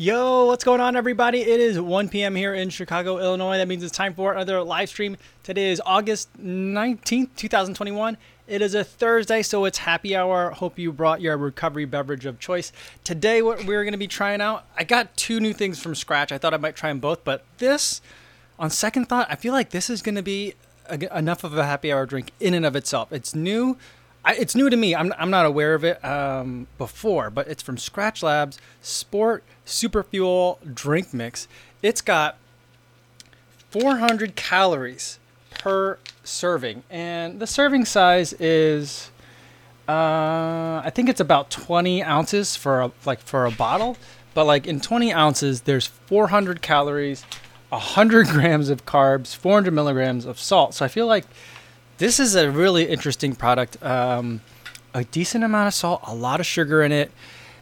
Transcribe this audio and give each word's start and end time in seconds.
Yo, 0.00 0.44
what's 0.44 0.62
going 0.62 0.80
on, 0.80 0.94
everybody? 0.94 1.40
It 1.40 1.58
is 1.58 1.80
1 1.80 2.08
p.m. 2.08 2.36
here 2.36 2.54
in 2.54 2.70
Chicago, 2.70 3.18
Illinois. 3.18 3.56
That 3.56 3.66
means 3.66 3.82
it's 3.82 3.96
time 3.96 4.14
for 4.14 4.32
another 4.32 4.62
live 4.62 4.88
stream. 4.88 5.16
Today 5.42 5.72
is 5.72 5.82
August 5.84 6.28
19th, 6.40 7.30
2021. 7.34 8.16
It 8.46 8.62
is 8.62 8.76
a 8.76 8.84
Thursday, 8.84 9.42
so 9.42 9.64
it's 9.64 9.78
happy 9.78 10.14
hour. 10.14 10.50
Hope 10.50 10.78
you 10.78 10.92
brought 10.92 11.20
your 11.20 11.36
recovery 11.36 11.84
beverage 11.84 12.26
of 12.26 12.38
choice. 12.38 12.70
Today, 13.02 13.42
what 13.42 13.64
we're 13.64 13.82
going 13.82 13.90
to 13.90 13.98
be 13.98 14.06
trying 14.06 14.40
out, 14.40 14.66
I 14.76 14.84
got 14.84 15.16
two 15.16 15.40
new 15.40 15.52
things 15.52 15.82
from 15.82 15.94
Skratch. 15.94 16.30
I 16.30 16.38
thought 16.38 16.54
I 16.54 16.58
might 16.58 16.76
try 16.76 16.90
them 16.90 17.00
both, 17.00 17.24
but 17.24 17.44
this, 17.56 18.00
on 18.56 18.70
second 18.70 19.06
thought, 19.06 19.26
I 19.28 19.34
feel 19.34 19.52
like 19.52 19.70
this 19.70 19.90
is 19.90 20.00
going 20.00 20.14
to 20.14 20.22
be 20.22 20.54
a, 20.86 21.18
enough 21.18 21.42
of 21.42 21.58
a 21.58 21.64
happy 21.64 21.92
hour 21.92 22.06
drink 22.06 22.30
in 22.38 22.54
and 22.54 22.64
of 22.64 22.76
itself. 22.76 23.12
It's 23.12 23.34
new. 23.34 23.76
I, 24.28 24.34
it's 24.34 24.54
new 24.54 24.68
to 24.68 24.76
me. 24.76 24.94
I'm, 24.94 25.12
I'm 25.18 25.30
not 25.30 25.46
aware 25.46 25.72
of 25.74 25.84
it 25.84 26.04
um, 26.04 26.66
before, 26.76 27.30
but 27.30 27.48
it's 27.48 27.62
from 27.62 27.76
Skratch 27.76 28.22
Labs 28.22 28.58
Sport 28.82 29.42
Super 29.64 30.02
Fuel 30.02 30.60
Drink 30.74 31.14
Mix. 31.14 31.48
It's 31.82 32.02
got 32.02 32.36
400 33.70 34.36
calories 34.36 35.18
per 35.58 35.98
serving, 36.24 36.82
and 36.90 37.40
the 37.40 37.46
serving 37.46 37.86
size 37.86 38.34
is, 38.34 39.10
uh, 39.88 40.82
I 40.84 40.92
think 40.94 41.08
it's 41.08 41.20
about 41.20 41.48
20 41.50 42.02
ounces 42.02 42.54
for 42.54 42.82
a, 42.82 42.92
like 43.06 43.20
for 43.20 43.46
a 43.46 43.50
bottle. 43.50 43.96
But 44.34 44.44
like 44.44 44.66
in 44.66 44.80
20 44.80 45.10
ounces, 45.10 45.62
there's 45.62 45.86
400 45.86 46.60
calories, 46.60 47.24
100 47.70 48.26
grams 48.28 48.68
of 48.68 48.84
carbs, 48.84 49.34
400 49.34 49.72
milligrams 49.72 50.26
of 50.26 50.38
salt. 50.38 50.74
So 50.74 50.84
I 50.84 50.88
feel 50.88 51.06
like 51.06 51.24
this 51.98 52.20
is 52.20 52.34
a 52.34 52.50
really 52.50 52.88
interesting 52.88 53.34
product. 53.34 53.82
Um, 53.82 54.40
a 54.94 55.04
decent 55.04 55.44
amount 55.44 55.68
of 55.68 55.74
salt, 55.74 56.00
a 56.06 56.14
lot 56.14 56.40
of 56.40 56.46
sugar 56.46 56.82
in 56.82 56.92
it. 56.92 57.10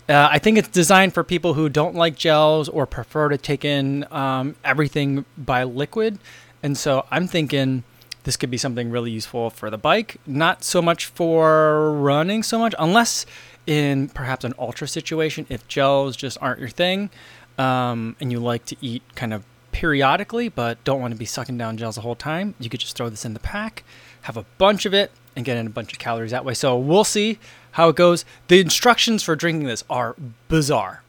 Uh, 0.09 0.28
I 0.30 0.38
think 0.38 0.56
it's 0.56 0.68
designed 0.68 1.14
for 1.14 1.24
people 1.24 1.54
who 1.54 1.68
don't 1.68 1.96
like 1.96 2.14
gels 2.14 2.68
or 2.68 2.86
prefer 2.86 3.28
to 3.30 3.38
take 3.38 3.64
in 3.64 4.06
um, 4.12 4.54
everything 4.64 5.24
by 5.36 5.64
liquid. 5.64 6.18
And 6.62 6.79
so 6.79 7.04
I'm 7.10 7.26
thinking 7.26 7.82
this 8.23 8.37
could 8.37 8.51
be 8.51 8.59
something 8.59 8.90
really 8.90 9.10
useful 9.10 9.51
for 9.51 9.68
the 9.68 9.79
bike, 9.79 10.16
not 10.26 10.62
so 10.62 10.80
much 10.80 11.07
for 11.07 11.92
running 11.92 12.42
so 12.42 12.59
much, 12.59 12.74
unless 12.79 13.26
in 13.66 14.09
perhaps 14.09 14.45
an 14.45 14.54
ultra 14.59 14.87
situation, 14.87 15.46
if 15.48 15.66
gels 15.66 16.16
just 16.16 16.38
aren't 16.40 16.60
your 16.60 16.68
thing 16.68 17.10
um, 17.59 18.14
and 18.20 18.30
you 18.30 18.38
like 18.38 18.64
to 18.66 18.76
eat 18.80 19.02
kind 19.16 19.34
of 19.34 19.45
periodically 19.73 20.48
but 20.48 20.82
don't 20.84 21.01
want 21.01 21.12
to 21.12 21.18
be 21.18 21.24
sucking 21.24 21.59
down 21.59 21.76
gels 21.76 21.96
the 21.96 22.01
whole 22.01 22.14
time, 22.14 22.54
you 22.60 22.70
could 22.70 22.80
just 22.80 22.96
throw 22.96 23.09
this 23.09 23.24
in 23.24 23.34
the 23.34 23.40
pack 23.40 23.82
have 24.27 24.37
a 24.37 24.45
bunch 24.59 24.87
of 24.87 24.93
it, 24.93 25.10
and 25.37 25.45
get 25.45 25.57
in 25.57 25.66
a 25.66 25.71
bunch 25.71 25.93
of 25.93 25.99
calories 25.99 26.30
that 26.30 26.45
way. 26.45 26.55
So 26.55 26.77
we'll 26.77 27.05
see 27.05 27.38
how 27.73 27.91
it 27.91 27.96
goes. 27.96 28.24
The 28.49 28.60
instructions 28.60 29.23
for 29.23 29.37
drinking 29.37 29.66
this 29.69 29.85
are 29.88 30.16
bizarre. 30.49 31.02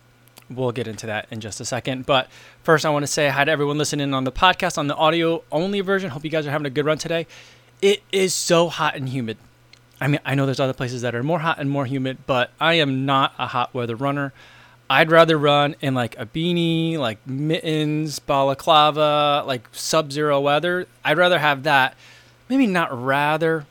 We'll 0.50 0.72
get 0.72 0.88
into 0.88 1.08
that 1.08 1.28
in 1.32 1.40
just 1.40 1.60
a 1.60 1.66
second. 1.66 2.06
But 2.06 2.30
first, 2.64 2.86
I 2.86 2.90
want 2.90 3.04
to 3.04 3.08
say 3.08 3.30
hi 3.30 3.44
to 3.46 3.52
everyone 3.52 3.78
listening 3.78 4.14
on 4.14 4.24
the 4.24 4.32
podcast 4.32 4.78
on 4.78 4.88
the 4.88 4.96
audio 4.96 5.44
only 5.52 5.82
version. 5.82 6.10
Hope 6.10 6.24
you 6.24 6.30
guys 6.30 6.46
are 6.46 6.52
having 6.52 6.68
a 6.68 6.70
good 6.70 6.86
run 6.86 6.98
today. 6.98 7.26
It 7.82 8.02
is 8.12 8.34
so 8.34 8.70
hot 8.70 8.96
and 8.96 9.10
humid. 9.10 9.38
I 10.00 10.08
mean, 10.08 10.20
I 10.26 10.36
know 10.36 10.46
there's 10.46 10.60
other 10.60 10.74
places 10.74 11.02
that 11.02 11.16
are 11.16 11.24
more 11.24 11.40
hot 11.40 11.58
and 11.60 11.70
more 11.70 11.86
humid, 11.86 12.20
but 12.28 12.52
I 12.60 12.76
am 12.76 13.06
not 13.06 13.34
a 13.40 13.48
hot 13.48 13.74
weather 13.74 13.96
runner. 13.96 14.32
I'd 14.90 15.12
rather 15.12 15.38
run 15.38 15.76
in 15.82 15.94
like 15.94 16.18
a 16.18 16.26
beanie, 16.26 16.98
like 16.98 17.26
mittens, 17.28 18.20
balaclava, 18.20 19.44
like 19.46 19.68
sub 19.72 20.12
zero 20.12 20.40
weather. 20.40 20.88
I'd 21.04 21.18
rather 21.18 21.40
have 21.40 21.64
that 21.64 21.96
maybe 22.50 22.68
not 22.68 22.90
rather, 22.92 23.66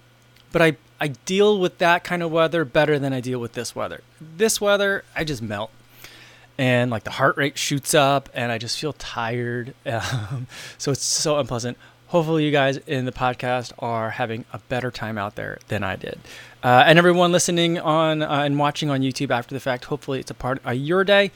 but 0.52 0.62
I 0.62 0.76
I 1.00 1.08
deal 1.08 1.58
with 1.58 1.78
that 1.78 2.04
kind 2.04 2.22
of 2.22 2.30
weather 2.30 2.64
better 2.64 2.98
than 2.98 3.12
I 3.12 3.20
deal 3.20 3.38
with 3.38 3.52
this 3.52 3.76
weather. 3.76 4.00
This 4.20 4.60
weather, 4.60 5.04
I 5.14 5.24
just 5.24 5.42
melt. 5.42 5.70
And 6.58 6.90
like 6.90 7.04
the 7.04 7.10
heart 7.10 7.36
rate 7.36 7.58
shoots 7.58 7.92
up 7.92 8.30
and 8.32 8.50
I 8.50 8.56
just 8.56 8.78
feel 8.78 8.94
tired. 8.94 9.74
Um, 9.86 10.46
so 10.78 10.90
it's 10.92 11.04
so 11.04 11.38
unpleasant. 11.38 11.76
Hopefully, 12.08 12.44
you 12.44 12.52
guys 12.52 12.76
in 12.86 13.04
the 13.04 13.12
podcast 13.12 13.72
are 13.80 14.10
having 14.10 14.44
a 14.52 14.58
better 14.58 14.90
time 14.90 15.18
out 15.18 15.34
there 15.34 15.58
than 15.68 15.82
I 15.82 15.96
did. 15.96 16.20
Uh, 16.62 16.84
and 16.86 16.98
everyone 16.98 17.32
listening 17.32 17.78
on 17.78 18.22
uh, 18.22 18.42
and 18.42 18.58
watching 18.58 18.90
on 18.90 19.00
YouTube 19.00 19.30
after 19.30 19.54
the 19.54 19.60
fact, 19.60 19.86
hopefully, 19.86 20.20
it's 20.20 20.30
a 20.30 20.34
part 20.34 20.60
of 20.64 20.76
your 20.76 21.02
day 21.04 21.32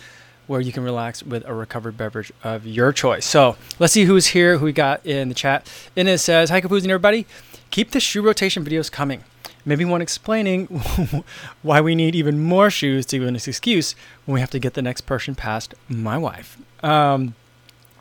where 0.50 0.60
you 0.60 0.72
can 0.72 0.82
relax 0.82 1.22
with 1.22 1.46
a 1.46 1.54
recovered 1.54 1.96
beverage 1.96 2.32
of 2.42 2.66
your 2.66 2.92
choice. 2.92 3.24
So 3.24 3.56
let's 3.78 3.92
see 3.92 4.04
who's 4.04 4.26
here, 4.26 4.58
who 4.58 4.64
we 4.64 4.72
got 4.72 5.06
in 5.06 5.28
the 5.28 5.34
chat. 5.34 5.64
Inez 5.94 6.22
says, 6.22 6.50
Hi, 6.50 6.60
Kofuzi 6.60 6.82
and 6.82 6.90
everybody. 6.90 7.24
Keep 7.70 7.92
the 7.92 8.00
shoe 8.00 8.20
rotation 8.20 8.64
videos 8.64 8.90
coming. 8.90 9.22
Maybe 9.64 9.84
one 9.84 10.02
explaining 10.02 10.66
why 11.62 11.80
we 11.80 11.94
need 11.94 12.16
even 12.16 12.40
more 12.40 12.68
shoes 12.68 13.06
to 13.06 13.20
give 13.20 13.28
an 13.28 13.36
excuse 13.36 13.94
when 14.24 14.34
we 14.34 14.40
have 14.40 14.50
to 14.50 14.58
get 14.58 14.74
the 14.74 14.82
next 14.82 15.02
person 15.02 15.36
past 15.36 15.76
my 15.88 16.18
wife. 16.18 16.58
Um, 16.82 17.36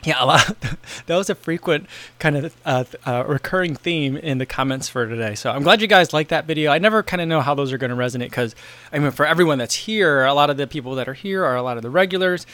yeah, 0.04 0.24
a 0.24 0.26
lot. 0.26 0.56
that 1.08 1.18
was 1.18 1.30
a 1.30 1.36
frequent 1.36 1.88
kind 2.20 2.38
of 2.38 2.56
uh, 2.66 2.84
uh, 3.06 3.24
recurring 3.28 3.76
theme 3.76 4.16
in 4.16 4.38
the 4.38 4.46
comments 4.46 4.88
for 4.88 5.08
today. 5.08 5.36
So 5.36 5.52
I'm 5.52 5.64
glad 5.64 5.82
you 5.82 5.88
guys 5.88 6.14
like 6.14 6.30
that 6.30 6.46
video. 6.46 6.72
I 6.72 6.78
never 6.78 7.04
kind 7.04 7.22
of 7.22 7.28
know 7.28 7.42
how 7.42 7.54
those 7.54 7.74
are 7.74 7.78
going 7.78 7.92
to 7.92 7.98
resonate 7.98 8.30
because, 8.30 8.56
I 8.94 9.00
mean, 9.00 9.12
for 9.12 9.26
everyone 9.26 9.58
that's 9.58 9.76
here, 9.76 10.26
a 10.26 10.34
lot 10.34 10.50
of 10.50 10.58
the 10.58 10.68
people 10.68 10.96
that 10.96 11.10
are 11.10 11.14
here 11.14 11.44
are 11.44 11.56
a 11.56 11.64
lot 11.64 11.78
of 11.78 11.84
the 11.84 11.90
regulars. 11.90 12.46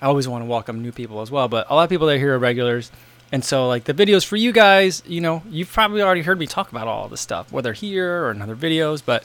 I 0.00 0.06
always 0.06 0.28
want 0.28 0.42
to 0.42 0.46
welcome 0.46 0.82
new 0.82 0.92
people 0.92 1.20
as 1.20 1.30
well, 1.30 1.48
but 1.48 1.68
a 1.70 1.74
lot 1.74 1.84
of 1.84 1.90
people 1.90 2.06
that 2.08 2.14
are 2.14 2.18
here 2.18 2.34
are 2.34 2.38
regulars. 2.38 2.90
And 3.32 3.44
so, 3.44 3.66
like 3.66 3.84
the 3.84 3.94
videos 3.94 4.26
for 4.26 4.36
you 4.36 4.52
guys, 4.52 5.02
you 5.06 5.20
know, 5.20 5.42
you've 5.48 5.72
probably 5.72 6.02
already 6.02 6.22
heard 6.22 6.38
me 6.38 6.46
talk 6.46 6.70
about 6.70 6.86
all 6.86 7.08
this 7.08 7.20
stuff, 7.20 7.50
whether 7.50 7.72
here 7.72 8.24
or 8.24 8.30
in 8.30 8.42
other 8.42 8.54
videos, 8.54 9.02
but 9.04 9.24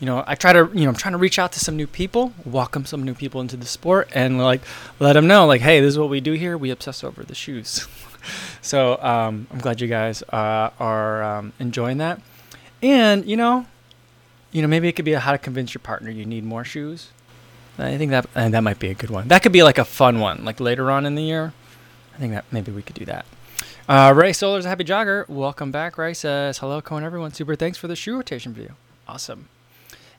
you 0.00 0.06
know, 0.06 0.22
I 0.26 0.36
try 0.36 0.52
to, 0.52 0.70
you 0.72 0.84
know, 0.84 0.90
I'm 0.90 0.94
trying 0.94 1.12
to 1.12 1.18
reach 1.18 1.38
out 1.38 1.52
to 1.52 1.60
some 1.60 1.76
new 1.76 1.86
people, 1.86 2.32
welcome 2.44 2.86
some 2.86 3.02
new 3.02 3.14
people 3.14 3.40
into 3.40 3.56
the 3.56 3.66
sport, 3.66 4.08
and 4.12 4.38
like 4.38 4.60
let 5.00 5.14
them 5.14 5.26
know, 5.26 5.46
like, 5.46 5.60
hey, 5.60 5.80
this 5.80 5.88
is 5.88 5.98
what 5.98 6.08
we 6.08 6.20
do 6.20 6.32
here. 6.32 6.56
We 6.56 6.70
obsess 6.70 7.02
over 7.02 7.24
the 7.24 7.34
shoes. 7.34 7.88
so 8.62 9.00
um, 9.02 9.48
I'm 9.50 9.58
glad 9.58 9.80
you 9.80 9.88
guys 9.88 10.22
uh, 10.22 10.70
are 10.78 11.22
um, 11.22 11.52
enjoying 11.58 11.98
that, 11.98 12.20
and 12.80 13.24
you 13.26 13.36
know, 13.36 13.66
you 14.52 14.62
know, 14.62 14.68
maybe 14.68 14.88
it 14.88 14.92
could 14.92 15.04
be 15.04 15.14
a 15.14 15.20
how 15.20 15.32
to 15.32 15.38
convince 15.38 15.74
your 15.74 15.80
partner 15.80 16.10
you 16.10 16.24
need 16.24 16.44
more 16.44 16.64
shoes. 16.64 17.10
I 17.76 17.96
think 17.96 18.10
that 18.10 18.26
and 18.34 18.54
that 18.54 18.62
might 18.62 18.78
be 18.78 18.88
a 18.88 18.94
good 18.94 19.10
one. 19.10 19.28
That 19.28 19.42
could 19.42 19.52
be 19.52 19.62
like 19.62 19.78
a 19.78 19.84
fun 19.84 20.20
one, 20.20 20.44
like 20.44 20.60
later 20.60 20.90
on 20.90 21.06
in 21.06 21.16
the 21.16 21.22
year. 21.22 21.52
I 22.14 22.18
think 22.18 22.32
that 22.32 22.44
maybe 22.52 22.70
we 22.70 22.82
could 22.82 22.96
do 22.96 23.04
that. 23.06 23.26
Uh, 23.88 24.12
Ray 24.14 24.32
Solar's 24.32 24.64
a 24.64 24.68
happy 24.68 24.84
jogger. 24.84 25.28
Welcome 25.28 25.72
back. 25.72 25.98
Ray 25.98 26.14
says 26.14 26.58
hello, 26.58 26.80
Cohen, 26.80 27.02
everyone. 27.02 27.32
Super 27.32 27.56
thanks 27.56 27.78
for 27.78 27.88
the 27.88 27.96
shoe 27.96 28.16
rotation 28.16 28.52
video. 28.52 28.74
Awesome. 29.08 29.48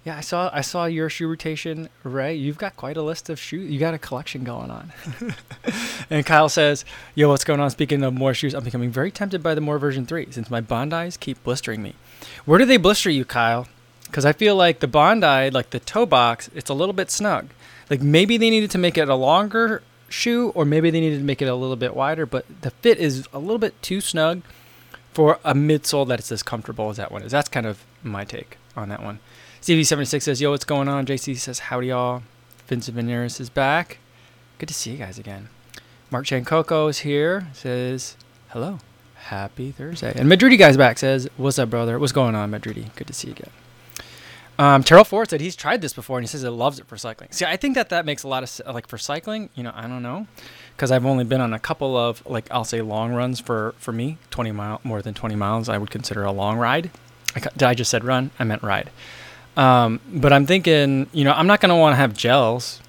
Yeah, 0.05 0.15
I 0.17 0.21
saw 0.21 0.49
I 0.53 0.61
saw 0.61 0.85
your 0.85 1.09
shoe 1.09 1.27
rotation, 1.27 1.89
Ray. 2.03 2.33
You've 2.33 2.57
got 2.57 2.77
quite 2.77 2.95
a 2.95 3.01
list 3.01 3.29
of 3.29 3.37
shoes. 3.37 3.69
You 3.69 3.79
got 3.79 3.93
a 3.93 3.97
collection 3.97 4.45
going 4.45 4.71
on. 4.71 4.93
and 6.09 6.25
Kyle 6.25 6.47
says, 6.47 6.85
"Yo, 7.15 7.27
what's 7.27 7.43
going 7.43 7.59
on? 7.59 7.69
Speaking 7.69 8.01
of 8.03 8.13
more 8.13 8.33
shoes, 8.33 8.53
I'm 8.53 8.63
becoming 8.63 8.91
very 8.91 9.11
tempted 9.11 9.43
by 9.43 9.55
the 9.55 9.61
more 9.61 9.77
version 9.77 10.05
three 10.05 10.27
since 10.31 10.49
my 10.49 10.61
Bondis 10.61 11.19
keep 11.19 11.43
blistering 11.43 11.83
me. 11.83 11.95
Where 12.45 12.57
do 12.57 12.65
they 12.65 12.77
blister 12.77 13.09
you, 13.09 13.25
Kyle? 13.25 13.67
Because 14.05 14.25
I 14.25 14.31
feel 14.31 14.55
like 14.55 14.79
the 14.79 14.87
Bondi, 14.87 15.51
like 15.51 15.71
the 15.71 15.79
toe 15.81 16.05
box, 16.05 16.49
it's 16.55 16.69
a 16.69 16.73
little 16.73 16.93
bit 16.93 17.11
snug. 17.11 17.49
Like 17.89 18.01
maybe 18.01 18.37
they 18.37 18.49
needed 18.49 18.71
to 18.71 18.77
make 18.77 18.97
it 18.97 19.09
a 19.09 19.15
longer 19.15 19.83
shoe, 20.07 20.49
or 20.55 20.63
maybe 20.63 20.89
they 20.91 21.01
needed 21.01 21.19
to 21.19 21.25
make 21.25 21.41
it 21.41 21.47
a 21.47 21.55
little 21.55 21.75
bit 21.75 21.93
wider. 21.93 22.25
But 22.25 22.45
the 22.61 22.71
fit 22.71 22.99
is 22.99 23.27
a 23.33 23.39
little 23.39 23.59
bit 23.59 23.79
too 23.81 23.99
snug 23.99 24.43
for 25.11 25.39
a 25.43 25.53
midsole 25.53 26.07
that 26.07 26.19
is 26.19 26.31
as 26.31 26.41
comfortable 26.41 26.89
as 26.89 26.95
that 26.95 27.11
one 27.11 27.21
is. 27.21 27.33
That's 27.33 27.49
kind 27.49 27.65
of 27.65 27.83
my 28.01 28.23
take 28.23 28.57
on 28.77 28.87
that 28.87 29.03
one." 29.03 29.19
CV76 29.61 30.21
says, 30.21 30.41
Yo, 30.41 30.51
what's 30.51 30.65
going 30.65 30.87
on? 30.87 31.05
JC 31.05 31.35
says, 31.37 31.59
Howdy, 31.59 31.87
y'all. 31.87 32.23
Vincent 32.67 32.95
Veneris 32.95 33.41
is 33.41 33.49
back. 33.49 33.97
Good 34.57 34.67
to 34.69 34.73
see 34.73 34.91
you 34.91 34.97
guys 34.97 35.19
again. 35.19 35.49
Mark 36.09 36.25
Chancoco 36.25 36.89
is 36.89 36.99
here. 36.99 37.47
Says, 37.53 38.15
Hello. 38.49 38.79
Happy 39.15 39.71
Thursday. 39.71 40.13
And 40.15 40.31
Madridi 40.31 40.57
guy's 40.57 40.77
back. 40.77 40.97
Says, 40.97 41.29
What's 41.35 41.59
up, 41.59 41.69
brother? 41.69 41.99
What's 41.99 42.13
going 42.13 42.35
on, 42.35 42.51
Madridi? 42.51 42.95
Good 42.95 43.07
to 43.07 43.13
see 43.13 43.27
you 43.27 43.33
again. 43.33 43.51
Um, 44.57 44.83
Terrell 44.83 45.05
Ford 45.05 45.29
said 45.29 45.39
he's 45.39 45.55
tried 45.55 45.81
this 45.81 45.93
before 45.93 46.17
and 46.17 46.23
he 46.23 46.27
says 46.27 46.41
he 46.41 46.49
loves 46.49 46.79
it 46.79 46.87
for 46.87 46.97
cycling. 46.97 47.31
See, 47.31 47.45
I 47.45 47.55
think 47.55 47.75
that 47.75 47.87
that 47.89 48.05
makes 48.05 48.23
a 48.23 48.27
lot 48.27 48.43
of 48.43 48.73
like 48.73 48.87
for 48.87 48.97
cycling. 48.97 49.49
You 49.55 49.63
know, 49.63 49.71
I 49.73 49.87
don't 49.87 50.03
know, 50.03 50.27
because 50.75 50.91
I've 50.91 51.05
only 51.05 51.23
been 51.23 51.39
on 51.39 51.53
a 51.53 51.59
couple 51.59 51.95
of 51.95 52.25
like 52.25 52.45
I'll 52.51 52.65
say 52.65 52.81
long 52.81 53.13
runs 53.13 53.39
for 53.39 53.73
for 53.77 53.93
me, 53.93 54.17
twenty 54.31 54.51
mile 54.51 54.81
more 54.83 55.01
than 55.01 55.13
twenty 55.13 55.37
miles. 55.37 55.69
I 55.69 55.77
would 55.77 55.89
consider 55.89 56.25
a 56.25 56.33
long 56.33 56.57
ride. 56.57 56.91
I, 57.37 57.67
I 57.67 57.73
just 57.73 57.89
said 57.89 58.03
run? 58.03 58.31
I 58.37 58.43
meant 58.43 58.61
ride. 58.61 58.89
Um, 59.59 59.99
but 60.09 60.31
I'm 60.31 60.45
thinking, 60.45 61.09
you 61.11 61.25
know, 61.25 61.33
I'm 61.33 61.45
not 61.45 61.59
to 61.59 61.75
want 61.75 61.91
to 61.91 61.97
have 61.97 62.13
gels. 62.13 62.79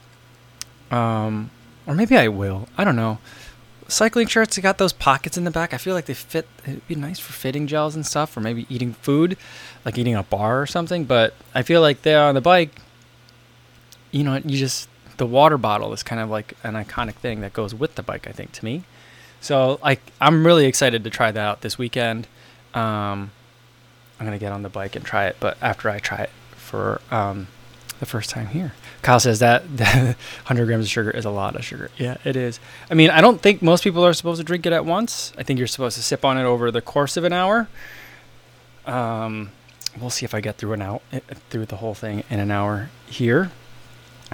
Um, 0.92 1.50
or 1.84 1.96
maybe 1.96 2.16
I 2.16 2.28
will. 2.28 2.68
I 2.78 2.84
don't 2.84 2.94
know. 2.94 3.18
Cycling 3.88 4.28
shirts, 4.28 4.56
got 4.58 4.78
those 4.78 4.92
pockets 4.92 5.36
in 5.36 5.42
the 5.42 5.50
back. 5.50 5.74
I 5.74 5.78
feel 5.78 5.94
like 5.94 6.04
they 6.04 6.14
fit. 6.14 6.46
It'd 6.64 6.86
be 6.86 6.94
nice 6.94 7.18
for 7.18 7.32
fitting 7.32 7.66
gels 7.66 7.96
and 7.96 8.06
stuff, 8.06 8.36
or 8.36 8.40
maybe 8.40 8.66
eating 8.68 8.92
food, 8.92 9.36
like 9.84 9.98
eating 9.98 10.14
a 10.14 10.22
bar 10.22 10.62
or 10.62 10.66
something. 10.66 11.06
But 11.06 11.34
I 11.56 11.62
feel 11.62 11.80
like 11.80 12.02
they're 12.02 12.22
on 12.22 12.36
the 12.36 12.40
bike. 12.40 12.70
You 14.12 14.22
know, 14.22 14.36
you 14.36 14.56
just 14.56 14.88
the 15.16 15.26
water 15.26 15.58
bottle 15.58 15.92
is 15.92 16.04
kind 16.04 16.20
of 16.20 16.30
like 16.30 16.56
an 16.62 16.74
iconic 16.74 17.14
thing 17.14 17.40
that 17.40 17.52
goes 17.52 17.74
with 17.74 17.96
the 17.96 18.04
bike. 18.04 18.28
I 18.28 18.32
think 18.32 18.52
to 18.52 18.64
me. 18.64 18.84
So 19.40 19.80
like, 19.82 20.00
I'm 20.20 20.46
really 20.46 20.66
excited 20.66 21.02
to 21.02 21.10
try 21.10 21.32
that 21.32 21.40
out 21.40 21.62
this 21.62 21.78
weekend. 21.78 22.28
Um, 22.74 23.32
I'm 24.20 24.26
gonna 24.26 24.38
get 24.38 24.52
on 24.52 24.62
the 24.62 24.68
bike 24.68 24.94
and 24.94 25.04
try 25.04 25.26
it, 25.26 25.36
but 25.40 25.58
after 25.60 25.90
I 25.90 25.98
try 25.98 26.18
it 26.18 26.30
for 26.70 27.00
um, 27.10 27.48
the 27.98 28.06
first 28.06 28.30
time 28.30 28.46
here. 28.46 28.72
Kyle 29.02 29.18
says 29.18 29.40
that 29.40 29.64
100 29.68 30.66
grams 30.66 30.84
of 30.84 30.90
sugar 30.90 31.10
is 31.10 31.24
a 31.24 31.30
lot 31.30 31.56
of 31.56 31.64
sugar. 31.64 31.90
Yeah, 31.98 32.16
it 32.24 32.36
is. 32.36 32.60
I 32.90 32.94
mean, 32.94 33.10
I 33.10 33.20
don't 33.20 33.42
think 33.42 33.60
most 33.60 33.82
people 33.82 34.06
are 34.06 34.12
supposed 34.12 34.40
to 34.40 34.44
drink 34.44 34.66
it 34.66 34.72
at 34.72 34.84
once. 34.84 35.32
I 35.36 35.42
think 35.42 35.58
you're 35.58 35.68
supposed 35.68 35.96
to 35.96 36.02
sip 36.02 36.24
on 36.24 36.38
it 36.38 36.44
over 36.44 36.70
the 36.70 36.80
course 36.80 37.16
of 37.16 37.24
an 37.24 37.32
hour. 37.32 37.68
Um, 38.86 39.50
we'll 40.00 40.10
see 40.10 40.24
if 40.24 40.32
I 40.34 40.40
get 40.40 40.58
through 40.58 40.74
an 40.74 40.82
hour, 40.82 41.00
eh, 41.12 41.20
through 41.50 41.66
the 41.66 41.76
whole 41.76 41.94
thing 41.94 42.22
in 42.30 42.38
an 42.38 42.50
hour 42.50 42.88
here. 43.06 43.50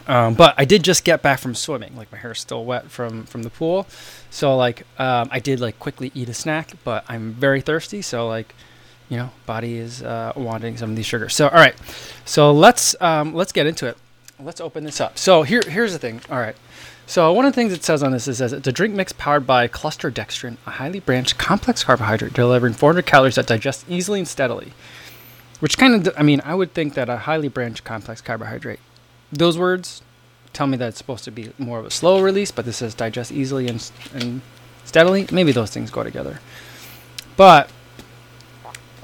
Um, 0.07 0.35
but 0.35 0.55
I 0.59 0.67
did 0.67 0.83
just 0.83 1.05
get 1.05 1.23
back 1.23 1.39
from 1.39 1.55
swimming. 1.55 1.97
Like 1.97 2.13
my 2.13 2.19
hair's 2.19 2.39
still 2.39 2.67
wet 2.67 2.91
from 2.91 3.25
from 3.25 3.45
the 3.45 3.51
pool, 3.51 3.87
so 4.29 4.55
like 4.55 4.85
um, 4.99 5.29
I 5.33 5.41
did 5.41 5.59
like 5.59 5.79
quickly 5.79 6.13
eat 6.15 6.29
a 6.29 6.35
snack. 6.35 6.73
But 6.85 7.07
I'm 7.09 7.33
very 7.33 7.63
thirsty, 7.63 8.03
so 8.03 8.29
like 8.29 8.55
you 9.09 9.17
know, 9.17 9.31
body 9.47 9.79
is 9.79 10.03
uh, 10.03 10.33
wanting 10.37 10.77
some 10.77 10.91
of 10.91 10.97
these 10.97 11.07
sugars. 11.07 11.35
So 11.35 11.49
all 11.49 11.55
right, 11.55 11.75
so 12.25 12.53
let's 12.53 13.01
um, 13.01 13.35
let's 13.35 13.53
get 13.53 13.67
into 13.67 13.87
it. 13.87 13.97
Let's 14.39 14.61
open 14.61 14.85
this 14.85 15.01
up. 15.01 15.19
So 15.19 15.43
here 15.43 15.63
here's 15.67 15.93
the 15.93 15.99
thing. 15.99 16.21
All 16.31 16.39
right. 16.39 16.57
So 17.09 17.33
one 17.33 17.47
of 17.47 17.53
the 17.53 17.55
things 17.55 17.73
it 17.73 17.85
says 17.85 18.03
on 18.03 18.11
this 18.11 18.27
is 18.27 18.41
it's 18.41 18.67
a 18.67 18.73
drink 18.73 18.93
mix 18.93 19.13
powered 19.13 19.47
by 19.47 19.69
cluster 19.69 20.11
dextrin, 20.11 20.57
a 20.67 20.71
highly 20.71 20.99
branched 20.99 21.39
complex 21.39 21.85
carbohydrate 21.85 22.33
delivering 22.33 22.75
400 22.75 23.07
calories 23.07 23.37
that 23.37 23.47
digest 23.47 23.85
easily 23.89 24.19
and 24.19 24.27
steadily. 24.27 24.73
Which 25.61 25.79
kind 25.79 26.07
of, 26.07 26.15
I 26.19 26.25
mean, 26.25 26.43
I 26.45 26.55
would 26.55 26.75
think 26.75 26.95
that 26.95 27.09
a 27.09 27.17
highly 27.17 27.49
branched 27.49 27.85
complex 27.85 28.21
carbohydrate, 28.21 28.81
those 29.33 29.57
words 29.57 30.03
tell 30.53 30.67
me 30.67 30.77
that 30.79 30.89
it's 30.89 30.99
supposed 30.99 31.25
to 31.25 31.31
be 31.31 31.53
more 31.59 31.79
of 31.79 31.87
a 31.87 31.91
slow 31.91 32.21
release, 32.21 32.51
but 32.51 32.65
this 32.65 32.79
says 32.79 32.95
digest 32.95 33.31
easily 33.31 33.69
and, 33.69 33.91
and 34.13 34.41
steadily. 34.85 35.27
Maybe 35.31 35.53
those 35.53 35.71
things 35.71 35.91
go 35.91 36.03
together. 36.03 36.41
But, 37.37 37.71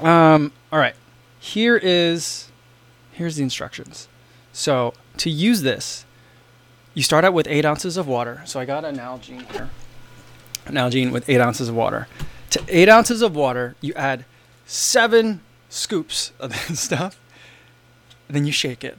um, 0.01 0.51
all 0.71 0.79
right, 0.79 0.95
here 1.39 1.77
is, 1.77 2.49
here's 3.11 3.35
the 3.35 3.43
instructions. 3.43 4.07
So 4.51 4.93
to 5.17 5.29
use 5.29 5.61
this, 5.61 6.05
you 6.93 7.03
start 7.03 7.25
out 7.25 7.33
with 7.33 7.47
eight 7.47 7.65
ounces 7.65 7.97
of 7.97 8.07
water. 8.07 8.41
So 8.45 8.59
I 8.59 8.65
got 8.65 8.85
an 8.85 8.97
Nalgene 8.97 9.51
here, 9.51 9.69
Nalgene 10.65 11.11
with 11.11 11.27
eight 11.29 11.41
ounces 11.41 11.69
of 11.69 11.75
water. 11.75 12.07
To 12.51 12.63
eight 12.67 12.87
ounces 12.87 13.21
of 13.21 13.35
water, 13.35 13.75
you 13.81 13.93
add 13.95 14.25
seven 14.65 15.41
scoops 15.69 16.31
of 16.39 16.51
this 16.67 16.79
stuff. 16.79 17.19
Then 18.27 18.45
you 18.45 18.51
shake 18.51 18.83
it. 18.83 18.97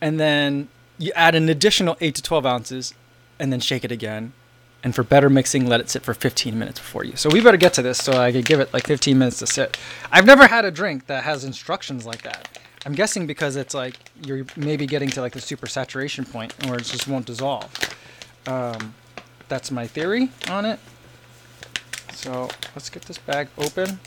And 0.00 0.20
then 0.20 0.68
you 0.98 1.12
add 1.14 1.34
an 1.34 1.48
additional 1.48 1.96
8 2.00 2.14
to 2.14 2.22
12 2.22 2.46
ounces 2.46 2.94
and 3.38 3.52
then 3.52 3.60
shake 3.60 3.84
it 3.84 3.92
again. 3.92 4.32
And 4.86 4.94
for 4.94 5.02
better 5.02 5.28
mixing, 5.28 5.66
let 5.66 5.80
it 5.80 5.90
sit 5.90 6.04
for 6.04 6.14
15 6.14 6.56
minutes 6.56 6.78
before 6.78 7.02
you. 7.04 7.16
So 7.16 7.28
we 7.28 7.40
better 7.40 7.56
get 7.56 7.74
to 7.74 7.82
this 7.82 7.98
so 7.98 8.12
I 8.12 8.30
could 8.30 8.44
give 8.44 8.60
it 8.60 8.72
like 8.72 8.86
15 8.86 9.18
minutes 9.18 9.40
to 9.40 9.46
sit. 9.48 9.76
I've 10.12 10.24
never 10.24 10.46
had 10.46 10.64
a 10.64 10.70
drink 10.70 11.08
that 11.08 11.24
has 11.24 11.42
instructions 11.42 12.06
like 12.06 12.22
that. 12.22 12.60
I'm 12.86 12.92
guessing 12.92 13.26
because 13.26 13.56
it's 13.56 13.74
like 13.74 13.96
you're 14.22 14.46
maybe 14.54 14.86
getting 14.86 15.08
to 15.08 15.20
like 15.20 15.32
the 15.32 15.40
super 15.40 15.66
saturation 15.66 16.24
point 16.24 16.54
where 16.68 16.78
it 16.78 16.84
just 16.84 17.08
won't 17.08 17.26
dissolve. 17.26 17.68
Um, 18.46 18.94
that's 19.48 19.72
my 19.72 19.88
theory 19.88 20.30
on 20.48 20.64
it. 20.64 20.78
So 22.12 22.48
let's 22.76 22.88
get 22.88 23.02
this 23.06 23.18
bag 23.18 23.48
open. 23.58 23.98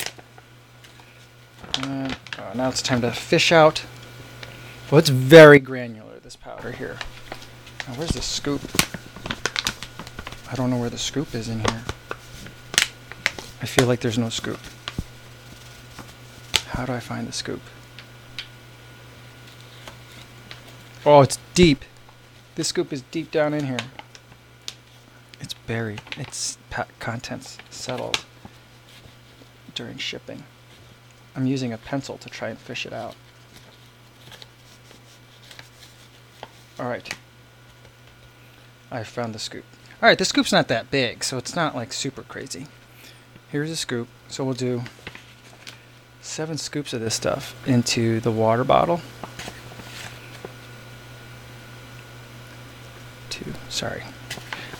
And 1.83 2.15
uh, 2.37 2.53
now 2.55 2.69
it's 2.69 2.81
time 2.81 3.01
to 3.01 3.11
fish 3.11 3.51
out. 3.51 3.83
Well, 4.89 4.99
it's 4.99 5.09
very 5.09 5.59
granular, 5.59 6.19
this 6.21 6.37
powder 6.37 6.71
here. 6.71 6.97
Now, 7.85 7.95
where's 7.95 8.11
the 8.11 8.21
scoop? 8.21 8.61
I 10.51 10.55
don't 10.55 10.71
know 10.71 10.77
where 10.77 10.89
the 10.89 10.97
scoop 10.97 11.35
is 11.35 11.47
in 11.47 11.59
here. 11.59 11.83
I 13.61 13.65
feel 13.65 13.85
like 13.85 13.99
there's 13.99 14.17
no 14.17 14.29
scoop. 14.29 14.59
How 16.69 16.85
do 16.85 16.93
I 16.93 16.99
find 16.99 17.27
the 17.27 17.31
scoop? 17.31 17.61
Oh, 21.05 21.21
it's 21.21 21.37
deep. 21.53 21.85
This 22.55 22.69
scoop 22.69 22.91
is 22.91 23.03
deep 23.03 23.29
down 23.29 23.53
in 23.53 23.65
here. 23.67 23.77
It's 25.39 25.53
buried. 25.53 26.01
Its 26.17 26.57
contents 26.99 27.57
settled 27.69 28.25
during 29.75 29.97
shipping. 29.97 30.43
I'm 31.35 31.45
using 31.45 31.71
a 31.71 31.77
pencil 31.77 32.17
to 32.17 32.29
try 32.29 32.49
and 32.49 32.57
fish 32.57 32.85
it 32.85 32.93
out. 32.93 33.15
Alright. 36.79 37.13
I 38.91 39.03
found 39.03 39.35
the 39.35 39.39
scoop. 39.39 39.65
Alright, 40.01 40.17
the 40.17 40.25
scoop's 40.25 40.53
not 40.53 40.69
that 40.69 40.89
big, 40.89 41.25
so 41.25 41.37
it's 41.37 41.55
not 41.55 41.75
like 41.75 41.91
super 41.91 42.23
crazy. 42.23 42.67
Here's 43.51 43.69
a 43.69 43.75
scoop. 43.75 44.07
So 44.29 44.45
we'll 44.45 44.53
do 44.53 44.83
seven 46.21 46.57
scoops 46.57 46.93
of 46.93 47.01
this 47.01 47.15
stuff 47.15 47.55
into 47.67 48.21
the 48.21 48.31
water 48.31 48.63
bottle. 48.63 49.01
Two, 53.29 53.53
sorry. 53.67 54.03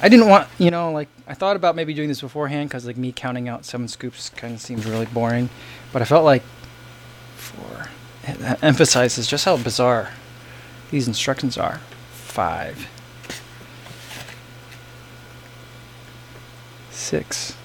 I 0.02 0.08
didn't 0.08 0.30
want, 0.30 0.48
you 0.58 0.72
know, 0.72 0.92
like 0.94 1.10
I 1.28 1.34
thought 1.34 1.58
about 1.58 1.76
maybe 1.76 1.94
doing 1.94 2.08
this 2.08 2.22
beforehand 2.22 2.70
because 2.70 2.86
like 2.86 2.96
me 2.96 3.12
counting 3.12 3.50
out 3.50 3.66
seven 3.66 3.90
scoops 3.90 4.30
kind 4.30 4.54
of 4.54 4.62
seems 4.62 4.86
really 4.86 5.08
boring, 5.08 5.50
but 5.92 6.02
I 6.02 6.06
felt 6.06 6.24
like 6.24 6.44
four. 7.36 7.90
it 8.24 8.64
emphasizes 8.64 9.28
just 9.28 9.44
how 9.44 9.58
bizarre 9.58 10.12
these 10.92 11.08
instructions 11.08 11.58
are. 11.58 11.82
Five, 12.12 12.88
six, 17.10 17.56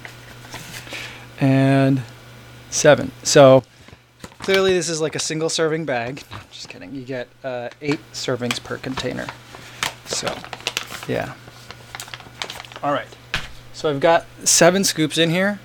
and 1.38 2.00
seven. 2.70 3.12
So 3.22 3.62
clearly 4.38 4.72
this 4.72 4.88
is 4.88 5.02
like 5.02 5.14
a 5.14 5.18
single 5.18 5.50
serving 5.50 5.84
bag. 5.84 6.22
Just 6.50 6.70
kidding. 6.70 6.94
You 6.94 7.02
get 7.02 7.28
uh, 7.44 7.68
eight 7.82 8.00
servings 8.14 8.62
per 8.62 8.78
container. 8.78 9.26
So, 10.06 10.34
yeah. 11.06 11.34
All 12.82 12.92
right. 12.92 13.08
So 13.74 13.90
I've 13.90 14.00
got 14.00 14.24
seven 14.44 14.82
scoops 14.82 15.18
in 15.18 15.28
here, 15.28 15.60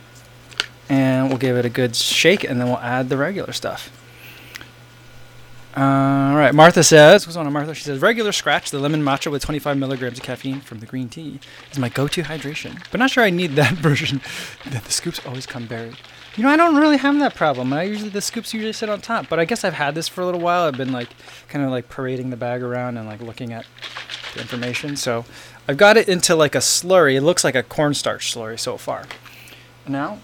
and 0.90 1.30
we'll 1.30 1.38
give 1.38 1.56
it 1.56 1.66
a 1.66 1.70
good 1.70 1.96
shake, 1.96 2.44
and 2.44 2.60
then 2.60 2.68
we'll 2.68 2.80
add 2.80 3.08
the 3.08 3.16
regular 3.16 3.54
stuff. 3.54 3.96
All 5.80 6.36
right. 6.36 6.54
Martha 6.54 6.84
says, 6.84 7.26
what's 7.26 7.38
on, 7.38 7.50
Martha? 7.54 7.74
She 7.74 7.86
says, 7.86 8.02
regular 8.02 8.32
Skratch, 8.32 8.70
the 8.70 8.80
lemon 8.80 9.02
matcha 9.02 9.32
with 9.32 9.42
25 9.42 9.78
milligrams 9.78 10.18
of 10.18 10.26
caffeine 10.26 10.60
from 10.60 10.80
the 10.80 10.86
green 10.86 11.08
tea 11.08 11.40
is 11.72 11.80
my 11.80 11.88
go-to 11.88 12.24
hydration. 12.24 12.84
But 12.92 13.00
not 13.00 13.12
sure 13.12 13.24
I 13.24 13.30
need 13.30 13.52
that 13.52 13.72
version. 13.76 14.20
the 14.70 14.82
scoops 14.92 15.26
always 15.26 15.46
come 15.46 15.68
buried. 15.68 15.96
You 16.36 16.44
know, 16.44 16.50
I 16.50 16.58
don't 16.58 16.76
really 16.76 16.98
have 16.98 17.18
that 17.20 17.34
problem. 17.34 17.72
I 17.72 17.84
usually 17.84 18.10
the 18.10 18.20
scoops 18.20 18.54
usually 18.54 18.74
sit 18.74 18.90
on 18.90 19.00
top, 19.00 19.30
but 19.30 19.40
I 19.40 19.46
guess 19.46 19.64
I've 19.64 19.74
had 19.74 19.96
this 19.96 20.10
for 20.10 20.20
a 20.20 20.26
little 20.26 20.42
while. 20.42 20.68
I've 20.68 20.76
been 20.76 20.92
like 20.92 21.12
kind 21.48 21.64
of 21.64 21.72
like 21.72 21.88
parading 21.88 22.30
the 22.30 22.36
bag 22.36 22.62
around 22.62 22.98
and 22.98 23.08
like 23.08 23.22
looking 23.22 23.54
at 23.54 23.66
the 24.34 24.42
information. 24.42 24.98
So 24.98 25.24
I've 25.66 25.78
got 25.78 25.96
it 25.96 26.10
into 26.10 26.36
like 26.36 26.56
a 26.56 26.60
slurry. 26.60 27.16
It 27.16 27.22
looks 27.22 27.46
like 27.46 27.56
a 27.56 27.64
cornstarch 27.64 28.36
slurry 28.36 28.60
so 28.60 28.76
far. 28.76 29.06
Now, 29.88 30.20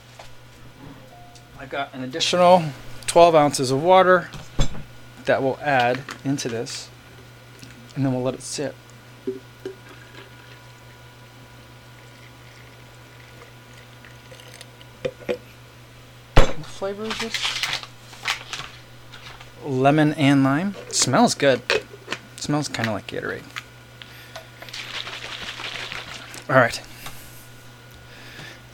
I've 1.58 1.70
got 1.70 1.94
an 1.94 2.04
additional 2.04 2.62
12 3.08 3.36
ounces 3.36 3.72
of 3.72 3.82
water 3.82 4.30
that 5.25 5.41
we'll 5.41 5.60
add 5.62 6.01
into 6.24 6.48
this, 6.50 6.89
and 7.96 8.05
then 8.05 8.13
we'll 8.13 8.24
let 8.24 8.34
it 8.34 8.41
sit. 8.41 8.75
What 16.36 16.65
flavor 16.65 17.05
is 17.05 17.20
this? 17.20 17.55
Lemon 19.63 20.13
and 20.13 20.44
lime. 20.44 20.75
It 20.88 20.96
smells 20.96 21.34
good. 21.34 21.62
It 21.70 21.84
smells 22.38 22.67
kind 22.67 22.88
of 22.88 22.94
like 22.94 23.08
Gatorade. 23.08 23.44
All 26.48 26.55
right. 26.55 26.79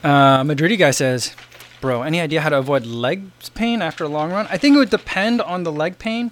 Uh, 0.03 0.43
Madridi 0.43 0.77
guy 0.77 0.91
says, 0.91 1.33
"Bro, 1.81 2.03
any 2.03 2.21
idea 2.21 2.41
how 2.41 2.49
to 2.49 2.57
avoid 2.57 2.85
leg 2.85 3.31
pain 3.55 3.81
after 3.81 4.03
a 4.03 4.07
long 4.07 4.31
run?" 4.31 4.47
I 4.49 4.57
think 4.57 4.75
it 4.75 4.79
would 4.79 4.89
depend 4.89 5.41
on 5.41 5.63
the 5.63 5.71
leg 5.71 5.99
pain. 5.99 6.31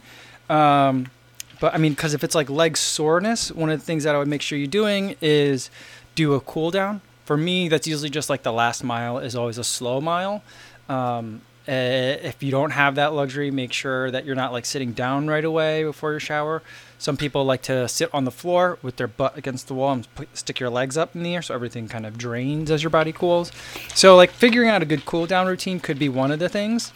Um, 0.49 1.11
but 1.59 1.73
I 1.73 1.77
mean, 1.77 1.93
because 1.93 2.13
if 2.13 2.23
it's 2.23 2.35
like 2.35 2.49
leg 2.49 2.77
soreness, 2.77 3.51
one 3.51 3.69
of 3.69 3.79
the 3.79 3.85
things 3.85 4.03
that 4.05 4.15
I 4.15 4.17
would 4.17 4.27
make 4.27 4.41
sure 4.41 4.57
you're 4.57 4.67
doing 4.67 5.15
is 5.21 5.69
do 6.15 6.33
a 6.33 6.39
cool 6.39 6.71
down. 6.71 7.01
For 7.25 7.37
me, 7.37 7.67
that's 7.67 7.85
usually 7.85 8.09
just 8.09 8.29
like 8.29 8.43
the 8.43 8.53
last 8.53 8.83
mile 8.83 9.19
is 9.19 9.35
always 9.35 9.57
a 9.57 9.63
slow 9.63 10.01
mile. 10.01 10.41
Um, 10.87 11.41
uh, 11.67 11.71
if 11.71 12.41
you 12.41 12.49
don't 12.49 12.71
have 12.71 12.95
that 12.95 13.13
luxury, 13.13 13.51
make 13.51 13.71
sure 13.73 14.09
that 14.09 14.25
you're 14.25 14.35
not 14.35 14.51
like 14.51 14.65
sitting 14.65 14.93
down 14.93 15.27
right 15.27 15.45
away 15.45 15.83
before 15.83 16.11
your 16.11 16.19
shower. 16.19 16.63
Some 16.99 17.15
people 17.15 17.45
like 17.45 17.61
to 17.63 17.87
sit 17.87 18.13
on 18.13 18.25
the 18.25 18.31
floor 18.31 18.77
with 18.81 18.97
their 18.97 19.07
butt 19.07 19.37
against 19.37 19.69
the 19.69 19.73
wall 19.73 19.93
and 19.93 20.07
stick 20.33 20.59
your 20.59 20.69
legs 20.69 20.97
up 20.97 21.15
in 21.15 21.23
the 21.23 21.33
air 21.33 21.41
so 21.41 21.55
everything 21.55 21.87
kind 21.87 22.05
of 22.05 22.17
drains 22.17 22.69
as 22.69 22.83
your 22.83 22.89
body 22.89 23.13
cools. 23.13 23.53
So, 23.95 24.17
like, 24.17 24.31
figuring 24.31 24.69
out 24.69 24.81
a 24.81 24.85
good 24.85 25.05
cool 25.05 25.25
down 25.25 25.47
routine 25.47 25.79
could 25.79 25.97
be 25.97 26.09
one 26.09 26.29
of 26.29 26.39
the 26.39 26.49
things. 26.49 26.91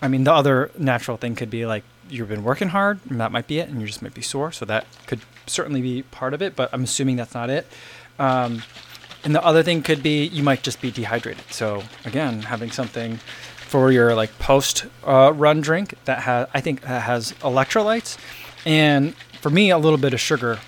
I 0.00 0.06
mean, 0.06 0.22
the 0.22 0.32
other 0.32 0.70
natural 0.78 1.16
thing 1.16 1.34
could 1.34 1.50
be 1.50 1.66
like 1.66 1.82
you've 2.08 2.28
been 2.28 2.44
working 2.44 2.68
hard, 2.68 3.00
and 3.10 3.20
that 3.20 3.32
might 3.32 3.48
be 3.48 3.58
it, 3.58 3.68
and 3.68 3.80
you 3.80 3.86
just 3.88 4.00
might 4.00 4.14
be 4.14 4.22
sore. 4.22 4.52
So, 4.52 4.64
that 4.64 4.86
could 5.08 5.20
certainly 5.48 5.82
be 5.82 6.02
part 6.04 6.34
of 6.34 6.40
it, 6.40 6.54
but 6.54 6.70
I'm 6.72 6.84
assuming 6.84 7.16
that's 7.16 7.34
not 7.34 7.50
it. 7.50 7.66
Um, 8.20 8.62
and 9.24 9.34
the 9.34 9.44
other 9.44 9.64
thing 9.64 9.82
could 9.82 10.04
be 10.04 10.24
you 10.24 10.44
might 10.44 10.62
just 10.62 10.80
be 10.80 10.92
dehydrated. 10.92 11.50
So, 11.50 11.82
again, 12.04 12.42
having 12.42 12.70
something 12.70 13.18
for 13.68 13.90
your 13.90 14.14
like 14.14 14.38
post 14.38 14.86
uh, 15.04 15.32
run 15.34 15.60
drink 15.60 15.94
that 16.04 16.20
has 16.20 16.48
I 16.54 16.60
think 16.60 16.82
that 16.82 17.02
has 17.02 17.32
electrolytes 17.40 18.16
and 18.64 19.14
for 19.40 19.50
me, 19.50 19.70
a 19.70 19.78
little 19.78 19.98
bit 19.98 20.14
of 20.14 20.20
sugar 20.20 20.58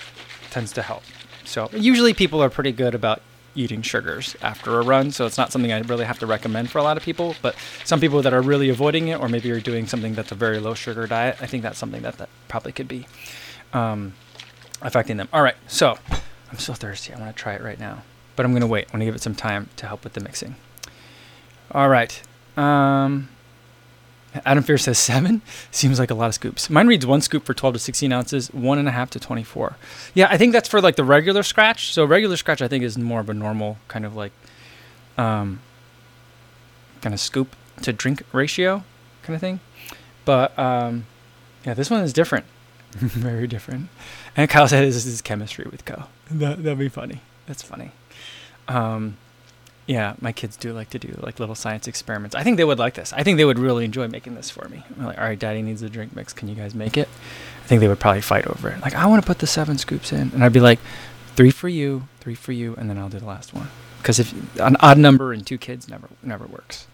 tends 0.50 0.72
to 0.72 0.82
help. 0.82 1.02
So 1.44 1.68
usually 1.72 2.14
people 2.14 2.42
are 2.42 2.50
pretty 2.50 2.72
good 2.72 2.94
about 2.94 3.22
eating 3.54 3.82
sugars 3.82 4.36
after 4.42 4.78
a 4.78 4.82
run, 4.82 5.10
so 5.10 5.26
it's 5.26 5.36
not 5.36 5.50
something 5.50 5.72
I 5.72 5.80
really 5.80 6.04
have 6.04 6.18
to 6.20 6.26
recommend 6.26 6.70
for 6.70 6.78
a 6.78 6.82
lot 6.82 6.96
of 6.96 7.02
people. 7.02 7.34
But 7.42 7.56
some 7.84 8.00
people 8.00 8.22
that 8.22 8.32
are 8.32 8.42
really 8.42 8.68
avoiding 8.68 9.08
it, 9.08 9.20
or 9.20 9.28
maybe 9.28 9.48
you're 9.48 9.60
doing 9.60 9.86
something 9.86 10.14
that's 10.14 10.32
a 10.32 10.36
very 10.36 10.58
low 10.58 10.74
sugar 10.74 11.06
diet, 11.06 11.36
I 11.40 11.46
think 11.46 11.62
that's 11.62 11.78
something 11.78 12.02
that 12.02 12.18
that 12.18 12.28
probably 12.48 12.72
could 12.72 12.88
be 12.88 13.06
um, 13.72 14.14
affecting 14.82 15.16
them. 15.16 15.28
All 15.32 15.42
right, 15.42 15.56
so 15.66 15.98
I'm 16.50 16.58
so 16.58 16.74
thirsty. 16.74 17.12
I 17.12 17.18
want 17.18 17.36
to 17.36 17.42
try 17.42 17.54
it 17.54 17.62
right 17.62 17.78
now, 17.78 18.02
but 18.36 18.46
I'm 18.46 18.52
gonna 18.52 18.66
wait. 18.66 18.86
I'm 18.86 18.92
gonna 18.92 19.04
give 19.04 19.16
it 19.16 19.22
some 19.22 19.34
time 19.34 19.68
to 19.76 19.86
help 19.86 20.04
with 20.04 20.12
the 20.12 20.20
mixing. 20.20 20.56
All 21.72 21.88
right. 21.88 22.20
Um, 22.56 23.28
Adam 24.44 24.62
Fear 24.62 24.78
says 24.78 24.98
seven. 24.98 25.42
Seems 25.70 25.98
like 25.98 26.10
a 26.10 26.14
lot 26.14 26.26
of 26.26 26.34
scoops. 26.34 26.70
Mine 26.70 26.86
reads 26.86 27.04
one 27.04 27.20
scoop 27.20 27.44
for 27.44 27.54
12 27.54 27.74
to 27.74 27.78
16 27.78 28.12
ounces, 28.12 28.48
one 28.48 28.78
and 28.78 28.88
a 28.88 28.92
half 28.92 29.10
to 29.10 29.20
24. 29.20 29.76
Yeah, 30.14 30.28
I 30.30 30.36
think 30.36 30.52
that's 30.52 30.68
for 30.68 30.80
like 30.80 30.96
the 30.96 31.04
regular 31.04 31.42
Skratch. 31.42 31.92
So 31.92 32.04
regular 32.04 32.36
Skratch, 32.36 32.60
I 32.62 32.68
think, 32.68 32.84
is 32.84 32.96
more 32.96 33.20
of 33.20 33.28
a 33.28 33.34
normal 33.34 33.78
kind 33.88 34.06
of 34.06 34.14
like, 34.14 34.32
um, 35.18 35.60
kind 37.00 37.12
of 37.14 37.20
scoop 37.20 37.56
to 37.82 37.92
drink 37.92 38.22
ratio 38.32 38.84
kind 39.22 39.34
of 39.34 39.40
thing. 39.40 39.60
But 40.24 40.56
um, 40.58 41.06
yeah, 41.64 41.74
this 41.74 41.90
one 41.90 42.02
is 42.02 42.12
different, 42.12 42.46
very 42.92 43.46
different. 43.46 43.88
And 44.36 44.48
Kyle 44.48 44.68
said 44.68 44.86
this 44.86 45.06
is 45.06 45.20
chemistry 45.22 45.66
with 45.70 45.84
Co. 45.84 46.04
That 46.30 46.62
that'd 46.62 46.78
be 46.78 46.88
funny. 46.88 47.20
That's 47.46 47.62
funny. 47.62 47.92
Um, 48.68 49.16
yeah, 49.90 50.14
my 50.20 50.30
kids 50.30 50.56
do 50.56 50.72
like 50.72 50.90
to 50.90 51.00
do 51.00 51.18
like 51.20 51.40
little 51.40 51.56
science 51.56 51.88
experiments. 51.88 52.36
I 52.36 52.44
think 52.44 52.58
they 52.58 52.64
would 52.64 52.78
like 52.78 52.94
this. 52.94 53.12
I 53.12 53.24
think 53.24 53.38
they 53.38 53.44
would 53.44 53.58
really 53.58 53.84
enjoy 53.84 54.06
making 54.06 54.36
this 54.36 54.48
for 54.48 54.68
me. 54.68 54.84
I'm 54.96 55.04
like, 55.04 55.18
all 55.18 55.24
right, 55.24 55.36
daddy 55.36 55.62
needs 55.62 55.82
a 55.82 55.90
drink 55.90 56.14
mix. 56.14 56.32
Can 56.32 56.46
you 56.46 56.54
guys 56.54 56.76
make 56.76 56.96
it? 56.96 57.08
I 57.64 57.66
think 57.66 57.80
they 57.80 57.88
would 57.88 57.98
probably 57.98 58.20
fight 58.20 58.46
over 58.46 58.68
it. 58.68 58.80
Like, 58.82 58.94
I 58.94 59.06
want 59.06 59.20
to 59.20 59.26
put 59.26 59.40
the 59.40 59.48
seven 59.48 59.78
scoops 59.78 60.12
in. 60.12 60.30
And 60.32 60.44
I'd 60.44 60.52
be 60.52 60.60
like, 60.60 60.78
three 61.34 61.50
for 61.50 61.68
you, 61.68 62.06
three 62.20 62.36
for 62.36 62.52
you, 62.52 62.76
and 62.76 62.88
then 62.88 62.98
I'll 62.98 63.08
do 63.08 63.18
the 63.18 63.26
last 63.26 63.52
one. 63.52 63.68
Because 63.98 64.20
if 64.20 64.32
an 64.60 64.76
odd 64.78 64.96
number 64.96 65.32
and 65.32 65.44
two 65.44 65.58
kids 65.58 65.88
never 65.88 66.08
never 66.22 66.46
works. 66.46 66.86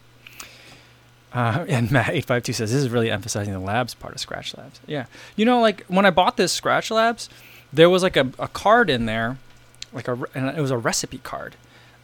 Uh, 1.34 1.66
and 1.68 1.90
Matt 1.92 2.08
eight 2.08 2.24
five 2.24 2.44
two 2.44 2.54
says 2.54 2.72
this 2.72 2.82
is 2.82 2.88
really 2.88 3.10
emphasizing 3.10 3.52
the 3.52 3.60
labs 3.60 3.92
part 3.94 4.14
of 4.14 4.20
Skratch 4.26 4.56
Labs. 4.56 4.80
Yeah, 4.86 5.04
you 5.36 5.44
know, 5.44 5.60
like 5.60 5.84
when 5.86 6.06
I 6.06 6.10
bought 6.10 6.38
this 6.38 6.58
Skratch 6.58 6.90
Labs, 6.90 7.28
there 7.70 7.90
was 7.90 8.02
like 8.02 8.16
a, 8.16 8.32
a 8.38 8.48
card 8.48 8.88
in 8.88 9.04
there, 9.04 9.36
like 9.92 10.08
a 10.08 10.18
and 10.34 10.48
it 10.56 10.60
was 10.62 10.70
a 10.70 10.78
recipe 10.78 11.18
card, 11.18 11.56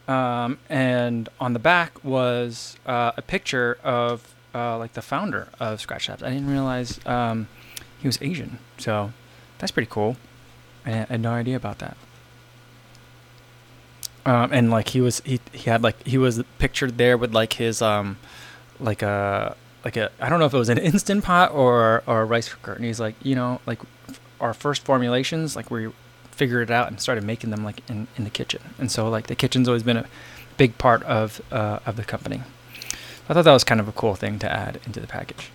um, 0.08 0.58
and 0.68 1.28
on 1.40 1.52
the 1.52 1.58
back 1.58 2.02
was 2.04 2.76
uh, 2.86 3.12
a 3.16 3.22
picture 3.22 3.78
of 3.82 4.34
uh, 4.54 4.78
like 4.78 4.92
the 4.94 5.02
founder 5.02 5.48
of 5.60 5.78
Skratch 5.84 6.08
Labs. 6.08 6.22
I 6.22 6.30
didn't 6.30 6.50
realize 6.50 7.00
um, 7.06 7.48
he 7.98 8.08
was 8.08 8.18
Asian, 8.20 8.58
so 8.78 9.12
that's 9.58 9.72
pretty 9.72 9.88
cool. 9.90 10.16
I 10.84 10.90
had 10.90 11.20
no 11.20 11.30
idea 11.30 11.56
about 11.56 11.78
that. 11.78 11.96
Um, 14.24 14.50
and 14.52 14.70
like 14.70 14.88
he 14.88 15.00
was, 15.00 15.20
he 15.24 15.40
he 15.52 15.70
had 15.70 15.82
like 15.82 16.04
he 16.06 16.18
was 16.18 16.42
pictured 16.58 16.98
there 16.98 17.16
with 17.16 17.32
like 17.32 17.54
his 17.54 17.82
um, 17.82 18.18
like 18.78 19.02
a 19.02 19.56
like 19.84 19.96
a 19.96 20.10
I 20.20 20.28
don't 20.28 20.38
know 20.38 20.46
if 20.46 20.54
it 20.54 20.58
was 20.58 20.68
an 20.68 20.78
instant 20.92 21.24
pot 21.24 21.52
or 21.52 22.02
or 22.06 22.22
a 22.22 22.24
rice 22.24 22.48
cooker, 22.48 22.72
and 22.72 22.84
he's 22.84 23.00
like, 23.00 23.14
you 23.22 23.34
know, 23.34 23.60
like 23.66 23.80
our 24.40 24.54
first 24.54 24.84
formulations, 24.84 25.56
like 25.56 25.70
we 25.70 25.90
figured 26.32 26.68
it 26.68 26.72
out 26.72 26.88
and 26.88 27.00
started 27.00 27.24
making 27.24 27.50
them 27.50 27.64
like 27.64 27.88
in, 27.88 28.08
in 28.16 28.24
the 28.24 28.30
kitchen. 28.30 28.60
And 28.78 28.90
so 28.90 29.08
like 29.08 29.28
the 29.28 29.36
kitchen's 29.36 29.68
always 29.68 29.82
been 29.82 29.96
a 29.96 30.06
big 30.56 30.78
part 30.78 31.02
of 31.04 31.40
uh, 31.52 31.78
of 31.86 31.96
the 31.96 32.04
company. 32.04 32.42
I 33.28 33.34
thought 33.34 33.44
that 33.44 33.52
was 33.52 33.64
kind 33.64 33.80
of 33.80 33.88
a 33.88 33.92
cool 33.92 34.14
thing 34.14 34.38
to 34.40 34.50
add 34.50 34.80
into 34.84 35.00
the 35.00 35.06
package. 35.06 35.50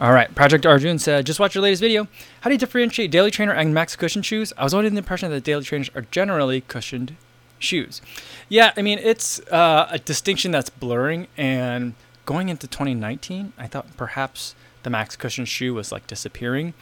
All 0.00 0.12
right, 0.12 0.32
Project 0.32 0.64
Arjun 0.64 1.00
said, 1.00 1.26
just 1.26 1.40
watch 1.40 1.56
your 1.56 1.62
latest 1.62 1.82
video. 1.82 2.06
How 2.42 2.50
do 2.50 2.54
you 2.54 2.58
differentiate 2.58 3.10
Daily 3.10 3.32
Trainer 3.32 3.52
and 3.52 3.74
Max 3.74 3.96
Cushion 3.96 4.22
shoes? 4.22 4.52
I 4.56 4.62
was 4.62 4.72
under 4.72 4.88
the 4.88 4.96
impression 4.96 5.28
that 5.32 5.42
Daily 5.42 5.64
Trainers 5.64 5.90
are 5.92 6.02
generally 6.02 6.60
cushioned 6.60 7.16
shoes. 7.58 8.00
Yeah, 8.48 8.72
I 8.76 8.82
mean, 8.82 9.00
it's 9.00 9.40
uh, 9.48 9.88
a 9.90 9.98
distinction 9.98 10.52
that's 10.52 10.70
blurring. 10.70 11.26
And 11.36 11.94
going 12.26 12.48
into 12.48 12.68
2019, 12.68 13.54
I 13.58 13.66
thought 13.66 13.96
perhaps 13.96 14.54
the 14.84 14.90
Max 14.90 15.16
Cushion 15.16 15.44
shoe 15.44 15.74
was 15.74 15.90
like 15.90 16.06
disappearing. 16.06 16.74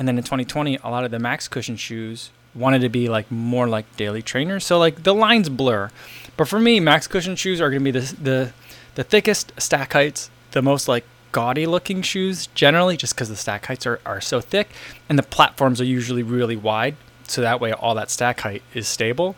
And 0.00 0.08
then 0.08 0.16
in 0.16 0.24
2020, 0.24 0.78
a 0.82 0.88
lot 0.88 1.04
of 1.04 1.10
the 1.10 1.18
Max 1.18 1.46
Cushion 1.46 1.76
shoes 1.76 2.30
wanted 2.54 2.80
to 2.80 2.88
be 2.88 3.10
like 3.10 3.30
more 3.30 3.68
like 3.68 3.84
daily 3.98 4.22
trainers. 4.22 4.64
So 4.64 4.78
like 4.78 5.02
the 5.02 5.14
lines 5.14 5.50
blur. 5.50 5.90
But 6.38 6.48
for 6.48 6.58
me, 6.58 6.80
Max 6.80 7.06
Cushion 7.06 7.36
shoes 7.36 7.60
are 7.60 7.68
going 7.68 7.84
to 7.84 7.92
be 7.92 8.00
the, 8.00 8.14
the 8.16 8.52
the 8.94 9.04
thickest 9.04 9.52
stack 9.58 9.92
heights, 9.92 10.30
the 10.52 10.62
most 10.62 10.88
like 10.88 11.04
gaudy 11.32 11.66
looking 11.66 12.00
shoes 12.00 12.46
generally, 12.54 12.96
just 12.96 13.14
because 13.14 13.28
the 13.28 13.36
stack 13.36 13.66
heights 13.66 13.86
are, 13.86 14.00
are 14.06 14.22
so 14.22 14.40
thick, 14.40 14.70
and 15.10 15.18
the 15.18 15.22
platforms 15.22 15.82
are 15.82 15.84
usually 15.84 16.22
really 16.22 16.56
wide. 16.56 16.96
So 17.28 17.42
that 17.42 17.60
way, 17.60 17.70
all 17.70 17.94
that 17.94 18.10
stack 18.10 18.40
height 18.40 18.62
is 18.72 18.88
stable, 18.88 19.36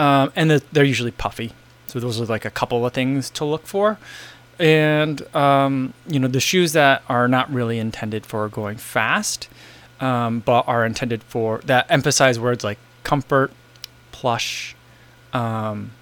um, 0.00 0.32
and 0.34 0.50
the, 0.50 0.64
they're 0.72 0.82
usually 0.82 1.12
puffy. 1.12 1.52
So 1.86 2.00
those 2.00 2.20
are 2.20 2.24
like 2.24 2.44
a 2.44 2.50
couple 2.50 2.84
of 2.84 2.92
things 2.92 3.30
to 3.30 3.44
look 3.44 3.68
for 3.68 3.98
and 4.58 5.34
um, 5.34 5.94
you 6.06 6.20
know 6.20 6.28
the 6.28 6.40
shoes 6.40 6.72
that 6.72 7.02
are 7.08 7.26
not 7.26 7.50
really 7.52 7.78
intended 7.78 8.26
for 8.26 8.48
going 8.48 8.76
fast 8.76 9.48
um, 10.02 10.40
but 10.40 10.66
are 10.66 10.84
intended 10.84 11.22
for 11.22 11.60
that 11.64 11.86
emphasize 11.88 12.38
words 12.38 12.64
like 12.64 12.78
comfort, 13.04 13.52
plush, 14.10 14.76
um, 15.32 15.92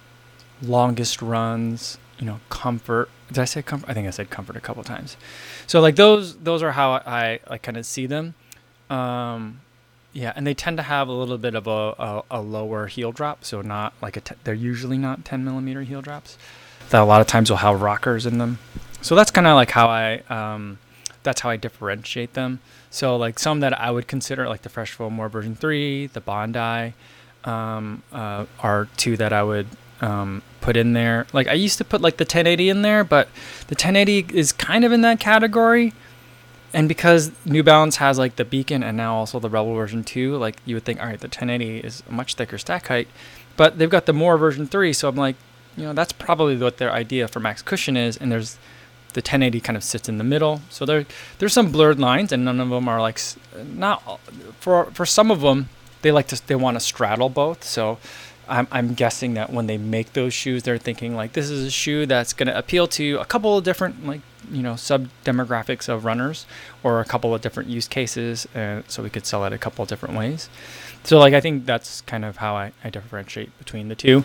longest 0.61 1.21
runs. 1.21 1.97
You 2.19 2.27
know, 2.27 2.39
comfort. 2.49 3.09
Did 3.29 3.39
I 3.39 3.45
say 3.45 3.63
comfort? 3.63 3.89
I 3.89 3.93
think 3.93 4.07
I 4.07 4.11
said 4.11 4.29
comfort 4.29 4.55
a 4.55 4.59
couple 4.59 4.83
times. 4.83 5.17
So 5.65 5.79
like 5.79 5.95
those, 5.95 6.37
those 6.37 6.61
are 6.61 6.71
how 6.73 6.91
I 6.91 7.39
like 7.49 7.63
kind 7.63 7.77
of 7.77 7.85
see 7.85 8.05
them. 8.05 8.35
Um, 8.91 9.61
yeah, 10.13 10.33
and 10.35 10.45
they 10.45 10.53
tend 10.53 10.77
to 10.77 10.83
have 10.83 11.07
a 11.07 11.13
little 11.13 11.37
bit 11.37 11.55
of 11.55 11.65
a, 11.67 11.71
a, 11.71 12.23
a 12.31 12.41
lower 12.41 12.87
heel 12.87 13.11
drop, 13.11 13.45
so 13.45 13.61
not 13.61 13.93
like 14.01 14.17
a. 14.17 14.21
T- 14.21 14.35
they're 14.43 14.53
usually 14.53 14.97
not 14.97 15.23
10 15.23 15.43
millimeter 15.43 15.83
heel 15.83 16.01
drops. 16.01 16.37
That 16.89 17.01
a 17.01 17.05
lot 17.05 17.21
of 17.21 17.27
times 17.27 17.49
will 17.49 17.57
have 17.57 17.81
rockers 17.81 18.25
in 18.25 18.37
them. 18.37 18.59
So 19.01 19.15
that's 19.15 19.31
kind 19.31 19.47
of 19.47 19.55
like 19.55 19.71
how 19.71 19.87
I. 19.87 20.21
Um, 20.29 20.77
that's 21.23 21.41
how 21.41 21.49
I 21.49 21.55
differentiate 21.55 22.33
them. 22.33 22.59
So 22.91 23.15
like 23.15 23.39
some 23.39 23.61
that 23.61 23.79
I 23.79 23.89
would 23.89 24.07
consider 24.07 24.47
like 24.47 24.61
the 24.61 24.69
Fresh 24.69 24.91
Foam 24.91 25.13
More 25.13 25.29
version 25.29 25.55
three, 25.55 26.07
the 26.07 26.21
Bondi, 26.21 26.93
um, 27.45 28.03
uh, 28.11 28.45
are 28.59 28.87
two 28.97 29.17
that 29.17 29.33
I 29.33 29.41
would 29.41 29.67
um, 30.01 30.43
put 30.59 30.75
in 30.75 30.93
there. 30.93 31.25
Like 31.33 31.47
I 31.47 31.53
used 31.53 31.77
to 31.79 31.85
put 31.85 32.01
like 32.01 32.17
the 32.17 32.23
1080 32.23 32.69
in 32.69 32.81
there, 32.81 33.03
but 33.03 33.29
the 33.67 33.75
1080 33.75 34.27
is 34.37 34.51
kind 34.51 34.83
of 34.83 34.91
in 34.91 35.01
that 35.01 35.19
category. 35.19 35.93
And 36.73 36.87
because 36.87 37.31
New 37.45 37.63
Balance 37.63 37.97
has 37.97 38.17
like 38.17 38.35
the 38.35 38.45
Beacon 38.45 38.83
and 38.83 38.95
now 38.97 39.15
also 39.15 39.39
the 39.39 39.49
Rebel 39.49 39.73
version 39.73 40.03
2, 40.03 40.37
like 40.37 40.57
you 40.65 40.75
would 40.75 40.83
think, 40.83 40.99
all 40.99 41.07
right, 41.07 41.19
the 41.19 41.27
1080 41.27 41.79
is 41.79 42.03
a 42.09 42.11
much 42.11 42.35
thicker 42.35 42.57
stack 42.57 42.87
height, 42.87 43.07
but 43.57 43.77
they've 43.77 43.89
got 43.89 44.05
the 44.05 44.13
More 44.13 44.37
version 44.37 44.67
3, 44.67 44.93
so 44.93 45.09
I'm 45.09 45.15
like, 45.15 45.35
you 45.77 45.83
know, 45.83 45.93
that's 45.93 46.11
probably 46.13 46.57
what 46.57 46.77
their 46.77 46.91
idea 46.91 47.27
for 47.27 47.39
max 47.39 47.61
cushion 47.61 47.97
is. 47.97 48.17
And 48.17 48.31
there's 48.31 48.57
the 49.11 49.19
1080 49.19 49.59
kind 49.61 49.77
of 49.77 49.83
sits 49.83 50.09
in 50.09 50.17
the 50.17 50.23
middle. 50.23 50.61
So 50.69 50.85
there 50.85 51.05
there's 51.39 51.53
some 51.53 51.71
blurred 51.71 51.99
lines, 51.99 52.31
and 52.31 52.45
none 52.45 52.59
of 52.59 52.69
them 52.69 52.87
are 52.87 53.01
like 53.01 53.19
not 53.65 54.19
for 54.59 54.85
for 54.85 55.05
some 55.05 55.31
of 55.31 55.41
them 55.41 55.69
they 56.01 56.11
like 56.11 56.27
to 56.27 56.47
they 56.47 56.55
want 56.55 56.75
to 56.75 56.79
straddle 56.79 57.29
both. 57.29 57.63
So 57.63 57.97
I'm 58.47 58.67
I'm 58.71 58.93
guessing 58.93 59.35
that 59.35 59.51
when 59.51 59.67
they 59.67 59.77
make 59.77 60.13
those 60.13 60.33
shoes, 60.33 60.63
they're 60.63 60.77
thinking 60.77 61.15
like 61.15 61.33
this 61.33 61.49
is 61.49 61.65
a 61.65 61.71
shoe 61.71 62.05
that's 62.05 62.33
going 62.33 62.47
to 62.47 62.57
appeal 62.57 62.87
to 62.89 63.17
a 63.19 63.25
couple 63.25 63.57
of 63.57 63.63
different 63.63 64.05
like 64.05 64.21
you 64.51 64.61
know 64.61 64.75
sub 64.75 65.07
demographics 65.23 65.87
of 65.87 66.05
runners 66.05 66.45
or 66.83 66.99
a 66.99 67.05
couple 67.05 67.33
of 67.33 67.41
different 67.41 67.69
use 67.69 67.87
cases, 67.87 68.47
and 68.53 68.83
so 68.87 69.03
we 69.03 69.09
could 69.09 69.25
sell 69.25 69.45
it 69.45 69.53
a 69.53 69.57
couple 69.57 69.83
of 69.83 69.89
different 69.89 70.15
ways. 70.15 70.49
So 71.03 71.17
like 71.17 71.33
I 71.33 71.41
think 71.41 71.65
that's 71.65 72.01
kind 72.01 72.25
of 72.25 72.37
how 72.37 72.55
I, 72.55 72.73
I 72.83 72.89
differentiate 72.89 73.57
between 73.57 73.87
the 73.87 73.95
two. 73.95 74.23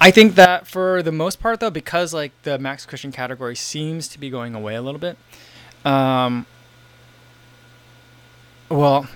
I 0.00 0.10
think 0.10 0.34
that 0.34 0.66
for 0.66 1.02
the 1.02 1.12
most 1.12 1.40
part, 1.40 1.60
though, 1.60 1.70
because 1.70 2.12
like 2.12 2.32
the 2.42 2.58
max 2.58 2.84
cushion 2.84 3.12
category 3.12 3.56
seems 3.56 4.08
to 4.08 4.18
be 4.18 4.30
going 4.30 4.54
away 4.54 4.74
a 4.74 4.82
little 4.82 5.00
bit. 5.00 5.16
Um, 5.84 6.46
well, 8.68 9.06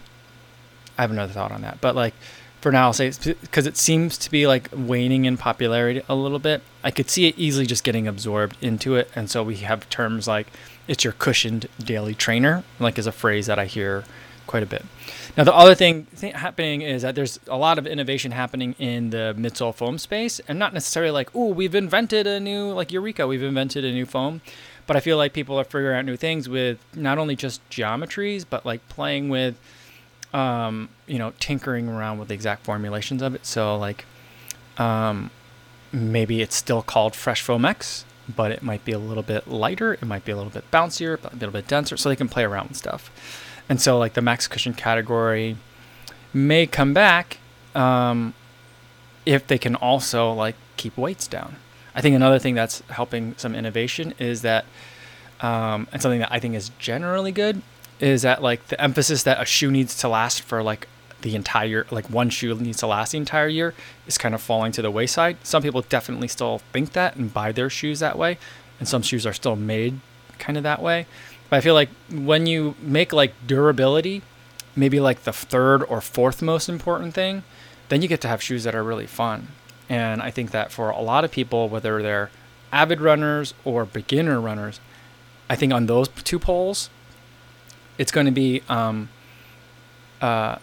I 0.97 1.03
have 1.03 1.11
another 1.11 1.33
thought 1.33 1.53
on 1.53 1.63
that, 1.63 1.81
but 1.81 1.95
like 1.95 2.15
for 2.61 2.73
now, 2.73 2.87
I'll 2.87 2.93
say 2.93 3.13
because 3.41 3.67
it 3.67 3.77
seems 3.77 4.19
to 4.19 4.31
be 4.31 4.47
like 4.47 4.69
waning 4.73 5.25
in 5.25 5.37
popularity 5.37 6.03
a 6.09 6.15
little 6.15 6.39
bit. 6.39 6.63
I 6.83 6.91
could 6.91 7.09
see 7.09 7.27
it 7.29 7.39
easily 7.39 7.67
just 7.67 7.85
getting 7.85 8.09
absorbed 8.09 8.57
into 8.61 8.97
it, 8.97 9.11
and 9.15 9.31
so 9.31 9.43
we 9.43 9.57
have 9.57 9.89
terms 9.91 10.27
like 10.27 10.49
"it's 10.87 11.05
your 11.05 11.13
cushioned 11.13 11.69
daily 11.79 12.15
trainer," 12.15 12.65
like 12.81 12.99
is 12.99 13.07
a 13.07 13.13
phrase 13.13 13.47
that 13.47 13.59
I 13.59 13.67
hear 13.67 14.05
quite 14.49 14.65
a 14.65 14.67
bit. 14.67 14.85
Now, 15.37 15.45
the 15.45 15.55
other 15.55 15.77
thing 15.77 16.09
th- 16.19 16.35
happening 16.35 16.83
is 16.83 17.03
that 17.03 17.15
there's 17.15 17.39
a 17.47 17.57
lot 17.57 17.79
of 17.79 17.87
innovation 17.87 18.33
happening 18.33 18.75
in 18.81 19.11
the 19.11 19.37
midsole 19.39 19.73
foam 19.73 19.99
space, 19.99 20.41
and 20.49 20.59
not 20.59 20.75
necessarily 20.75 21.13
like, 21.13 21.31
oh, 21.37 21.47
we've 21.47 21.77
invented 21.77 22.27
a 22.27 22.41
new, 22.41 22.73
like 22.73 22.91
Eureka, 22.91 23.29
we've 23.29 23.45
invented 23.45 23.85
a 23.85 23.93
new 23.93 24.07
foam. 24.07 24.41
But 24.89 24.97
I 24.97 25.01
feel 25.01 25.19
like 25.19 25.35
people 25.35 25.61
are 25.61 25.65
figuring 25.65 25.99
out 25.99 26.05
new 26.07 26.17
things 26.17 26.49
with 26.49 26.79
not 26.97 27.19
only 27.19 27.37
just 27.37 27.61
geometries, 27.71 28.45
but 28.49 28.67
like 28.67 28.89
playing 28.89 29.29
with, 29.29 29.61
um, 30.33 30.89
you 31.07 31.19
know, 31.19 31.35
tinkering 31.39 31.89
around 31.89 32.19
with 32.19 32.29
the 32.29 32.35
exact 32.35 32.65
formulations 32.65 33.23
of 33.23 33.35
it. 33.35 33.45
So, 33.47 33.77
like, 33.77 34.07
um, 34.79 35.31
maybe 35.93 36.41
it's 36.41 36.57
still 36.57 36.83
called 36.83 37.15
Fresh 37.15 37.43
Foam 37.43 37.67
X, 37.67 38.07
but 38.35 38.51
it 38.51 38.63
might 38.63 38.85
be 38.85 38.93
a 38.93 38.99
little 38.99 39.23
bit 39.23 39.47
lighter, 39.47 39.93
it 39.93 40.07
might 40.07 40.25
be 40.25 40.33
a 40.33 40.37
little 40.37 40.51
bit 40.51 40.71
bouncier, 40.71 41.23
a 41.23 41.35
little 41.35 41.51
bit 41.51 41.69
denser, 41.69 41.97
so 41.99 42.09
they 42.09 42.17
can 42.17 42.29
play 42.29 42.45
around 42.45 42.69
with 42.69 42.79
stuff 42.79 43.11
and 43.69 43.81
so 43.81 43.99
like 43.99 44.15
the 44.15 44.23
max 44.23 44.47
cushion 44.47 44.75
category 44.75 45.57
may 46.33 46.67
come 46.67 46.95
back 46.95 47.39
um, 47.75 48.35
if 49.27 49.47
they 49.47 49.59
can 49.59 49.75
also 49.75 50.33
like 50.33 50.57
keep 50.77 50.97
weights 50.97 51.27
down. 51.27 51.57
I 51.95 52.01
think 52.01 52.15
another 52.15 52.39
thing 52.39 52.55
that's 52.55 52.81
helping 52.91 53.35
some 53.37 53.55
innovation 53.55 54.15
is 54.19 54.43
that, 54.43 54.65
um, 55.41 55.89
and 55.93 56.01
something 56.01 56.21
that 56.21 56.33
I 56.33 56.39
think 56.39 56.55
is 56.55 56.71
generally 56.79 57.33
good 57.33 57.63
is 58.01 58.23
that 58.23 58.43
like 58.43 58.69
the 58.69 58.81
emphasis 58.81 59.25
that 59.25 59.41
a 59.41 59.45
shoe 59.45 59.71
needs 59.71 59.97
to 59.99 60.09
last 60.09 60.43
for 60.43 60.63
like 60.63 60.87
the 61.23 61.35
entire 61.35 61.85
like 61.91 62.09
one 62.09 62.31
shoe 62.31 62.55
needs 62.55 62.79
to 62.79 62.87
last 62.87 63.11
the 63.11 63.19
entire 63.19 63.49
year 63.49 63.75
is 64.07 64.17
kind 64.17 64.35
of 64.35 64.41
falling 64.41 64.73
to 64.73 64.83
the 64.83 64.91
wayside. 64.91 65.37
Some 65.43 65.63
people 65.63 65.83
definitely 65.83 66.29
still 66.29 66.59
think 66.73 66.93
that 66.93 67.17
and 67.17 67.33
buy 67.35 67.51
their 67.53 67.69
shoes 67.69 67.99
that 68.01 68.17
way, 68.17 68.39
and 68.79 68.89
some 68.89 69.03
shoes 69.03 69.27
are 69.27 69.33
still 69.33 69.57
made 69.57 69.99
kind 70.39 70.57
of 70.57 70.63
that 70.63 70.81
way. 70.81 71.07
But 71.51 71.57
I 71.57 71.61
feel 71.61 71.75
like 71.75 71.89
when 72.11 72.47
you 72.47 72.75
make 72.81 73.13
like 73.13 73.35
durability 73.47 74.23
maybe 74.79 75.01
like 75.01 75.25
the 75.25 75.33
third 75.33 75.83
or 75.85 76.01
fourth 76.01 76.41
most 76.41 76.69
important 76.69 77.13
thing, 77.13 77.43
then 77.89 78.01
you 78.01 78.09
get 78.09 78.21
to 78.21 78.29
have 78.29 78.43
shoes 78.43 78.65
that 78.65 78.75
are 78.75 78.85
really 78.85 79.07
fun. 79.07 79.49
And 79.89 80.23
I 80.23 80.31
think 80.31 80.51
that 80.53 80.71
for 80.71 80.91
a 80.91 81.01
lot 81.01 81.25
of 81.25 81.33
people, 81.33 81.69
whether 81.69 82.01
they're 82.03 82.31
avid 82.73 83.01
runners 83.01 83.55
or 83.65 83.85
beginner 83.85 84.41
runners, 84.41 84.81
I 85.51 85.57
think 85.57 85.73
on 85.73 85.87
those 85.87 86.09
two 86.09 86.39
poles, 86.39 86.91
it's 87.97 88.13
going 88.13 88.27
to 88.27 88.33
be 88.33 88.63
um, 88.69 89.09
uh, 90.21 90.57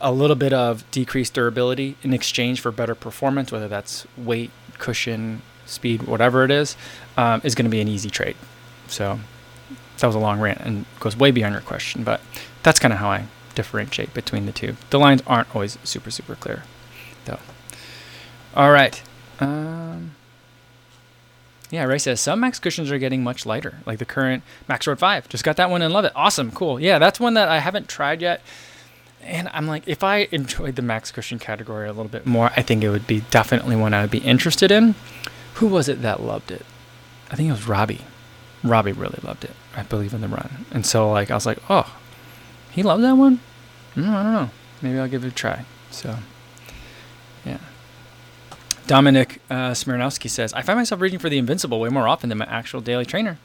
a 0.00 0.12
little 0.12 0.36
bit 0.36 0.52
of 0.52 0.88
decreased 0.90 1.34
durability 1.34 1.96
in 2.02 2.14
exchange 2.14 2.60
for 2.60 2.70
better 2.70 2.94
performance, 2.94 3.52
whether 3.52 3.68
that's 3.68 4.06
weight, 4.16 4.50
cushion, 4.78 5.42
speed, 5.66 6.04
whatever 6.04 6.44
it 6.44 6.50
is, 6.50 6.76
um, 7.16 7.40
is 7.44 7.54
going 7.54 7.64
to 7.64 7.70
be 7.70 7.80
an 7.80 7.88
easy 7.88 8.08
trade. 8.08 8.36
So 8.86 9.18
that 10.00 10.06
was 10.06 10.16
a 10.16 10.20
long 10.20 10.40
rant 10.40 10.60
and 10.60 10.86
goes 10.98 11.16
way 11.16 11.30
beyond 11.30 11.52
your 11.54 11.62
question, 11.62 12.04
but 12.04 12.20
that's 12.62 12.78
kind 12.78 12.92
of 12.92 12.98
how 13.00 13.10
I 13.10 13.26
differentiate 13.54 14.14
between 14.14 14.46
the 14.46 14.52
two. 14.52 14.76
The 14.90 14.98
lines 14.98 15.22
aren't 15.26 15.54
always 15.54 15.78
super, 15.84 16.10
super 16.10 16.34
clear, 16.34 16.64
though. 17.24 17.40
All 18.54 18.70
right. 18.70 19.02
Um, 19.38 20.12
yeah, 21.70 21.84
Ray 21.84 21.98
says 21.98 22.20
some 22.20 22.40
Max 22.40 22.58
cushions 22.58 22.90
are 22.90 22.98
getting 22.98 23.22
much 23.22 23.46
lighter, 23.46 23.78
like 23.86 23.98
the 23.98 24.04
current 24.04 24.42
Max 24.68 24.86
Road 24.86 24.98
5. 24.98 25.28
Just 25.28 25.44
got 25.44 25.56
that 25.56 25.70
one 25.70 25.82
and 25.82 25.92
love 25.94 26.04
it. 26.04 26.12
Awesome, 26.16 26.50
cool. 26.50 26.80
Yeah, 26.80 26.98
that's 26.98 27.20
one 27.20 27.34
that 27.34 27.48
I 27.48 27.60
haven't 27.60 27.88
tried 27.88 28.20
yet. 28.20 28.42
And 29.22 29.48
I'm 29.52 29.66
like, 29.66 29.86
if 29.86 30.02
I 30.02 30.28
enjoyed 30.32 30.76
the 30.76 30.82
Max 30.82 31.12
cushion 31.12 31.38
category 31.38 31.86
a 31.86 31.92
little 31.92 32.10
bit 32.10 32.26
more, 32.26 32.50
I 32.56 32.62
think 32.62 32.82
it 32.82 32.90
would 32.90 33.06
be 33.06 33.20
definitely 33.30 33.76
one 33.76 33.94
I 33.94 34.00
would 34.00 34.10
be 34.10 34.18
interested 34.18 34.70
in. 34.72 34.94
Who 35.54 35.66
was 35.68 35.88
it 35.88 36.02
that 36.02 36.22
loved 36.22 36.50
it? 36.50 36.64
I 37.30 37.36
think 37.36 37.48
it 37.48 37.52
was 37.52 37.68
Robbie. 37.68 38.00
Robbie 38.64 38.92
really 38.92 39.20
loved 39.22 39.44
it, 39.44 39.52
I 39.76 39.82
believe, 39.82 40.12
in 40.14 40.20
the 40.20 40.28
run. 40.28 40.66
And 40.70 40.84
so, 40.84 41.10
like, 41.10 41.30
I 41.30 41.34
was 41.34 41.46
like, 41.46 41.58
oh, 41.68 41.96
he 42.70 42.82
loved 42.82 43.02
that 43.04 43.16
one? 43.16 43.40
Mm, 43.94 44.08
I 44.08 44.22
don't 44.22 44.32
know. 44.32 44.50
Maybe 44.82 44.98
I'll 44.98 45.08
give 45.08 45.24
it 45.24 45.28
a 45.28 45.34
try. 45.34 45.64
So, 45.90 46.16
yeah. 47.44 47.58
Dominic 48.86 49.40
uh, 49.50 49.70
Smirnowski 49.70 50.28
says, 50.28 50.52
I 50.52 50.62
find 50.62 50.78
myself 50.78 51.00
reaching 51.00 51.18
for 51.18 51.28
the 51.28 51.38
Invincible 51.38 51.80
way 51.80 51.88
more 51.88 52.08
often 52.08 52.28
than 52.28 52.38
my 52.38 52.46
actual 52.46 52.80
daily 52.80 53.04
trainer. 53.04 53.38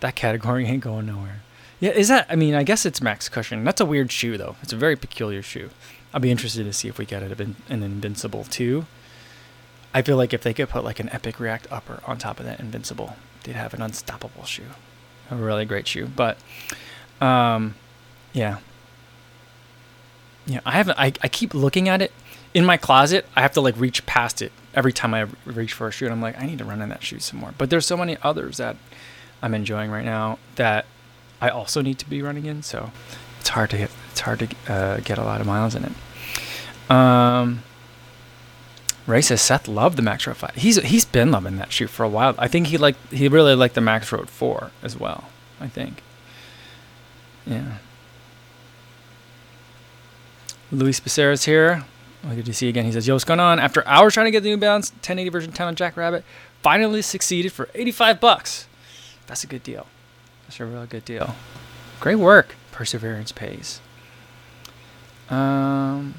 That 0.00 0.14
category 0.14 0.66
ain't 0.66 0.82
going 0.82 1.06
nowhere. 1.06 1.42
Yeah, 1.80 1.90
is 1.90 2.08
that? 2.08 2.26
I 2.28 2.34
mean, 2.34 2.54
I 2.54 2.64
guess 2.64 2.84
it's 2.84 3.00
max 3.00 3.28
cushion. 3.28 3.62
That's 3.62 3.80
a 3.80 3.86
weird 3.86 4.10
shoe, 4.10 4.36
though. 4.36 4.56
It's 4.62 4.72
a 4.72 4.76
very 4.76 4.96
peculiar 4.96 5.42
shoe. 5.42 5.70
I'll 6.12 6.20
be 6.20 6.30
interested 6.30 6.64
to 6.64 6.72
see 6.72 6.88
if 6.88 6.98
we 6.98 7.04
get 7.04 7.22
it 7.22 7.38
an 7.40 7.56
Invincible 7.68 8.44
too. 8.44 8.86
I 9.94 10.02
feel 10.02 10.16
like 10.16 10.32
if 10.32 10.42
they 10.42 10.54
could 10.54 10.68
put 10.68 10.84
like 10.84 11.00
an 11.00 11.08
Epic 11.10 11.38
React 11.38 11.68
upper 11.70 12.02
on 12.06 12.18
top 12.18 12.40
of 12.40 12.46
that 12.46 12.60
Invincible, 12.60 13.16
they'd 13.44 13.54
have 13.56 13.74
an 13.74 13.82
unstoppable 13.82 14.44
shoe. 14.44 14.62
A 15.30 15.36
really 15.36 15.64
great 15.64 15.86
shoe. 15.86 16.06
But, 16.06 16.38
um, 17.20 17.74
yeah. 18.32 18.58
Yeah, 20.46 20.60
I 20.64 20.72
haven't. 20.72 20.98
I, 20.98 21.12
I 21.22 21.28
keep 21.28 21.52
looking 21.52 21.88
at 21.88 22.00
it 22.00 22.12
in 22.54 22.64
my 22.64 22.76
closet. 22.76 23.26
I 23.36 23.42
have 23.42 23.52
to 23.52 23.60
like 23.60 23.78
reach 23.78 24.06
past 24.06 24.40
it 24.40 24.52
every 24.74 24.92
time 24.92 25.12
I 25.12 25.26
reach 25.44 25.72
for 25.72 25.88
a 25.88 25.90
shoe. 25.90 26.06
And 26.06 26.12
I'm 26.14 26.22
like, 26.22 26.40
I 26.40 26.46
need 26.46 26.58
to 26.58 26.64
run 26.64 26.80
in 26.80 26.88
that 26.88 27.02
shoe 27.02 27.18
some 27.18 27.40
more. 27.40 27.52
But 27.58 27.68
there's 27.70 27.86
so 27.86 27.96
many 27.96 28.16
others 28.22 28.56
that 28.56 28.76
I'm 29.42 29.54
enjoying 29.54 29.90
right 29.90 30.04
now 30.04 30.38
that 30.56 30.86
I 31.40 31.50
also 31.50 31.82
need 31.82 31.98
to 31.98 32.08
be 32.08 32.22
running 32.22 32.46
in. 32.46 32.62
So 32.62 32.90
it's 33.40 33.50
hard 33.50 33.70
to 33.70 33.78
get. 33.78 33.90
It's 34.10 34.20
hard 34.20 34.38
to 34.40 34.72
uh, 34.72 35.00
get 35.00 35.18
a 35.18 35.24
lot 35.24 35.40
of 35.40 35.46
miles 35.46 35.74
in 35.74 35.84
it. 35.84 36.90
Um, 36.90 37.62
Says 39.08 39.40
Seth 39.40 39.66
loved 39.66 39.96
the 39.96 40.02
Max 40.02 40.26
Road 40.26 40.36
Five. 40.36 40.54
He's 40.54 40.76
he's 40.82 41.04
been 41.04 41.30
loving 41.30 41.56
that 41.56 41.72
shoe 41.72 41.86
for 41.86 42.04
a 42.04 42.08
while. 42.08 42.34
I 42.38 42.46
think 42.46 42.66
he 42.66 42.76
liked 42.76 42.98
he 43.12 43.26
really 43.28 43.54
liked 43.54 43.74
the 43.74 43.80
Max 43.80 44.12
Road 44.12 44.28
Four 44.28 44.70
as 44.82 44.98
well. 44.98 45.24
I 45.60 45.68
think. 45.68 46.02
Yeah. 47.46 47.78
Luis 50.70 51.00
Becerra's 51.00 51.44
here. 51.44 51.84
Oh, 52.24 52.34
good 52.34 52.44
to 52.46 52.52
see 52.52 52.66
you 52.66 52.70
again. 52.70 52.84
He 52.84 52.92
says, 52.92 53.06
Yo, 53.06 53.14
what's 53.14 53.24
going 53.24 53.40
on? 53.40 53.58
After 53.58 53.86
hours 53.86 54.14
trying 54.14 54.26
to 54.26 54.30
get 54.30 54.42
the 54.42 54.50
New 54.50 54.56
Balance 54.56 54.90
1080 54.90 55.30
version 55.30 55.52
10 55.52 55.66
on 55.68 55.74
Jackrabbit, 55.74 56.24
finally 56.62 57.00
succeeded 57.00 57.52
for 57.52 57.68
85 57.74 58.20
bucks. 58.20 58.66
That's 59.26 59.44
a 59.44 59.46
good 59.46 59.62
deal. 59.62 59.86
That's 60.46 60.60
a 60.60 60.66
real 60.66 60.84
good 60.86 61.04
deal. 61.04 61.34
Great 62.00 62.16
work. 62.16 62.54
Perseverance 62.72 63.32
pays. 63.32 63.80
Um, 65.30 66.14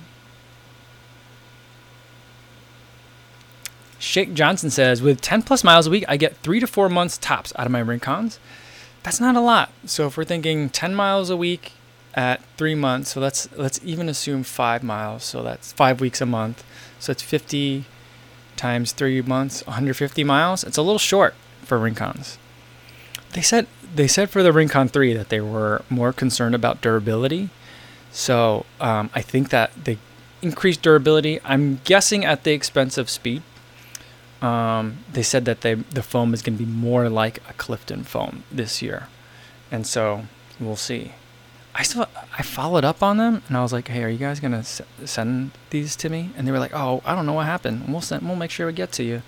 Shake 4.00 4.34
Johnson 4.34 4.70
says, 4.70 5.02
with 5.02 5.22
10 5.22 5.44
plus 5.44 5.64
miles 5.64 5.86
a 5.86 5.90
week, 5.90 6.06
I 6.08 6.18
get 6.18 6.38
three 6.38 6.60
to 6.62 6.68
four 6.68 6.90
months 6.90 7.18
tops 7.18 7.52
out 7.58 7.66
of 7.66 7.72
my 7.72 7.84
Rincons. 7.84 8.40
That's 9.04 9.20
not 9.20 9.36
a 9.36 9.42
lot. 9.42 9.72
So 9.86 10.08
if 10.08 10.18
we're 10.18 10.24
thinking 10.24 10.70
10 10.70 10.96
miles 10.96 11.30
a 11.30 11.38
week 11.38 11.74
at 12.16 12.42
three 12.58 12.76
months, 12.76 13.12
so 13.12 13.20
let's 13.20 13.50
let's 13.56 13.80
even 13.84 14.10
assume 14.10 14.44
five 14.44 14.84
miles. 14.84 15.24
So 15.24 15.44
that's 15.44 15.74
five 15.74 16.02
weeks 16.02 16.22
a 16.22 16.26
month. 16.26 16.64
So 17.00 17.12
it's 17.12 17.22
50 17.22 17.86
times 18.56 18.94
three 18.94 19.22
months, 19.22 19.66
150 19.68 20.24
miles. 20.24 20.64
It's 20.64 20.78
a 20.78 20.82
little 20.82 21.00
short 21.00 21.36
for 21.64 21.78
Rincons. 21.78 22.38
They 23.34 23.42
said 23.42 23.68
they 23.94 24.08
said 24.08 24.30
for 24.30 24.44
the 24.44 24.54
Rincon 24.54 24.88
3 24.88 25.14
that 25.14 25.30
they 25.30 25.42
were 25.42 25.84
more 25.90 26.14
concerned 26.14 26.56
about 26.56 26.82
durability. 26.82 27.50
So 28.12 28.66
um, 28.80 29.10
I 29.14 29.22
think 29.22 29.50
that 29.50 29.72
they 29.86 29.98
increased 30.42 30.82
durability. 30.82 31.40
I'm 31.44 31.80
guessing 31.84 32.26
at 32.26 32.44
the 32.44 32.52
expense 32.52 32.98
of 32.98 33.10
speed. 33.10 33.44
Um, 34.42 35.00
they 35.12 35.24
said 35.24 35.46
that 35.46 35.62
they 35.62 35.74
the 35.74 36.04
foam 36.04 36.34
is 36.34 36.42
going 36.42 36.58
to 36.58 36.64
be 36.64 36.70
more 36.70 37.10
like 37.10 37.40
a 37.50 37.54
Clifton 37.54 38.04
foam 38.04 38.44
this 38.52 38.82
year, 38.82 39.08
and 39.72 39.86
so 39.86 40.26
we'll 40.60 40.76
see. 40.78 41.12
I 41.76 41.84
still 41.84 42.08
I 42.38 42.42
followed 42.44 42.84
up 42.86 43.04
on 43.04 43.18
them 43.18 43.44
and 43.48 43.56
I 43.58 43.62
was 43.62 43.72
like, 43.74 43.88
"Hey, 43.90 44.04
are 44.04 44.10
you 44.10 44.18
guys 44.18 44.40
gonna 44.40 44.60
s- 44.60 44.82
send 45.06 45.52
these 45.70 45.96
to 45.98 46.10
me?" 46.10 46.32
And 46.38 46.48
they 46.48 46.52
were 46.52 46.60
like, 46.60 46.74
"Oh, 46.74 47.02
I 47.06 47.16
don't 47.16 47.26
know 47.26 47.34
what 47.34 47.46
happened. 47.46 47.86
We'll 47.90 48.02
send. 48.02 48.24
We'll 48.24 48.36
make 48.38 48.52
sure 48.52 48.66
we 48.68 48.74
get 48.74 48.92
to 48.94 49.04
you." 49.04 49.22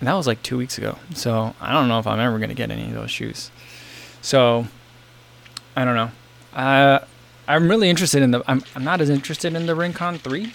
And 0.00 0.06
that 0.08 0.14
was 0.14 0.26
like 0.26 0.42
two 0.42 0.56
weeks 0.58 0.78
ago. 0.78 0.98
So 1.14 1.54
I 1.60 1.72
don't 1.72 1.88
know 1.88 1.98
if 1.98 2.06
I'm 2.06 2.20
ever 2.20 2.38
gonna 2.38 2.54
get 2.54 2.70
any 2.70 2.86
of 2.88 2.94
those 2.94 3.10
shoes. 3.10 3.50
So 4.20 4.66
I 5.76 5.84
don't 5.84 5.96
know. 5.96 6.10
Uh, 6.54 7.00
I'm 7.48 7.68
really 7.68 7.88
interested 7.90 8.22
in 8.22 8.30
the. 8.30 8.42
I'm 8.46 8.62
I'm 8.76 8.84
not 8.84 9.00
as 9.00 9.08
interested 9.10 9.54
in 9.54 9.66
the 9.66 9.74
Rincon 9.74 10.18
three, 10.18 10.52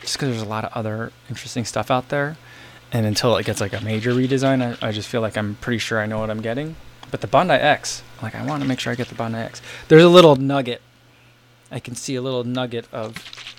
just 0.00 0.14
because 0.14 0.30
there's 0.30 0.42
a 0.42 0.46
lot 0.46 0.64
of 0.64 0.72
other 0.72 1.12
interesting 1.28 1.64
stuff 1.64 1.90
out 1.90 2.08
there. 2.08 2.36
And 2.92 3.06
until 3.06 3.36
it 3.36 3.46
gets 3.46 3.60
like 3.60 3.72
a 3.72 3.80
major 3.80 4.12
redesign, 4.12 4.76
I, 4.82 4.86
I 4.86 4.92
just 4.92 5.08
feel 5.08 5.22
like 5.22 5.36
I'm 5.36 5.54
pretty 5.56 5.78
sure 5.78 6.00
I 6.00 6.06
know 6.06 6.18
what 6.18 6.30
I'm 6.30 6.42
getting. 6.42 6.76
But 7.10 7.22
the 7.22 7.26
Bondi 7.26 7.54
X, 7.54 8.02
like 8.22 8.34
I 8.34 8.44
want 8.44 8.62
to 8.62 8.68
make 8.68 8.80
sure 8.80 8.92
I 8.92 8.96
get 8.96 9.08
the 9.08 9.14
Bondi 9.14 9.38
X. 9.38 9.62
There's 9.88 10.04
a 10.04 10.08
little 10.08 10.36
nugget. 10.36 10.82
I 11.70 11.80
can 11.80 11.94
see 11.94 12.16
a 12.16 12.22
little 12.22 12.44
nugget 12.44 12.86
of 12.92 13.14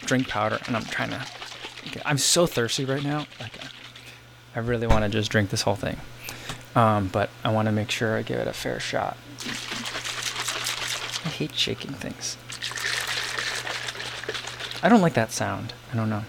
drink 0.06 0.28
powder, 0.28 0.60
and 0.68 0.76
I'm 0.76 0.86
trying 0.86 1.10
to. 1.10 1.26
I'm 2.06 2.18
so 2.18 2.46
thirsty 2.46 2.86
right 2.86 3.04
now. 3.04 3.26
Like, 3.40 3.54
I 4.56 4.60
really 4.60 4.88
want 4.88 5.04
to 5.04 5.10
just 5.10 5.32
drink 5.32 5.50
this 5.50 5.64
whole 5.64 5.76
thing. 5.76 5.98
Um, 6.76 7.08
but 7.08 7.30
I 7.44 7.52
want 7.52 7.68
to 7.68 7.72
make 7.72 7.92
sure 7.92 8.18
I 8.18 8.22
give 8.22 8.40
it 8.40 8.48
a 8.48 8.54
fair 8.54 8.80
shot. 8.80 9.18
I 11.26 11.30
hate 11.30 11.56
shaking 11.56 11.94
things. 11.94 12.38
I 14.84 14.90
don't 14.90 15.02
like 15.02 15.14
that 15.14 15.32
sound. 15.32 15.74
I 15.92 15.96
don't 15.96 16.10
know. 16.10 16.24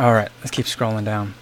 All 0.00 0.14
right, 0.14 0.30
let's 0.38 0.50
keep 0.50 0.64
scrolling 0.64 1.04
down. 1.04 1.34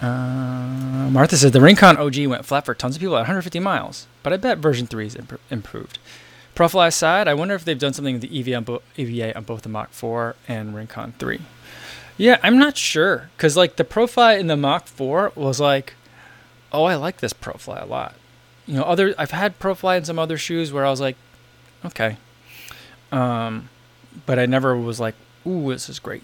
Uh, 0.00 1.10
Martha 1.10 1.36
says 1.36 1.52
the 1.52 1.60
Rincon 1.60 1.98
OG 1.98 2.26
went 2.26 2.46
flat 2.46 2.64
for 2.64 2.74
tons 2.74 2.96
of 2.96 3.00
people 3.00 3.16
at 3.16 3.20
150 3.20 3.60
miles, 3.60 4.06
but 4.22 4.32
I 4.32 4.38
bet 4.38 4.56
version 4.56 4.86
3 4.86 5.06
is 5.06 5.14
imp- 5.14 5.40
improved. 5.50 5.98
Profile 6.54 6.88
aside, 6.88 7.28
I 7.28 7.34
wonder 7.34 7.54
if 7.54 7.62
they've 7.66 7.78
done 7.78 7.92
something 7.92 8.14
with 8.14 8.22
the 8.22 8.34
EVA 8.34 8.54
on, 8.54 8.64
bo- 8.64 8.82
EVA 8.96 9.36
on 9.36 9.44
both 9.44 9.60
the 9.60 9.68
Mach 9.68 9.90
4 9.90 10.34
and 10.48 10.74
Rincon 10.74 11.12
3. 11.18 11.42
Yeah, 12.16 12.38
I'm 12.42 12.58
not 12.58 12.78
sure 12.78 13.28
because 13.36 13.58
like 13.58 13.76
the 13.76 13.84
profile 13.84 14.38
in 14.38 14.46
the 14.46 14.56
Mach 14.56 14.86
4 14.86 15.32
was 15.34 15.60
like, 15.60 15.92
oh, 16.72 16.84
I 16.84 16.94
like 16.94 17.18
this 17.18 17.34
profile 17.34 17.84
a 17.84 17.86
lot. 17.86 18.14
You 18.66 18.76
know, 18.76 18.84
other 18.84 19.14
I've 19.18 19.32
had 19.32 19.58
profile 19.58 19.98
in 19.98 20.06
some 20.06 20.18
other 20.18 20.38
shoes 20.38 20.72
where 20.72 20.86
I 20.86 20.90
was 20.90 21.02
like, 21.02 21.18
okay, 21.84 22.16
um, 23.12 23.68
but 24.24 24.38
I 24.38 24.46
never 24.46 24.74
was 24.74 24.98
like, 24.98 25.14
ooh, 25.46 25.70
this 25.70 25.90
is 25.90 25.98
great. 25.98 26.22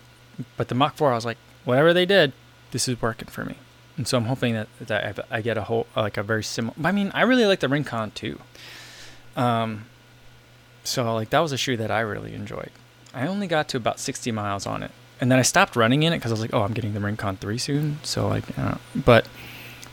But 0.56 0.68
the 0.68 0.74
Mach 0.74 0.96
4, 0.96 1.12
I 1.12 1.14
was 1.14 1.24
like, 1.24 1.38
whatever 1.64 1.92
they 1.92 2.06
did, 2.06 2.32
this 2.70 2.88
is 2.88 3.00
working 3.00 3.28
for 3.28 3.44
me. 3.44 3.56
And 3.96 4.06
so 4.06 4.16
I'm 4.16 4.24
hoping 4.24 4.54
that, 4.54 4.68
that 4.80 5.26
I 5.30 5.40
get 5.42 5.58
a 5.58 5.62
whole, 5.62 5.86
like 5.94 6.16
a 6.16 6.22
very 6.22 6.42
similar, 6.42 6.74
I 6.82 6.92
mean, 6.92 7.10
I 7.12 7.22
really 7.22 7.44
like 7.44 7.60
the 7.60 7.68
Rincon 7.68 8.12
too. 8.12 8.40
Um, 9.36 9.86
so 10.84 11.14
like 11.14 11.30
that 11.30 11.40
was 11.40 11.52
a 11.52 11.56
shoe 11.56 11.76
that 11.76 11.90
I 11.90 12.00
really 12.00 12.34
enjoyed. 12.34 12.70
I 13.12 13.26
only 13.26 13.46
got 13.46 13.68
to 13.70 13.76
about 13.76 13.98
60 13.98 14.30
miles 14.32 14.66
on 14.66 14.82
it, 14.82 14.92
and 15.20 15.30
then 15.30 15.38
I 15.38 15.42
stopped 15.42 15.76
running 15.76 16.02
in 16.02 16.12
it 16.12 16.18
because 16.18 16.30
I 16.30 16.34
was 16.34 16.40
like, 16.40 16.54
oh, 16.54 16.62
I'm 16.62 16.72
getting 16.72 16.94
the 16.94 17.00
Rincon 17.00 17.36
three 17.36 17.58
soon. 17.58 17.98
So 18.02 18.28
like, 18.28 18.58
uh, 18.58 18.76
but 18.94 19.28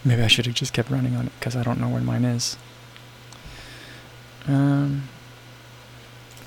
maybe 0.06 0.22
I 0.22 0.28
should 0.28 0.46
have 0.46 0.56
just 0.56 0.74
kept 0.74 0.90
running 0.90 1.16
on 1.16 1.26
it 1.26 1.32
because 1.40 1.56
I 1.56 1.64
don't 1.64 1.80
know 1.80 1.90
where 1.90 2.02
mine 2.02 2.26
is. 2.26 2.58
Um. 4.48 5.10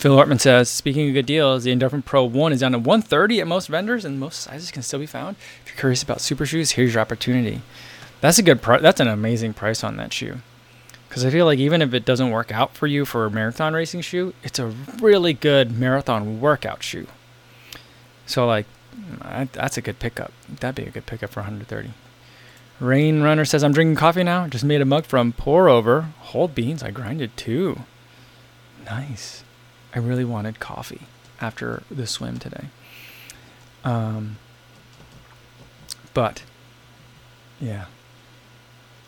Phil 0.00 0.16
Hartman 0.16 0.38
says, 0.38 0.70
speaking 0.70 1.08
of 1.08 1.12
good 1.12 1.26
deals, 1.26 1.64
the 1.64 1.76
Endorphin 1.76 2.02
Pro 2.02 2.24
1 2.24 2.54
is 2.54 2.60
down 2.60 2.72
to 2.72 2.78
130 2.78 3.42
at 3.42 3.46
most 3.46 3.66
vendors 3.66 4.02
and 4.06 4.18
most 4.18 4.40
sizes 4.40 4.70
can 4.70 4.82
still 4.82 4.98
be 4.98 5.04
found. 5.04 5.36
If 5.62 5.72
you're 5.72 5.78
curious 5.78 6.02
about 6.02 6.22
super 6.22 6.46
shoes, 6.46 6.70
here's 6.70 6.94
your 6.94 7.02
opportunity. 7.02 7.60
That's 8.22 8.38
a 8.38 8.42
good 8.42 8.62
price. 8.62 8.80
That's 8.80 9.00
an 9.00 9.08
amazing 9.08 9.52
price 9.52 9.84
on 9.84 9.98
that 9.98 10.14
shoe. 10.14 10.38
Because 11.06 11.22
I 11.22 11.28
feel 11.28 11.44
like 11.44 11.58
even 11.58 11.82
if 11.82 11.92
it 11.92 12.06
doesn't 12.06 12.30
work 12.30 12.50
out 12.50 12.74
for 12.74 12.86
you 12.86 13.04
for 13.04 13.26
a 13.26 13.30
marathon 13.30 13.74
racing 13.74 14.00
shoe, 14.00 14.32
it's 14.42 14.58
a 14.58 14.68
really 15.02 15.34
good 15.34 15.78
marathon 15.78 16.40
workout 16.40 16.82
shoe. 16.82 17.06
So 18.24 18.46
like, 18.46 18.64
that's 19.52 19.76
a 19.76 19.82
good 19.82 19.98
pickup. 19.98 20.32
That'd 20.48 20.82
be 20.82 20.88
a 20.88 20.92
good 20.92 21.04
pickup 21.04 21.28
for 21.28 21.40
130. 21.40 21.90
Rain 22.80 23.20
Runner 23.20 23.44
says, 23.44 23.62
I'm 23.62 23.74
drinking 23.74 23.96
coffee 23.96 24.24
now. 24.24 24.48
Just 24.48 24.64
made 24.64 24.80
a 24.80 24.86
mug 24.86 25.04
from 25.04 25.34
pour 25.34 25.68
over. 25.68 26.08
Whole 26.20 26.48
beans, 26.48 26.82
I 26.82 26.90
grinded 26.90 27.36
too. 27.36 27.80
Nice. 28.86 29.44
I 29.94 29.98
really 29.98 30.24
wanted 30.24 30.60
coffee 30.60 31.02
after 31.40 31.82
the 31.90 32.06
swim 32.06 32.38
today. 32.38 32.66
Um, 33.84 34.36
but 36.14 36.42
yeah, 37.60 37.86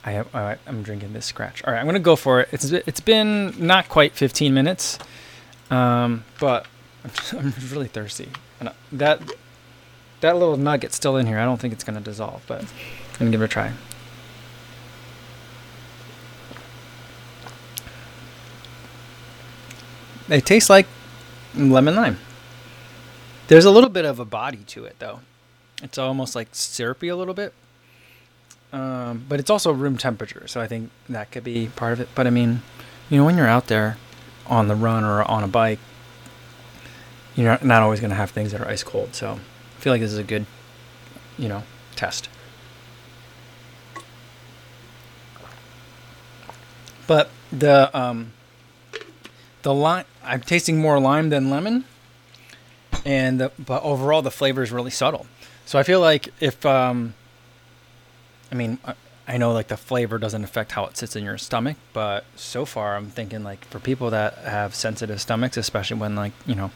I, 0.05 0.13
have, 0.13 0.35
I 0.35 0.57
am 0.67 0.83
drinking 0.83 1.13
this 1.13 1.31
Skratch. 1.31 1.67
All 1.67 1.73
right, 1.73 1.81
I'm 1.81 1.87
gonna 1.87 2.01
go 2.01 2.17
for 2.17 2.41
it. 2.41 2.49
It's 2.53 2.71
it's 2.73 3.01
been 3.01 3.55
not 3.65 3.89
quite 3.89 4.13
15 4.15 4.53
minutes, 4.53 4.99
um, 5.71 6.25
but 6.41 6.67
I'm, 7.05 7.11
just, 7.11 7.35
I'm 7.35 7.55
really 7.71 7.89
thirsty, 7.89 8.29
and 8.61 8.71
that 8.93 9.21
that 10.21 10.37
little 10.37 10.57
nugget's 10.57 10.97
still 10.97 11.17
in 11.17 11.27
here. 11.27 11.39
I 11.39 11.45
don't 11.45 11.61
think 11.61 11.73
it's 11.73 11.85
gonna 11.85 12.01
dissolve, 12.01 12.43
but 12.47 12.63
I'm 12.63 13.19
gonna 13.19 13.31
give 13.31 13.43
it 13.43 13.47
a 13.47 13.49
try. 13.49 13.73
They 20.33 20.41
taste 20.41 20.71
like 20.71 20.87
lemon 21.55 21.95
lime. 21.95 22.17
There's 23.49 23.67
a 23.67 23.71
little 23.71 23.91
bit 23.91 24.07
of 24.07 24.19
a 24.19 24.25
body 24.25 24.61
to 24.69 24.87
it 24.87 24.97
though. 24.99 25.21
It's 25.83 25.99
almost 25.99 26.35
like 26.35 26.49
syrupy 26.53 27.09
a 27.09 27.17
little 27.17 27.35
bit. 27.35 27.53
Um, 28.73 29.27
but 29.29 29.41
it's 29.41 29.51
also 29.51 29.73
room 29.73 29.99
temperature, 29.99 30.49
so 30.49 30.59
I 30.59 30.67
think 30.67 30.91
that 31.11 31.31
could 31.31 31.45
be 31.45 31.67
part 31.77 31.93
of 31.93 32.01
it. 32.01 32.09
But 32.15 32.27
I 32.27 32.31
mean, 32.31 32.63
you 33.11 33.19
know, 33.19 33.27
when 33.27 33.37
you're 33.37 33.47
out 33.47 33.67
there 33.67 33.99
on 34.47 34.69
the 34.69 34.75
run 34.75 35.05
or 35.05 35.23
on 35.23 35.45
a 35.45 35.49
bike, 35.49 35.81
you're 37.37 37.59
not 37.63 37.83
always 37.83 38.01
going 38.01 38.09
to 38.09 38.17
have 38.17 38.31
things 38.31 38.53
that 38.53 38.63
are 38.63 38.69
ice 38.69 38.83
cold. 38.83 39.15
So 39.15 39.33
I 39.33 39.81
feel 39.81 39.93
like 39.93 40.01
this 40.01 40.13
is 40.13 40.19
a 40.19 40.25
good, 40.25 40.47
you 41.37 41.51
know, 41.51 41.63
test. 41.95 42.31
But 47.07 47.29
the 47.53 47.95
um, 47.95 48.33
the 49.61 49.75
lime, 49.75 50.07
I'm 50.25 50.41
tasting 50.41 50.79
more 50.79 50.99
lime 51.01 51.29
than 51.31 51.51
lemon, 51.51 51.85
and 53.05 53.41
the, 53.41 53.53
but 53.59 53.83
overall 53.83 54.23
the 54.23 54.31
flavor 54.31 54.63
is 54.63 54.71
really 54.73 54.91
subtle. 54.91 55.27
So 55.67 55.79
I 55.79 55.83
feel 55.83 56.01
like 56.01 56.29
if 56.41 56.65
um, 56.67 57.15
I 58.53 58.55
mean, 58.55 58.79
I 59.27 59.39
know 59.39 59.53
like 59.53 59.69
the 59.69 59.77
flavor 59.79 60.19
doesn't 60.19 60.45
affect 60.45 60.73
how 60.73 60.85
it 60.85 60.97
sits 60.99 61.17
in 61.17 61.25
your 61.25 61.39
stomach, 61.39 61.77
but 61.95 62.25
so 62.37 62.67
far 62.67 62.97
I'm 62.97 63.07
thinking 63.07 63.43
like 63.43 63.65
for 63.67 63.79
people 63.79 64.11
that 64.11 64.37
have 64.39 64.75
sensitive 64.75 65.21
stomachs, 65.21 65.57
especially 65.57 65.99
when 65.99 66.15
like, 66.15 66.33
you 66.47 66.55
know, 66.55 66.71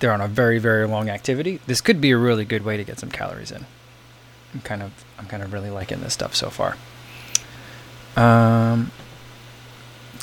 they're 0.00 0.12
on 0.12 0.20
a 0.20 0.26
very, 0.26 0.58
very 0.58 0.88
long 0.88 1.08
activity, 1.08 1.60
this 1.66 1.80
could 1.80 2.00
be 2.00 2.10
a 2.10 2.16
really 2.16 2.44
good 2.44 2.64
way 2.64 2.76
to 2.76 2.84
get 2.84 2.98
some 2.98 3.10
calories 3.10 3.52
in. 3.52 3.64
I'm 4.52 4.60
kind 4.62 4.82
of 4.82 5.04
I'm 5.18 5.26
kind 5.26 5.42
of 5.42 5.52
really 5.52 5.70
liking 5.70 6.00
this 6.00 6.14
stuff 6.14 6.34
so 6.34 6.50
far. 6.50 6.76
Um 8.16 8.90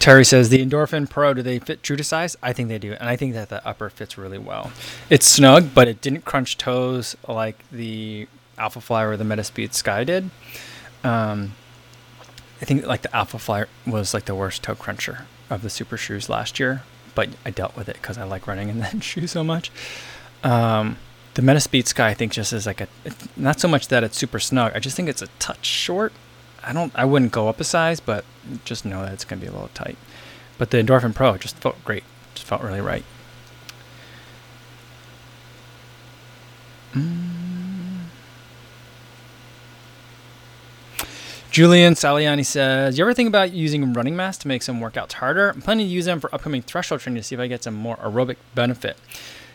Terry 0.02 0.26
says 0.26 0.50
the 0.50 0.66
Endorphin 0.66 1.08
Pro, 1.08 1.36
do 1.36 1.44
they 1.44 1.60
fit 1.60 1.84
true 1.84 1.96
to 1.96 2.04
size? 2.04 2.36
I 2.42 2.54
think 2.54 2.70
they 2.70 2.80
do, 2.80 2.94
and 2.94 3.08
I 3.08 3.16
think 3.16 3.34
that 3.34 3.50
the 3.50 3.66
upper 3.66 3.88
fits 3.88 4.18
really 4.18 4.40
well. 4.40 4.72
It's 5.12 5.28
snug, 5.28 5.76
but 5.76 5.88
it 5.88 6.02
didn't 6.02 6.26
crunch 6.26 6.58
toes 6.58 7.16
like 7.28 7.64
the 7.72 8.28
Alphafly 8.58 9.06
or 9.06 9.16
the 9.16 9.24
Metaspeed 9.24 9.76
Sky 9.76 10.04
did. 10.04 10.32
Um, 11.04 11.54
I 12.60 12.66
think 12.66 12.84
like 12.88 13.04
the 13.04 13.10
Alphafly 13.10 13.68
was 13.86 14.16
like 14.16 14.26
the 14.26 14.34
worst 14.34 14.64
toe 14.64 14.74
cruncher 14.74 15.28
of 15.52 15.62
the 15.62 15.70
super 15.70 15.98
shoes 15.98 16.30
last 16.30 16.60
year, 16.60 16.82
but 17.14 17.30
I 17.46 17.52
dealt 17.52 17.76
with 17.76 17.88
it 17.88 17.98
because 18.02 18.18
I 18.18 18.24
like 18.24 18.48
running 18.48 18.70
in 18.70 18.80
that 18.80 19.04
shoe 19.04 19.28
so 19.28 19.44
much. 19.44 19.72
Um, 20.44 20.98
the 21.36 21.44
Metaspeed 21.44 21.86
Sky 21.86 22.10
I 22.10 22.14
think 22.16 22.32
just 22.32 22.54
is 22.54 22.66
like 22.66 22.82
a 22.82 22.88
not 23.38 23.60
so 23.60 23.68
much 23.68 23.88
that 23.90 24.04
it's 24.04 24.18
super 24.18 24.40
snug. 24.40 24.72
I 24.74 24.80
just 24.80 24.96
think 24.96 25.10
it's 25.10 25.22
a 25.22 25.28
touch 25.38 25.66
short. 25.66 26.12
I 26.64 26.74
don't 26.74 26.92
I 26.96 27.06
wouldn't 27.06 27.32
go 27.32 27.50
up 27.50 27.60
a 27.60 27.64
size, 27.64 28.00
but 28.00 28.26
just 28.66 28.86
know 28.86 29.04
that 29.04 29.14
it's 29.14 29.26
gonna 29.26 29.42
be 29.42 29.48
a 29.48 29.52
little 29.52 29.70
tight. 29.74 29.98
But 30.58 30.70
the 30.70 30.78
Endorphin 30.78 31.16
Pro 31.16 31.38
just 31.38 31.58
felt 31.58 31.84
great. 31.84 32.04
Just 32.36 32.48
felt 32.48 32.62
really 32.62 32.82
right. 32.82 33.04
Mm. 36.94 37.42
Julian 41.52 41.96
Saliani 41.96 42.46
says, 42.46 42.98
"You 42.98 43.04
ever 43.04 43.14
think 43.14 43.28
about 43.28 43.52
using 43.52 43.92
running 43.92 44.16
masks 44.16 44.42
to 44.44 44.48
make 44.48 44.64
some 44.64 44.80
workouts 44.80 45.14
harder? 45.14 45.50
I'm 45.50 45.62
planning 45.62 45.86
to 45.88 45.92
use 45.92 46.06
them 46.06 46.22
for 46.22 46.34
upcoming 46.34 46.62
threshold 46.62 47.02
training 47.02 47.22
to 47.22 47.28
see 47.28 47.36
if 47.36 47.42
I 47.42 47.48
get 47.48 47.64
some 47.64 47.74
more 47.74 47.98
aerobic 47.98 48.38
benefit." 48.56 48.98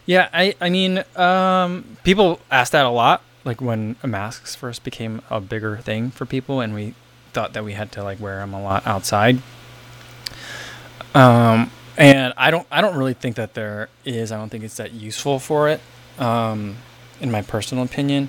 Yeah, 0.04 0.28
I 0.32 0.54
I 0.60 0.68
mean, 0.68 1.04
um, 1.16 1.96
people 2.04 2.40
ask 2.50 2.72
that 2.72 2.84
a 2.84 2.90
lot, 2.90 3.22
like 3.46 3.60
when 3.60 3.96
masks 4.04 4.54
first 4.54 4.84
became 4.84 5.22
a 5.30 5.40
bigger 5.40 5.78
thing 5.78 6.10
for 6.10 6.26
people, 6.26 6.60
and 6.60 6.74
we 6.74 6.94
thought 7.32 7.52
that 7.52 7.64
we 7.64 7.72
had 7.72 7.92
to 7.92 8.02
like 8.02 8.20
wear 8.20 8.38
them 8.38 8.52
a 8.52 8.60
lot 8.62 8.86
outside. 8.86 9.38
Um, 11.14 11.70
and 11.96 12.34
I 12.36 12.50
don't 12.50 12.66
I 12.70 12.80
don't 12.80 12.96
really 12.96 13.14
think 13.14 13.36
that 13.36 13.54
there 13.54 13.88
is. 14.04 14.32
I 14.32 14.36
don't 14.36 14.50
think 14.50 14.64
it's 14.64 14.76
that 14.76 14.92
useful 14.92 15.38
for 15.38 15.68
it, 15.68 15.80
um, 16.18 16.76
in 17.20 17.30
my 17.30 17.40
personal 17.40 17.84
opinion. 17.84 18.28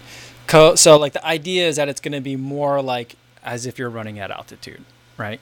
So 0.49 0.97
like 0.97 1.11
the 1.13 1.25
idea 1.25 1.67
is 1.67 1.75
that 1.75 1.89
it's 1.89 1.99
going 1.99 2.13
to 2.13 2.21
be 2.21 2.37
more 2.37 2.81
like 2.81 3.15
as 3.43 3.65
if 3.65 3.77
you're 3.77 3.89
running 3.89 4.19
at 4.19 4.31
altitude, 4.31 4.83
right? 5.17 5.41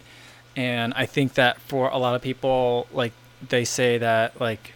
And 0.56 0.94
I 0.96 1.06
think 1.06 1.36
that 1.36 1.62
for 1.62 1.90
a 1.90 1.98
lot 1.98 2.16
of 2.16 2.22
people, 2.22 2.88
like 2.92 3.12
they 3.50 3.66
say 3.66 4.00
that 4.00 4.40
like 4.42 4.74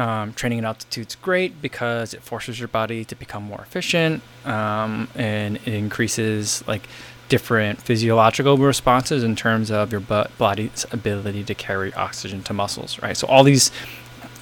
um, 0.00 0.32
training 0.32 0.60
at 0.60 0.64
altitude 0.64 1.08
is 1.08 1.14
great 1.16 1.60
because 1.60 2.14
it 2.14 2.22
forces 2.22 2.58
your 2.58 2.68
body 2.68 3.04
to 3.04 3.14
become 3.14 3.42
more 3.42 3.60
efficient 3.60 4.22
um, 4.46 5.08
and 5.14 5.56
it 5.56 5.74
increases 5.74 6.64
like 6.66 6.88
different 7.28 7.82
physiological 7.82 8.56
responses 8.56 9.22
in 9.22 9.36
terms 9.36 9.70
of 9.70 9.92
your 9.92 10.00
body's 10.00 10.86
ability 10.90 11.44
to 11.44 11.54
carry 11.54 11.92
oxygen 11.94 12.42
to 12.42 12.52
muscles, 12.54 13.00
right? 13.02 13.16
So 13.16 13.26
all 13.26 13.44
these 13.44 13.70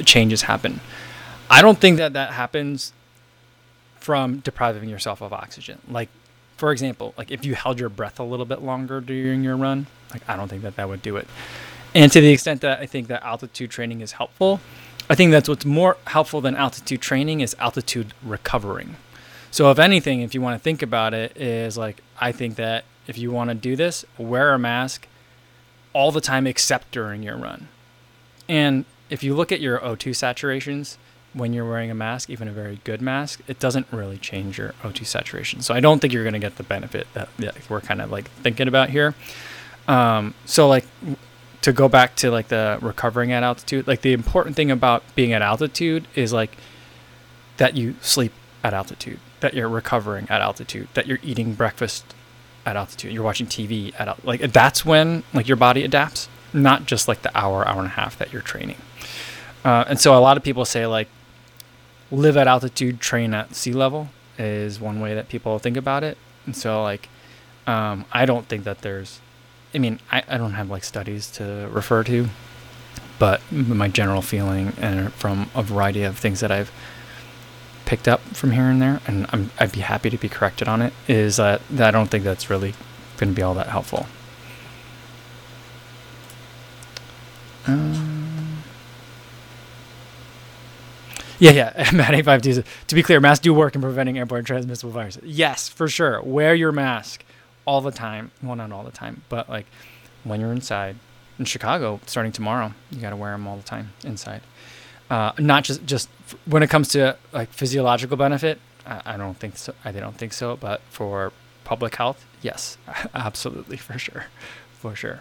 changes 0.04 0.42
happen. 0.42 0.80
I 1.50 1.60
don't 1.60 1.78
think 1.78 1.96
that 1.96 2.12
that 2.12 2.34
happens 2.34 2.92
from 3.98 4.38
depriving 4.38 4.88
yourself 4.88 5.20
of 5.20 5.32
oxygen. 5.32 5.80
Like 5.90 6.08
for 6.56 6.70
example, 6.70 7.14
like 7.18 7.32
if 7.32 7.44
you 7.44 7.56
held 7.56 7.80
your 7.80 7.88
breath 7.88 8.20
a 8.20 8.24
little 8.24 8.46
bit 8.46 8.62
longer 8.62 9.00
during 9.00 9.42
your 9.42 9.56
run, 9.56 9.88
like 10.12 10.22
I 10.28 10.36
don't 10.36 10.48
think 10.48 10.62
that 10.62 10.76
that 10.76 10.88
would 10.88 11.02
do 11.02 11.16
it. 11.16 11.26
And 11.94 12.12
to 12.12 12.20
the 12.20 12.30
extent 12.30 12.60
that 12.60 12.78
I 12.78 12.86
think 12.86 13.08
that 13.08 13.24
altitude 13.24 13.70
training 13.70 14.02
is 14.02 14.12
helpful, 14.12 14.60
I 15.10 15.14
think 15.14 15.30
that's 15.30 15.48
what's 15.48 15.64
more 15.64 15.96
helpful 16.06 16.40
than 16.40 16.54
altitude 16.54 17.00
training 17.00 17.40
is 17.40 17.56
altitude 17.58 18.12
recovering. 18.22 18.96
So 19.50 19.70
if 19.70 19.78
anything, 19.78 20.20
if 20.20 20.34
you 20.34 20.42
want 20.42 20.58
to 20.58 20.62
think 20.62 20.82
about 20.82 21.14
it, 21.14 21.36
is 21.36 21.78
like 21.78 22.02
I 22.20 22.32
think 22.32 22.56
that 22.56 22.84
if 23.06 23.16
you 23.16 23.30
want 23.30 23.48
to 23.48 23.54
do 23.54 23.74
this, 23.74 24.04
wear 24.18 24.52
a 24.52 24.58
mask 24.58 25.08
all 25.94 26.12
the 26.12 26.20
time 26.20 26.46
except 26.46 26.90
during 26.90 27.22
your 27.22 27.36
run. 27.36 27.68
And 28.48 28.84
if 29.08 29.22
you 29.22 29.34
look 29.34 29.50
at 29.50 29.60
your 29.60 29.78
O2 29.78 30.10
saturations, 30.10 30.98
when 31.32 31.52
you're 31.52 31.68
wearing 31.68 31.90
a 31.90 31.94
mask, 31.94 32.30
even 32.30 32.48
a 32.48 32.52
very 32.52 32.80
good 32.84 33.00
mask, 33.00 33.40
it 33.46 33.58
doesn't 33.58 33.86
really 33.90 34.18
change 34.18 34.58
your 34.58 34.74
O2 34.82 35.06
saturation. 35.06 35.62
So 35.62 35.74
I 35.74 35.80
don't 35.80 36.00
think 36.00 36.12
you're 36.12 36.24
going 36.24 36.34
to 36.34 36.38
get 36.38 36.56
the 36.56 36.62
benefit 36.62 37.06
that, 37.14 37.28
that, 37.38 37.70
we're 37.70 37.80
kind 37.80 38.00
of 38.00 38.10
like 38.10 38.30
thinking 38.30 38.68
about 38.68 38.90
here. 38.90 39.14
Um, 39.86 40.34
so 40.44 40.68
like 40.68 40.84
to 41.68 41.72
go 41.74 41.88
back 41.88 42.16
to 42.16 42.30
like 42.30 42.48
the 42.48 42.78
recovering 42.80 43.32
at 43.32 43.42
altitude, 43.42 43.86
like 43.86 44.00
the 44.00 44.12
important 44.12 44.56
thing 44.56 44.70
about 44.70 45.02
being 45.14 45.32
at 45.32 45.42
altitude 45.42 46.08
is 46.14 46.32
like 46.32 46.56
that 47.58 47.76
you 47.76 47.94
sleep 48.00 48.32
at 48.64 48.74
altitude, 48.74 49.20
that 49.40 49.54
you're 49.54 49.68
recovering 49.68 50.26
at 50.30 50.40
altitude, 50.40 50.88
that 50.94 51.06
you're 51.06 51.18
eating 51.22 51.54
breakfast 51.54 52.14
at 52.64 52.76
altitude, 52.76 53.12
you're 53.12 53.22
watching 53.22 53.46
TV 53.46 53.92
at 54.00 54.24
like 54.24 54.40
that's 54.52 54.84
when 54.84 55.22
like 55.32 55.46
your 55.46 55.56
body 55.56 55.84
adapts, 55.84 56.28
not 56.52 56.86
just 56.86 57.06
like 57.06 57.22
the 57.22 57.38
hour, 57.38 57.66
hour 57.68 57.78
and 57.78 57.86
a 57.86 57.90
half 57.90 58.16
that 58.18 58.32
you're 58.32 58.42
training. 58.42 58.78
Uh, 59.64 59.84
and 59.88 60.00
so 60.00 60.16
a 60.16 60.20
lot 60.20 60.36
of 60.36 60.42
people 60.42 60.64
say 60.64 60.86
like 60.86 61.08
live 62.10 62.36
at 62.36 62.46
altitude, 62.46 63.00
train 63.00 63.34
at 63.34 63.54
sea 63.54 63.72
level 63.72 64.08
is 64.38 64.80
one 64.80 65.00
way 65.00 65.14
that 65.14 65.28
people 65.28 65.58
think 65.58 65.76
about 65.76 66.02
it. 66.04 66.16
And 66.46 66.56
so, 66.56 66.82
like, 66.82 67.08
um, 67.66 68.06
I 68.12 68.24
don't 68.24 68.46
think 68.46 68.64
that 68.64 68.80
there's, 68.80 69.20
I 69.74 69.78
mean, 69.78 70.00
I, 70.10 70.22
I 70.28 70.38
don't 70.38 70.52
have 70.52 70.70
like 70.70 70.84
studies 70.84 71.30
to 71.32 71.68
refer 71.72 72.04
to 72.04 72.28
but 73.18 73.40
my 73.50 73.88
general 73.88 74.22
feeling 74.22 74.72
and 74.78 75.12
from 75.12 75.50
a 75.54 75.62
variety 75.62 76.02
of 76.02 76.16
things 76.16 76.40
that 76.40 76.50
I've 76.50 76.70
picked 77.84 78.06
up 78.06 78.20
from 78.20 78.52
here 78.52 78.64
and 78.64 78.80
there, 78.80 79.00
and 79.06 79.26
I'm, 79.30 79.50
I'd 79.58 79.72
be 79.72 79.80
happy 79.80 80.10
to 80.10 80.18
be 80.18 80.28
corrected 80.28 80.68
on 80.68 80.82
it, 80.82 80.92
is 81.08 81.36
that, 81.36 81.62
I 81.78 81.90
don't 81.90 82.08
think 82.08 82.24
that's 82.24 82.50
really 82.50 82.74
going 83.16 83.32
to 83.32 83.36
be 83.36 83.42
all 83.42 83.54
that 83.54 83.68
helpful. 83.68 84.06
Um, 87.66 88.62
yeah, 91.38 91.50
yeah. 91.50 91.90
Matt 91.94 92.14
eight 92.14 92.24
five 92.24 92.40
two. 92.40 92.62
To 92.86 92.94
be 92.94 93.02
clear, 93.02 93.20
masks 93.20 93.42
do 93.42 93.52
work 93.52 93.74
in 93.74 93.82
preventing 93.82 94.16
airborne 94.16 94.44
transmissible 94.44 94.92
viruses. 94.92 95.22
Yes, 95.24 95.68
for 95.68 95.88
sure. 95.88 96.22
Wear 96.22 96.54
your 96.54 96.72
mask 96.72 97.24
all 97.68 97.82
the 97.82 97.92
time. 97.92 98.30
Well, 98.42 98.56
not 98.56 98.72
all 98.72 98.82
the 98.82 98.90
time, 98.90 99.22
but 99.28 99.50
like 99.50 99.66
when 100.24 100.40
you're 100.40 100.52
inside. 100.52 100.96
In 101.38 101.44
Chicago, 101.44 102.00
starting 102.06 102.32
tomorrow, 102.32 102.72
you 102.90 103.00
got 103.00 103.10
to 103.10 103.16
wear 103.16 103.30
them 103.30 103.46
all 103.46 103.56
the 103.56 103.62
time 103.62 103.92
inside. 104.02 104.40
Uh, 105.08 105.32
not 105.38 105.62
just 105.64 105.84
just 105.86 106.08
when 106.46 106.62
it 106.62 106.70
comes 106.70 106.88
to 106.88 107.16
like 107.32 107.52
physiological 107.52 108.16
benefit. 108.16 108.58
I, 108.86 109.02
I 109.14 109.16
don't 109.16 109.38
think 109.38 109.56
so. 109.58 109.74
I 109.84 109.92
don't 109.92 110.16
think 110.16 110.32
so. 110.32 110.56
But 110.56 110.80
for 110.90 111.32
public 111.64 111.94
health, 111.94 112.24
yes, 112.42 112.78
absolutely, 113.14 113.76
for 113.76 113.98
sure, 113.98 114.24
for 114.72 114.96
sure. 114.96 115.20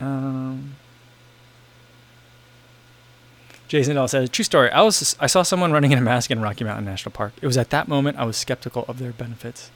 Um, 0.00 0.76
Jason 3.68 3.96
Dahl 3.96 4.06
says, 4.06 4.28
"True 4.30 4.44
story. 4.44 4.70
I 4.70 4.82
was 4.82 5.16
I 5.18 5.26
saw 5.26 5.42
someone 5.42 5.72
running 5.72 5.92
in 5.92 5.98
a 5.98 6.02
mask 6.02 6.30
in 6.30 6.40
Rocky 6.40 6.62
Mountain 6.62 6.84
National 6.84 7.10
Park. 7.10 7.32
It 7.42 7.46
was 7.46 7.56
at 7.56 7.70
that 7.70 7.88
moment 7.88 8.18
I 8.18 8.24
was 8.24 8.36
skeptical 8.36 8.84
of 8.86 8.98
their 8.98 9.12
benefits." 9.12 9.70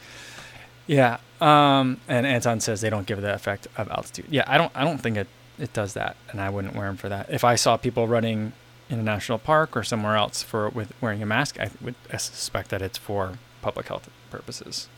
Yeah. 0.87 1.18
Um, 1.40 2.01
and 2.09 2.27
Anton 2.27 2.61
says 2.61 2.81
they 2.81 2.90
don't 2.90 3.07
give 3.07 3.20
the 3.20 3.35
effect 3.35 3.66
of 3.77 3.90
altitude. 3.90 4.27
Yeah, 4.31 4.44
I 4.46 4.57
don't. 4.59 4.72
I 4.75 4.85
don't 4.85 4.99
think 4.99 5.16
it 5.16 5.29
it 5.59 5.72
does 5.72 5.94
that, 5.94 6.16
and 6.31 6.40
I 6.40 6.49
wouldn't 6.51 6.75
wear 6.75 6.87
them 6.87 6.96
for 6.96 7.09
that. 7.09 7.31
If 7.31 7.44
I 7.44 7.57
saw 7.57 7.77
people 7.77 8.09
running 8.09 8.53
in 8.88 8.99
a 8.99 9.03
national 9.03 9.38
park 9.38 9.77
or 9.77 9.83
somewhere 9.83 10.16
else 10.16 10.42
for 10.42 10.68
with 10.70 10.92
wearing 11.01 11.22
a 11.22 11.27
mask, 11.27 11.59
I 11.61 11.70
would 11.81 11.94
I 12.12 12.16
suspect 12.16 12.70
that 12.70 12.81
it's 12.83 12.99
for 12.99 13.38
public 13.62 13.88
health 13.88 14.09
purposes. 14.31 14.88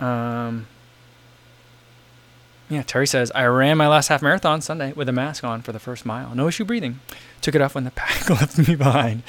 Um. 0.00 0.66
Yeah, 2.68 2.82
Terry 2.82 3.06
says 3.06 3.30
I 3.32 3.44
ran 3.44 3.76
my 3.76 3.86
last 3.86 4.08
half 4.08 4.22
marathon 4.22 4.60
Sunday 4.60 4.92
with 4.92 5.08
a 5.08 5.12
mask 5.12 5.44
on 5.44 5.62
for 5.62 5.70
the 5.70 5.78
first 5.78 6.04
mile. 6.04 6.34
No 6.34 6.48
issue 6.48 6.64
breathing. 6.64 6.98
Took 7.40 7.54
it 7.54 7.60
off 7.60 7.74
when 7.76 7.84
the 7.84 7.90
pack 7.92 8.28
left 8.28 8.58
me 8.66 8.74
behind. 8.74 9.22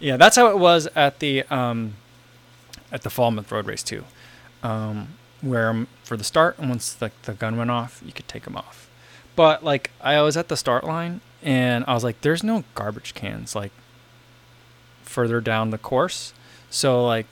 Yeah, 0.00 0.16
that's 0.16 0.36
how 0.36 0.46
it 0.48 0.58
was 0.58 0.88
at 0.94 1.18
the 1.18 1.42
um, 1.44 1.94
at 2.90 3.02
the 3.02 3.10
Falmouth 3.10 3.50
Road 3.52 3.66
Race 3.66 3.82
too, 3.82 4.04
um, 4.62 5.08
where 5.40 5.86
for 6.04 6.16
the 6.16 6.24
start 6.24 6.58
and 6.58 6.68
once 6.68 6.92
the, 6.92 7.10
the 7.22 7.34
gun 7.34 7.56
went 7.56 7.70
off, 7.70 8.02
you 8.04 8.12
could 8.12 8.28
take 8.28 8.44
them 8.44 8.56
off. 8.56 8.88
But 9.36 9.62
like 9.62 9.90
I 10.00 10.20
was 10.22 10.36
at 10.36 10.48
the 10.48 10.56
start 10.56 10.84
line 10.84 11.20
and 11.42 11.84
I 11.86 11.94
was 11.94 12.04
like, 12.04 12.20
there's 12.22 12.42
no 12.42 12.64
garbage 12.74 13.14
cans 13.14 13.54
like 13.54 13.72
further 15.02 15.40
down 15.40 15.70
the 15.70 15.78
course, 15.78 16.32
so 16.70 17.04
like 17.04 17.26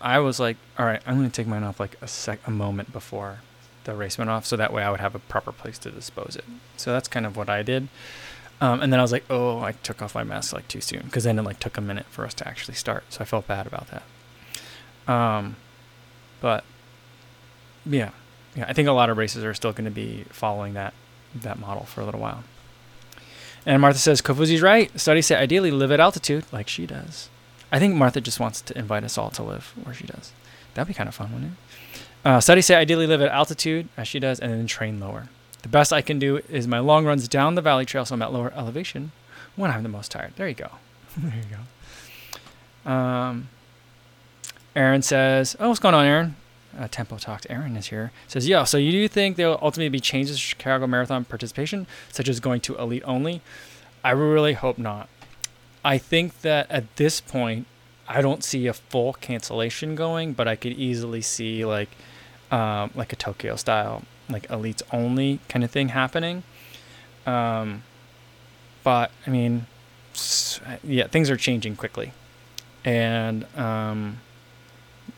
I 0.00 0.18
was 0.18 0.38
like, 0.38 0.56
all 0.78 0.84
right, 0.84 1.00
I'm 1.06 1.16
gonna 1.16 1.30
take 1.30 1.46
mine 1.46 1.62
off 1.62 1.80
like 1.80 1.96
a 2.02 2.08
sec 2.08 2.40
a 2.46 2.50
moment 2.50 2.92
before 2.92 3.38
the 3.84 3.94
race 3.94 4.18
went 4.18 4.30
off, 4.30 4.44
so 4.46 4.56
that 4.56 4.72
way 4.72 4.82
I 4.82 4.90
would 4.90 5.00
have 5.00 5.14
a 5.14 5.18
proper 5.18 5.52
place 5.52 5.78
to 5.78 5.90
dispose 5.90 6.36
it. 6.36 6.44
So 6.76 6.92
that's 6.92 7.08
kind 7.08 7.26
of 7.26 7.36
what 7.36 7.48
I 7.48 7.62
did. 7.62 7.88
Um, 8.60 8.80
and 8.80 8.92
then 8.92 9.00
I 9.00 9.02
was 9.02 9.12
like, 9.12 9.24
oh, 9.28 9.60
I 9.60 9.72
took 9.72 10.00
off 10.00 10.14
my 10.14 10.24
mask 10.24 10.52
like 10.52 10.68
too 10.68 10.80
soon 10.80 11.02
because 11.02 11.24
then 11.24 11.38
it 11.38 11.42
like 11.42 11.60
took 11.60 11.76
a 11.76 11.80
minute 11.80 12.06
for 12.06 12.24
us 12.24 12.34
to 12.34 12.48
actually 12.48 12.74
start. 12.74 13.04
So 13.10 13.20
I 13.20 13.24
felt 13.24 13.46
bad 13.46 13.66
about 13.66 13.88
that. 13.90 15.12
Um, 15.12 15.56
but 16.44 16.62
yeah, 17.86 18.10
yeah, 18.54 18.66
I 18.68 18.74
think 18.74 18.86
a 18.86 18.92
lot 18.92 19.08
of 19.08 19.16
races 19.16 19.42
are 19.44 19.54
still 19.54 19.72
going 19.72 19.86
to 19.86 19.90
be 19.90 20.26
following 20.28 20.74
that 20.74 20.92
that 21.34 21.58
model 21.58 21.84
for 21.84 22.02
a 22.02 22.04
little 22.04 22.20
while. 22.20 22.44
And 23.64 23.80
Martha 23.80 23.98
says 23.98 24.20
Kofuzi's 24.20 24.60
right. 24.60 24.90
Studies 25.00 25.24
say 25.24 25.36
ideally 25.36 25.70
live 25.70 25.90
at 25.90 26.00
altitude 26.00 26.44
like 26.52 26.68
she 26.68 26.84
does. 26.84 27.30
I 27.72 27.78
think 27.78 27.94
Martha 27.94 28.20
just 28.20 28.40
wants 28.40 28.60
to 28.60 28.78
invite 28.78 29.04
us 29.04 29.16
all 29.16 29.30
to 29.30 29.42
live 29.42 29.72
where 29.84 29.94
she 29.94 30.06
does. 30.06 30.32
That'd 30.74 30.88
be 30.88 30.92
kind 30.92 31.08
of 31.08 31.14
fun, 31.14 31.32
wouldn't 31.32 31.52
it? 31.52 32.00
Uh, 32.26 32.40
studies 32.40 32.66
say 32.66 32.74
ideally 32.74 33.06
live 33.06 33.22
at 33.22 33.30
altitude 33.30 33.88
as 33.96 34.06
she 34.06 34.20
does, 34.20 34.38
and 34.38 34.52
then 34.52 34.66
train 34.66 35.00
lower. 35.00 35.30
The 35.62 35.70
best 35.70 35.94
I 35.94 36.02
can 36.02 36.18
do 36.18 36.42
is 36.50 36.68
my 36.68 36.78
long 36.78 37.06
runs 37.06 37.26
down 37.26 37.54
the 37.54 37.62
valley 37.62 37.86
trail, 37.86 38.04
so 38.04 38.14
I'm 38.14 38.20
at 38.20 38.34
lower 38.34 38.52
elevation 38.54 39.12
when 39.56 39.70
I'm 39.70 39.82
the 39.82 39.88
most 39.88 40.10
tired. 40.10 40.34
There 40.36 40.46
you 40.46 40.54
go. 40.54 40.72
there 41.16 41.36
you 41.36 41.56
go. 42.84 42.90
Um, 42.90 43.48
Aaron 44.76 45.02
says, 45.02 45.56
"Oh, 45.60 45.68
what's 45.68 45.80
going 45.80 45.94
on, 45.94 46.04
Aaron?" 46.04 46.36
Uh, 46.78 46.88
Tempo 46.90 47.18
Talks 47.18 47.46
Aaron 47.48 47.76
is 47.76 47.88
here. 47.88 48.10
Says, 48.26 48.48
"Yeah, 48.48 48.64
so 48.64 48.78
you 48.78 48.90
do 48.90 49.06
think 49.08 49.36
there 49.36 49.48
will 49.48 49.60
ultimately 49.62 49.88
be 49.88 50.00
changes 50.00 50.36
to 50.36 50.42
Chicago 50.42 50.86
Marathon 50.86 51.24
participation, 51.24 51.86
such 52.10 52.28
as 52.28 52.40
going 52.40 52.60
to 52.62 52.76
elite 52.76 53.02
only?" 53.06 53.40
I 54.02 54.10
really 54.10 54.52
hope 54.52 54.76
not. 54.76 55.08
I 55.84 55.98
think 55.98 56.40
that 56.42 56.70
at 56.70 56.96
this 56.96 57.20
point, 57.20 57.66
I 58.08 58.20
don't 58.20 58.44
see 58.44 58.66
a 58.66 58.72
full 58.72 59.14
cancellation 59.14 59.94
going, 59.94 60.32
but 60.34 60.46
I 60.46 60.56
could 60.56 60.72
easily 60.72 61.22
see 61.22 61.64
like, 61.64 61.90
um, 62.50 62.90
like 62.94 63.12
a 63.12 63.16
Tokyo 63.16 63.56
style, 63.56 64.02
like 64.28 64.46
elites 64.48 64.82
only 64.92 65.40
kind 65.48 65.64
of 65.64 65.70
thing 65.70 65.88
happening. 65.88 66.42
Um, 67.26 67.82
but 68.82 69.10
I 69.26 69.30
mean, 69.30 69.66
yeah, 70.82 71.06
things 71.06 71.30
are 71.30 71.36
changing 71.36 71.76
quickly, 71.76 72.12
and 72.84 73.46
um, 73.56 74.18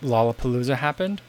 Lollapalooza 0.07 0.77
happened, 0.77 1.21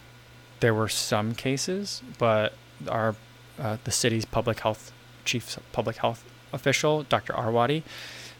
there 0.59 0.73
were 0.73 0.87
some 0.87 1.33
cases, 1.33 2.01
but 2.17 2.53
our 2.87 3.15
uh, 3.59 3.77
the 3.83 3.91
city's 3.91 4.25
public 4.25 4.59
health 4.59 4.91
chief 5.25 5.57
public 5.71 5.97
health 5.97 6.23
official, 6.53 7.03
Dr. 7.03 7.33
Arwady, 7.33 7.83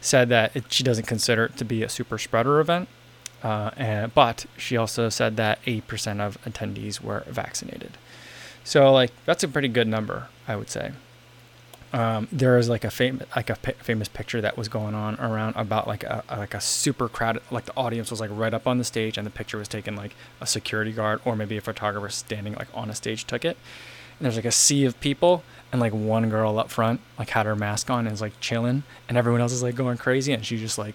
said 0.00 0.28
that 0.28 0.54
it, 0.54 0.72
she 0.72 0.82
doesn't 0.84 1.06
consider 1.06 1.46
it 1.46 1.56
to 1.56 1.64
be 1.64 1.82
a 1.82 1.88
super 1.88 2.18
spreader 2.18 2.60
event. 2.60 2.88
Uh, 3.42 3.70
and, 3.76 4.14
but 4.14 4.46
she 4.56 4.76
also 4.76 5.08
said 5.08 5.36
that 5.36 5.62
8% 5.64 6.20
of 6.20 6.40
attendees 6.42 7.00
were 7.00 7.24
vaccinated. 7.28 7.96
So 8.64 8.92
like 8.92 9.12
that's 9.24 9.44
a 9.44 9.48
pretty 9.48 9.68
good 9.68 9.88
number, 9.88 10.28
I 10.46 10.56
would 10.56 10.70
say 10.70 10.92
um, 11.92 12.28
there 12.30 12.56
was 12.56 12.68
like 12.68 12.84
a 12.84 12.90
famous 12.90 13.26
like 13.34 13.48
a 13.48 13.54
famous 13.54 14.08
picture 14.08 14.40
that 14.40 14.58
was 14.58 14.68
going 14.68 14.94
on 14.94 15.18
around 15.20 15.56
about 15.56 15.88
like 15.88 16.04
a, 16.04 16.22
like 16.28 16.52
a 16.52 16.60
super 16.60 17.08
crowded 17.08 17.42
like 17.50 17.64
the 17.64 17.76
audience 17.76 18.10
was 18.10 18.20
like 18.20 18.30
right 18.32 18.52
up 18.52 18.66
on 18.66 18.78
the 18.78 18.84
stage 18.84 19.16
and 19.16 19.26
the 19.26 19.30
picture 19.30 19.56
was 19.56 19.68
taken 19.68 19.96
like 19.96 20.14
a 20.40 20.46
security 20.46 20.92
guard 20.92 21.20
or 21.24 21.34
maybe 21.34 21.56
a 21.56 21.60
photographer 21.60 22.10
standing 22.10 22.54
like 22.54 22.68
on 22.74 22.90
a 22.90 22.94
stage 22.94 23.24
took 23.24 23.44
it. 23.44 23.56
And 24.18 24.26
there's 24.26 24.36
like 24.36 24.44
a 24.44 24.52
sea 24.52 24.84
of 24.84 25.00
people 25.00 25.42
and 25.72 25.80
like 25.80 25.94
one 25.94 26.28
girl 26.28 26.58
up 26.58 26.70
front 26.70 27.00
like 27.18 27.30
had 27.30 27.46
her 27.46 27.56
mask 27.56 27.88
on 27.88 28.06
and 28.06 28.12
is 28.12 28.20
like 28.20 28.38
chilling 28.40 28.82
and 29.08 29.16
everyone 29.16 29.40
else 29.40 29.52
is 29.52 29.62
like 29.62 29.74
going 29.74 29.96
crazy 29.96 30.32
and 30.32 30.44
she's 30.44 30.60
just 30.60 30.76
like 30.76 30.94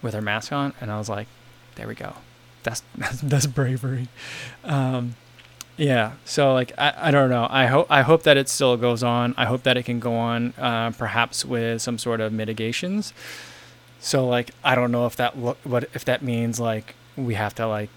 with 0.00 0.14
her 0.14 0.22
mask 0.22 0.52
on 0.52 0.74
and 0.80 0.92
I 0.92 0.98
was 0.98 1.08
like 1.08 1.26
there 1.74 1.88
we 1.88 1.94
go. 1.94 2.14
That's 2.62 2.82
that's, 2.96 3.20
that's 3.20 3.46
bravery. 3.46 4.08
Um, 4.62 5.16
yeah. 5.78 6.12
So 6.24 6.52
like 6.52 6.72
I, 6.76 6.92
I 6.96 7.10
don't 7.10 7.30
know. 7.30 7.46
I 7.48 7.66
hope 7.66 7.86
I 7.88 8.02
hope 8.02 8.24
that 8.24 8.36
it 8.36 8.48
still 8.48 8.76
goes 8.76 9.02
on. 9.02 9.32
I 9.36 9.46
hope 9.46 9.62
that 9.62 9.76
it 9.76 9.84
can 9.84 10.00
go 10.00 10.14
on, 10.14 10.52
uh, 10.58 10.90
perhaps 10.90 11.44
with 11.44 11.80
some 11.80 11.98
sort 11.98 12.20
of 12.20 12.32
mitigations. 12.32 13.14
So 14.00 14.26
like 14.26 14.50
I 14.64 14.74
don't 14.74 14.92
know 14.92 15.06
if 15.06 15.16
that 15.16 15.38
look 15.38 15.56
what 15.62 15.84
if 15.94 16.04
that 16.04 16.20
means 16.20 16.58
like 16.60 16.94
we 17.16 17.34
have 17.34 17.54
to 17.54 17.66
like 17.66 17.90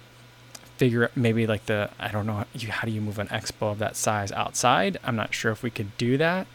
figure 0.78 1.12
maybe 1.15 1.46
like 1.48 1.65
the 1.65 1.89
I 2.00 2.10
don't 2.10 2.28
know 2.28 2.46
you, 2.54 2.70
how 2.70 2.86
do 2.86 2.91
you 2.91 3.02
move 3.02 3.20
an 3.20 3.28
expo 3.28 3.72
of 3.72 3.80
that 3.80 3.96
size 3.96 4.32
outside. 4.32 4.98
I'm 5.04 5.15
not 5.15 5.34
sure 5.34 5.52
if 5.52 5.63
we 5.63 5.72
could 5.72 5.98
do 5.98 6.17
that. 6.17 6.48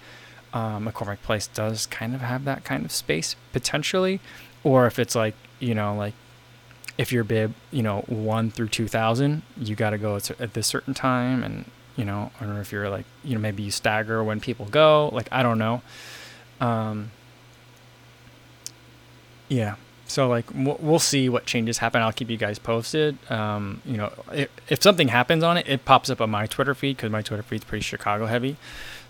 Um, 0.52 0.86
McCormick 0.86 1.22
Place 1.22 1.48
does 1.48 1.86
kind 1.86 2.14
of 2.14 2.20
have 2.20 2.44
that 2.44 2.64
kind 2.64 2.84
of 2.84 2.92
space 2.92 3.34
potentially, 3.52 4.20
or 4.62 4.86
if 4.86 4.98
it's 5.00 5.16
like 5.16 5.34
you 5.58 5.74
know 5.74 5.94
like 5.94 6.14
if 6.98 7.12
you're 7.12 7.24
bib, 7.24 7.54
you 7.70 7.82
know, 7.82 8.00
one 8.06 8.50
through 8.50 8.68
2000, 8.68 9.42
you 9.58 9.74
got 9.74 9.90
to 9.90 9.98
go 9.98 10.16
at 10.16 10.54
this 10.54 10.66
certain 10.66 10.94
time. 10.94 11.42
And, 11.42 11.70
you 11.96 12.04
know, 12.04 12.30
or 12.40 12.60
if 12.60 12.72
you're 12.72 12.88
like, 12.88 13.04
you 13.22 13.34
know, 13.34 13.40
maybe 13.40 13.62
you 13.62 13.70
stagger 13.70 14.24
when 14.24 14.40
people 14.40 14.66
go, 14.66 15.10
like, 15.12 15.28
I 15.30 15.42
don't 15.42 15.58
know. 15.58 15.82
Um, 16.60 17.10
yeah. 19.48 19.76
So 20.06 20.28
like, 20.28 20.46
we'll, 20.54 20.78
we'll 20.80 20.98
see 20.98 21.28
what 21.28 21.46
changes 21.46 21.78
happen. 21.78 22.00
I'll 22.00 22.12
keep 22.12 22.30
you 22.30 22.36
guys 22.36 22.58
posted. 22.58 23.18
Um, 23.30 23.82
you 23.84 23.96
know, 23.96 24.12
if, 24.32 24.48
if 24.68 24.82
something 24.82 25.08
happens 25.08 25.42
on 25.42 25.56
it, 25.56 25.68
it 25.68 25.84
pops 25.84 26.08
up 26.08 26.20
on 26.20 26.30
my 26.30 26.46
Twitter 26.46 26.74
feed 26.74 26.96
because 26.96 27.10
my 27.10 27.22
Twitter 27.22 27.42
feed's 27.42 27.64
pretty 27.64 27.82
Chicago 27.82 28.26
heavy. 28.26 28.56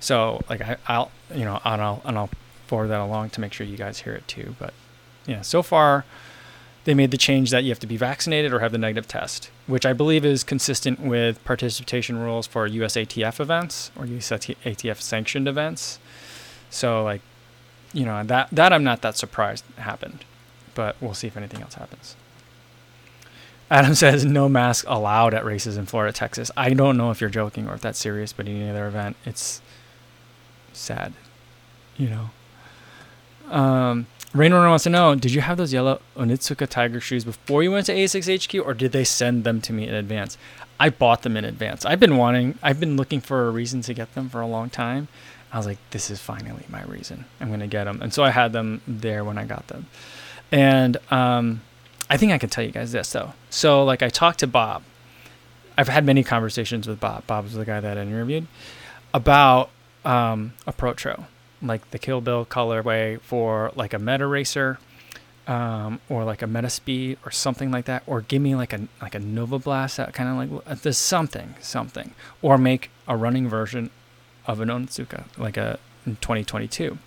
So 0.01 0.43
like 0.49 0.61
I, 0.63 0.77
I'll, 0.89 1.11
you 1.35 1.45
know, 1.45 1.61
and 1.65 1.83
I'll, 1.83 2.03
and 2.05 2.19
I'll 2.19 2.31
forward 2.67 2.89
that 2.89 3.01
along 3.01 3.31
to 3.31 3.41
make 3.41 3.53
sure 3.53 3.67
you 3.67 3.77
guys 3.77 4.01
hear 4.01 4.15
it 4.15 4.27
too. 4.27 4.57
But 4.59 4.73
yeah, 5.27 5.43
so 5.43 5.63
far, 5.63 6.05
they 6.87 6.95
made 6.95 7.11
the 7.11 7.19
change 7.19 7.51
that 7.51 7.65
you 7.65 7.71
have 7.71 7.81
to 7.81 7.87
be 7.87 7.97
vaccinated 7.97 8.53
or 8.53 8.61
have 8.61 8.71
the 8.71 8.79
negative 8.79 9.09
test, 9.09 9.51
which 9.67 9.85
I 9.85 9.93
believe 9.93 10.25
is 10.25 10.45
consistent 10.45 11.01
with 11.01 11.45
participation 11.45 12.17
rules 12.17 12.47
for 12.47 12.69
USATF 12.69 13.41
events 13.41 13.91
or 13.97 14.07
USATF 14.07 15.01
sanctioned 15.01 15.49
events. 15.49 15.99
So 16.71 17.03
like, 17.03 17.23
you 17.93 18.05
know, 18.05 18.23
that 18.23 18.49
that 18.53 18.73
I'm 18.73 18.85
not 18.85 19.03
that 19.03 19.17
surprised 19.17 19.65
happened, 19.79 20.25
but 20.77 20.95
we'll 21.01 21.15
see 21.15 21.27
if 21.27 21.37
anything 21.37 21.61
else 21.61 21.75
happens. 21.75 22.15
Adam 23.69 23.95
says 23.97 24.25
no 24.25 24.49
mask 24.49 24.85
allowed 24.87 25.35
at 25.35 25.45
races 25.45 25.77
in 25.77 25.87
Florida, 25.87 26.13
Texas. 26.13 26.53
I 26.57 26.73
don't 26.73 26.97
know 26.97 27.11
if 27.11 27.21
you're 27.21 27.31
joking 27.31 27.69
or 27.69 27.75
if 27.75 27.81
that's 27.81 27.99
serious, 27.99 28.33
but 28.33 28.47
in 28.47 28.63
any 28.63 28.71
other 28.71 28.87
event, 28.87 29.17
it's 29.25 29.61
sad. 30.73 31.15
You 31.97 32.11
know. 32.11 32.31
Um, 33.51 34.07
Raynor 34.37 34.69
wants 34.69 34.85
to 34.85 34.91
know: 34.91 35.15
Did 35.15 35.33
you 35.33 35.41
have 35.41 35.57
those 35.57 35.73
yellow 35.73 36.01
Onitsuka 36.15 36.69
Tiger 36.69 37.01
shoes 37.01 37.25
before 37.25 37.63
you 37.63 37.73
went 37.73 37.87
to 37.87 37.95
ASICS 37.95 38.45
HQ, 38.45 38.67
or 38.67 38.75
did 38.75 38.93
they 38.93 39.05
send 39.05 39.45
them 39.45 39.61
to 39.63 39.73
me 39.73 39.89
in 39.89 39.95
advance? 39.95 40.37
I 40.79 40.91
bought 40.91 41.23
them 41.23 41.39
in 41.39 41.45
advance. 41.45 41.87
I've 41.87 42.01
been 42.01 42.19
wanting, 42.19 42.59
I've 42.63 42.79
been 42.79 42.97
looking 42.97 43.23
for 43.23 43.49
a 43.49 43.51
reason 43.51 43.81
to 43.83 43.95
get 43.95 44.15
them 44.15 44.29
for 44.29 44.43
a 44.43 44.47
long 44.47 44.69
time. 44.69 45.09
I 45.51 45.57
was 45.57 45.67
like, 45.67 45.79
this 45.91 46.11
is 46.11 46.21
finally 46.21 46.65
my 46.69 46.83
reason. 46.85 47.25
I'm 47.41 47.51
gonna 47.51 47.67
get 47.67 47.85
them, 47.85 48.03
and 48.03 48.13
so 48.13 48.25
I 48.25 48.31
had 48.31 48.53
them 48.53 48.83
there 48.87 49.25
when 49.25 49.39
I 49.39 49.47
got 49.47 49.69
them. 49.69 49.87
And 50.53 50.99
um, 51.11 51.63
I 52.11 52.19
think 52.19 52.33
I 52.33 52.39
can 52.39 52.51
tell 52.51 52.65
you 52.65 52.73
guys 52.73 52.93
this 52.93 53.11
though. 53.11 53.33
So 53.49 53.85
like, 53.85 54.03
I 54.03 54.11
talked 54.11 54.41
to 54.41 54.47
Bob. 54.47 54.83
I've 55.79 55.89
had 55.89 56.05
many 56.05 56.23
conversations 56.23 56.87
with 56.87 57.01
Bob. 57.01 57.27
Bob 57.27 57.45
was 57.45 57.55
the 57.55 57.65
guy 57.65 57.81
that 57.81 57.97
I 57.97 58.03
interviewed 58.03 58.47
about 59.15 59.71
um, 60.05 60.53
a 60.67 60.73
Protro 60.75 61.25
like 61.67 61.91
the 61.91 61.99
Kill 61.99 62.21
Bill 62.21 62.45
colorway 62.45 63.21
for 63.21 63.73
like 63.75 63.93
a 63.93 63.99
Meta 63.99 64.27
Racer, 64.27 64.79
um, 65.47 66.01
or 66.09 66.25
like 66.25 66.43
a 66.43 66.47
Meta 66.47 66.71
Speed 66.71 67.19
or 67.25 67.31
something 67.31 67.71
like 67.71 67.85
that, 67.85 68.03
or 68.07 68.21
give 68.21 68.43
me 68.43 68.55
like 68.55 68.73
a 68.73 68.89
like 69.01 69.15
a 69.15 69.19
Nova 69.19 69.59
Blast 69.59 69.97
that 69.97 70.13
kind 70.13 70.29
of 70.29 70.37
like 70.37 70.67
uh, 70.67 70.75
there's 70.83 70.99
something 70.99 71.55
something, 71.61 72.13
or 72.43 72.59
make 72.59 72.91
a 73.07 73.17
running 73.17 73.49
version 73.49 73.91
of 74.47 74.61
an 74.61 74.69
Onitsuka 74.69 75.25
like 75.39 75.57
a 75.57 75.79
in 76.05 76.17
2022. 76.17 76.99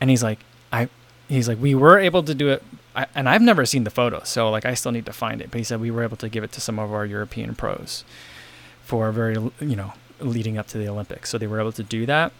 And 0.00 0.10
he's 0.10 0.22
like, 0.22 0.40
I 0.72 0.88
he's 1.28 1.48
like 1.48 1.60
we 1.60 1.74
were 1.74 1.98
able 1.98 2.22
to 2.22 2.34
do 2.34 2.48
it. 2.48 2.62
I, 2.94 3.06
and 3.14 3.26
I've 3.26 3.40
never 3.40 3.64
seen 3.64 3.84
the 3.84 3.90
photo, 3.90 4.22
so 4.24 4.50
like 4.50 4.66
I 4.66 4.74
still 4.74 4.92
need 4.92 5.06
to 5.06 5.12
find 5.12 5.40
it. 5.40 5.50
But 5.50 5.58
he 5.58 5.64
said 5.64 5.80
we 5.80 5.90
were 5.90 6.02
able 6.02 6.18
to 6.18 6.28
give 6.28 6.44
it 6.44 6.52
to 6.52 6.60
some 6.60 6.78
of 6.78 6.92
our 6.92 7.06
European 7.06 7.54
pros 7.54 8.04
for 8.84 9.10
very 9.12 9.34
you 9.60 9.76
know 9.76 9.92
leading 10.20 10.58
up 10.58 10.66
to 10.68 10.78
the 10.78 10.88
Olympics. 10.88 11.30
So 11.30 11.38
they 11.38 11.46
were 11.46 11.60
able 11.60 11.72
to 11.72 11.82
do 11.82 12.06
that 12.06 12.32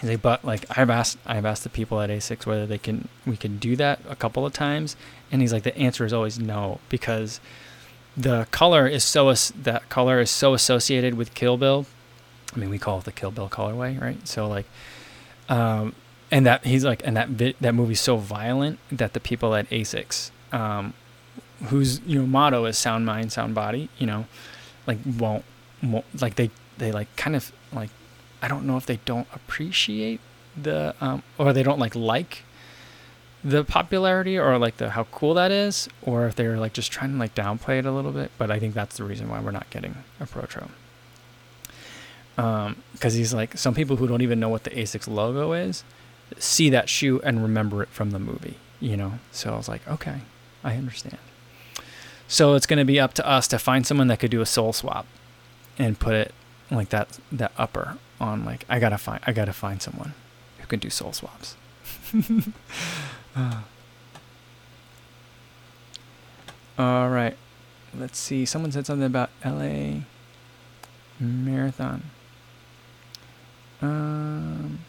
He's 0.00 0.10
like, 0.10 0.22
but 0.22 0.44
like 0.44 0.66
I've 0.76 0.90
asked, 0.90 1.18
I've 1.24 1.44
asked 1.44 1.62
the 1.62 1.70
people 1.70 2.00
at 2.00 2.10
ASICS 2.10 2.46
whether 2.46 2.66
they 2.66 2.78
can, 2.78 3.08
we 3.26 3.36
can 3.36 3.58
do 3.58 3.76
that 3.76 4.00
a 4.08 4.16
couple 4.16 4.44
of 4.44 4.52
times, 4.52 4.96
and 5.30 5.40
he's 5.40 5.52
like, 5.52 5.62
the 5.62 5.76
answer 5.78 6.04
is 6.04 6.12
always 6.12 6.38
no 6.38 6.80
because 6.88 7.40
the 8.16 8.46
color 8.50 8.86
is 8.86 9.04
so 9.04 9.32
that 9.62 9.88
color 9.88 10.20
is 10.20 10.30
so 10.30 10.54
associated 10.54 11.14
with 11.14 11.34
Kill 11.34 11.56
Bill. 11.56 11.86
I 12.54 12.58
mean, 12.58 12.70
we 12.70 12.78
call 12.78 12.98
it 12.98 13.04
the 13.04 13.12
Kill 13.12 13.30
Bill 13.30 13.48
colorway, 13.48 14.00
right? 14.00 14.26
So 14.26 14.48
like, 14.48 14.66
um, 15.48 15.94
and 16.30 16.46
that 16.46 16.64
he's 16.64 16.84
like, 16.84 17.02
and 17.04 17.16
that 17.16 17.28
vi- 17.28 17.54
that 17.60 17.74
movie's 17.74 18.00
so 18.00 18.16
violent 18.16 18.78
that 18.90 19.12
the 19.12 19.20
people 19.20 19.54
at 19.54 19.68
ASICS, 19.70 20.30
um, 20.52 20.94
whose 21.66 22.00
you 22.00 22.20
know 22.20 22.26
motto 22.26 22.64
is 22.64 22.78
sound 22.78 23.06
mind, 23.06 23.32
sound 23.32 23.54
body, 23.54 23.88
you 23.98 24.06
know, 24.06 24.26
like 24.86 24.98
won't, 25.18 25.44
won't 25.82 26.04
like 26.20 26.36
they 26.36 26.50
they 26.78 26.92
like 26.92 27.14
kind 27.16 27.36
of 27.36 27.52
I 28.44 28.48
don't 28.48 28.66
know 28.66 28.76
if 28.76 28.84
they 28.84 28.98
don't 29.06 29.26
appreciate 29.32 30.20
the 30.54 30.94
um, 31.00 31.22
or 31.38 31.54
they 31.54 31.62
don't 31.62 31.78
like 31.78 31.94
like 31.94 32.42
the 33.42 33.64
popularity 33.64 34.38
or 34.38 34.58
like 34.58 34.76
the 34.76 34.90
how 34.90 35.04
cool 35.04 35.32
that 35.32 35.50
is, 35.50 35.88
or 36.02 36.26
if 36.26 36.34
they're 36.34 36.58
like 36.58 36.74
just 36.74 36.92
trying 36.92 37.12
to 37.12 37.18
like 37.18 37.34
downplay 37.34 37.78
it 37.78 37.86
a 37.86 37.90
little 37.90 38.12
bit. 38.12 38.30
But 38.36 38.50
I 38.50 38.58
think 38.58 38.74
that's 38.74 38.98
the 38.98 39.04
reason 39.04 39.30
why 39.30 39.40
we're 39.40 39.50
not 39.50 39.70
getting 39.70 39.96
a 40.20 40.26
Protro. 40.26 40.68
Um, 42.36 42.82
because 42.92 43.14
he's 43.14 43.32
like 43.32 43.56
some 43.56 43.72
people 43.72 43.96
who 43.96 44.06
don't 44.06 44.20
even 44.20 44.38
know 44.38 44.50
what 44.50 44.64
the 44.64 44.70
Asics 44.70 45.08
logo 45.08 45.54
is, 45.54 45.82
see 46.36 46.68
that 46.68 46.90
shoe 46.90 47.22
and 47.24 47.42
remember 47.42 47.82
it 47.82 47.88
from 47.88 48.10
the 48.10 48.18
movie. 48.18 48.58
You 48.78 48.98
know, 48.98 49.14
so 49.32 49.54
I 49.54 49.56
was 49.56 49.70
like, 49.70 49.88
okay, 49.88 50.20
I 50.62 50.74
understand. 50.76 51.16
So 52.28 52.56
it's 52.56 52.66
going 52.66 52.78
to 52.78 52.84
be 52.84 53.00
up 53.00 53.14
to 53.14 53.26
us 53.26 53.48
to 53.48 53.58
find 53.58 53.86
someone 53.86 54.08
that 54.08 54.20
could 54.20 54.30
do 54.30 54.42
a 54.42 54.46
sole 54.46 54.74
swap 54.74 55.06
and 55.78 55.98
put 55.98 56.12
it 56.12 56.34
like 56.70 56.90
that 56.90 57.18
that 57.32 57.52
upper 57.56 57.96
on 58.20 58.44
like 58.44 58.64
I 58.68 58.78
gotta 58.78 58.98
find 58.98 59.20
I 59.26 59.32
gotta 59.32 59.52
find 59.52 59.80
someone 59.82 60.14
who 60.58 60.66
can 60.66 60.78
do 60.78 60.90
soul 60.90 61.12
swaps. 61.12 61.56
uh. 63.36 63.60
All 66.76 67.08
right, 67.08 67.36
let's 67.96 68.18
see. 68.18 68.44
Someone 68.44 68.72
said 68.72 68.84
something 68.84 69.06
about 69.06 69.30
L.A. 69.44 70.02
marathon. 71.20 72.02
Um, 73.80 74.80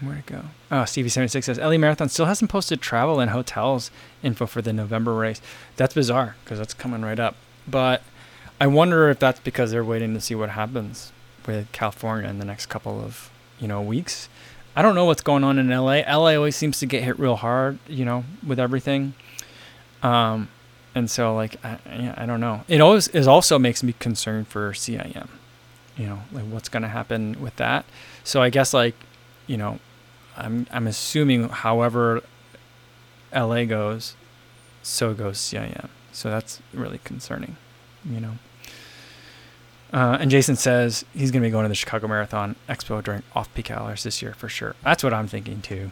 where'd 0.00 0.18
it 0.18 0.26
go? 0.26 0.42
Oh, 0.70 0.82
Stevie76 0.82 1.44
says 1.44 1.58
LA 1.58 1.78
Marathon 1.78 2.08
still 2.08 2.26
hasn't 2.26 2.50
posted 2.50 2.80
travel 2.80 3.18
and 3.18 3.30
hotels 3.32 3.90
info 4.22 4.46
for 4.46 4.62
the 4.62 4.72
November 4.72 5.14
race. 5.14 5.40
That's 5.76 5.94
bizarre 5.94 6.36
because 6.44 6.58
that's 6.58 6.74
coming 6.74 7.02
right 7.02 7.18
up. 7.18 7.34
But 7.66 8.02
I 8.60 8.66
wonder 8.66 9.10
if 9.10 9.18
that's 9.18 9.40
because 9.40 9.70
they're 9.70 9.84
waiting 9.84 10.14
to 10.14 10.20
see 10.20 10.34
what 10.34 10.50
happens 10.50 11.12
with 11.46 11.70
California 11.72 12.28
in 12.28 12.38
the 12.38 12.44
next 12.44 12.66
couple 12.66 13.00
of 13.00 13.30
you 13.58 13.68
know 13.68 13.82
weeks. 13.82 14.28
I 14.74 14.82
don't 14.82 14.94
know 14.94 15.06
what's 15.06 15.22
going 15.22 15.42
on 15.44 15.58
in 15.58 15.70
LA. 15.70 16.02
LA 16.06 16.34
always 16.34 16.54
seems 16.54 16.78
to 16.80 16.86
get 16.86 17.02
hit 17.02 17.18
real 17.18 17.36
hard, 17.36 17.78
you 17.88 18.04
know, 18.04 18.24
with 18.46 18.60
everything. 18.60 19.14
Um, 20.02 20.48
and 20.94 21.10
so 21.10 21.34
like 21.34 21.62
I, 21.64 21.78
yeah, 21.86 22.14
I 22.16 22.26
don't 22.26 22.40
know. 22.40 22.62
It 22.68 22.80
always 22.80 23.08
it 23.08 23.26
also 23.26 23.58
makes 23.58 23.82
me 23.82 23.94
concerned 23.98 24.48
for 24.48 24.72
CIM. 24.72 25.28
You 25.96 26.06
know, 26.06 26.20
like 26.32 26.44
what's 26.44 26.68
going 26.68 26.82
to 26.82 26.88
happen 26.88 27.40
with 27.40 27.56
that. 27.56 27.86
So 28.22 28.42
I 28.42 28.50
guess 28.50 28.74
like, 28.74 28.94
you 29.46 29.56
know, 29.56 29.78
I'm 30.36 30.66
I'm 30.70 30.86
assuming 30.86 31.48
however 31.48 32.22
LA 33.34 33.64
goes, 33.64 34.14
so 34.82 35.14
goes 35.14 35.38
CIM. 35.38 35.88
So 36.12 36.30
that's 36.30 36.60
really 36.72 36.98
concerning, 37.04 37.56
you 38.10 38.20
know. 38.20 38.32
Uh, 39.92 40.18
and 40.20 40.30
Jason 40.30 40.56
says 40.56 41.04
he's 41.14 41.30
going 41.30 41.42
to 41.42 41.46
be 41.46 41.50
going 41.50 41.64
to 41.64 41.68
the 41.68 41.74
Chicago 41.74 42.08
Marathon 42.08 42.56
Expo 42.68 43.02
during 43.02 43.22
off-peak 43.34 43.70
hours 43.70 44.02
this 44.02 44.20
year 44.20 44.34
for 44.34 44.48
sure. 44.48 44.74
That's 44.82 45.04
what 45.04 45.14
I'm 45.14 45.28
thinking 45.28 45.62
too. 45.62 45.90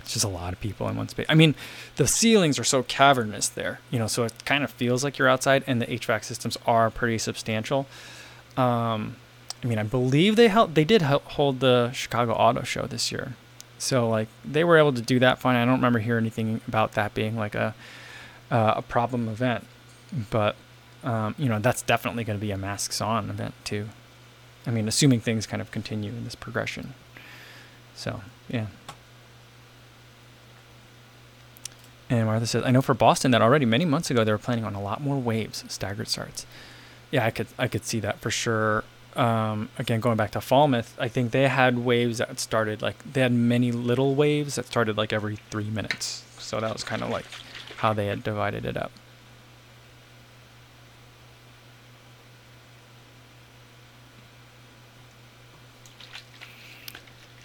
It's 0.00 0.12
just 0.12 0.24
a 0.24 0.28
lot 0.28 0.52
of 0.52 0.60
people 0.60 0.88
in 0.88 0.96
one 0.96 1.08
space. 1.08 1.26
I 1.28 1.34
mean, 1.34 1.54
the 1.96 2.06
ceilings 2.06 2.58
are 2.58 2.64
so 2.64 2.82
cavernous 2.84 3.48
there, 3.48 3.80
you 3.90 3.98
know, 3.98 4.06
so 4.06 4.24
it 4.24 4.44
kind 4.44 4.62
of 4.62 4.70
feels 4.70 5.02
like 5.02 5.18
you're 5.18 5.28
outside, 5.28 5.64
and 5.66 5.82
the 5.82 5.86
HVAC 5.86 6.22
systems 6.24 6.56
are 6.64 6.90
pretty 6.90 7.18
substantial. 7.18 7.86
Um, 8.56 9.16
I 9.64 9.66
mean, 9.66 9.78
I 9.78 9.82
believe 9.82 10.36
they 10.36 10.48
held, 10.48 10.74
they 10.74 10.84
did 10.84 11.02
hold 11.02 11.60
the 11.60 11.90
Chicago 11.92 12.34
Auto 12.34 12.62
Show 12.62 12.86
this 12.86 13.10
year, 13.10 13.34
so 13.78 14.08
like 14.08 14.28
they 14.44 14.62
were 14.62 14.76
able 14.76 14.92
to 14.92 15.02
do 15.02 15.18
that 15.18 15.38
fine. 15.38 15.56
I 15.56 15.64
don't 15.64 15.74
remember 15.76 15.98
hearing 15.98 16.22
anything 16.22 16.60
about 16.68 16.92
that 16.92 17.14
being 17.14 17.36
like 17.36 17.54
a 17.54 17.74
uh, 18.50 18.74
a 18.76 18.82
problem 18.82 19.28
event, 19.28 19.66
but 20.30 20.54
um, 21.06 21.36
you 21.38 21.48
know, 21.48 21.60
that's 21.60 21.82
definitely 21.82 22.24
going 22.24 22.38
to 22.38 22.44
be 22.44 22.50
a 22.50 22.58
masks 22.58 23.00
on 23.00 23.30
event 23.30 23.54
too. 23.64 23.88
I 24.66 24.72
mean, 24.72 24.88
assuming 24.88 25.20
things 25.20 25.46
kind 25.46 25.62
of 25.62 25.70
continue 25.70 26.10
in 26.10 26.24
this 26.24 26.34
progression. 26.34 26.94
So, 27.94 28.22
yeah. 28.48 28.66
And 32.10 32.26
Martha 32.26 32.46
says, 32.46 32.64
I 32.64 32.72
know 32.72 32.82
for 32.82 32.94
Boston 32.94 33.30
that 33.30 33.40
already 33.40 33.64
many 33.64 33.84
months 33.84 34.10
ago 34.10 34.24
they 34.24 34.32
were 34.32 34.38
planning 34.38 34.64
on 34.64 34.74
a 34.74 34.82
lot 34.82 35.00
more 35.00 35.16
waves, 35.16 35.64
staggered 35.68 36.08
starts. 36.08 36.44
Yeah, 37.12 37.24
I 37.24 37.30
could 37.30 37.46
I 37.56 37.68
could 37.68 37.84
see 37.84 38.00
that 38.00 38.18
for 38.18 38.30
sure. 38.30 38.82
Um, 39.14 39.70
again, 39.78 40.00
going 40.00 40.16
back 40.16 40.32
to 40.32 40.40
Falmouth, 40.40 40.94
I 40.98 41.08
think 41.08 41.30
they 41.30 41.48
had 41.48 41.78
waves 41.78 42.18
that 42.18 42.38
started 42.40 42.82
like 42.82 43.12
they 43.12 43.22
had 43.22 43.32
many 43.32 43.70
little 43.70 44.14
waves 44.14 44.56
that 44.56 44.66
started 44.66 44.96
like 44.96 45.12
every 45.12 45.36
three 45.50 45.70
minutes. 45.70 46.24
So 46.38 46.60
that 46.60 46.72
was 46.72 46.82
kind 46.84 47.02
of 47.02 47.10
like 47.10 47.26
how 47.76 47.92
they 47.92 48.06
had 48.06 48.24
divided 48.24 48.64
it 48.66 48.76
up. 48.76 48.90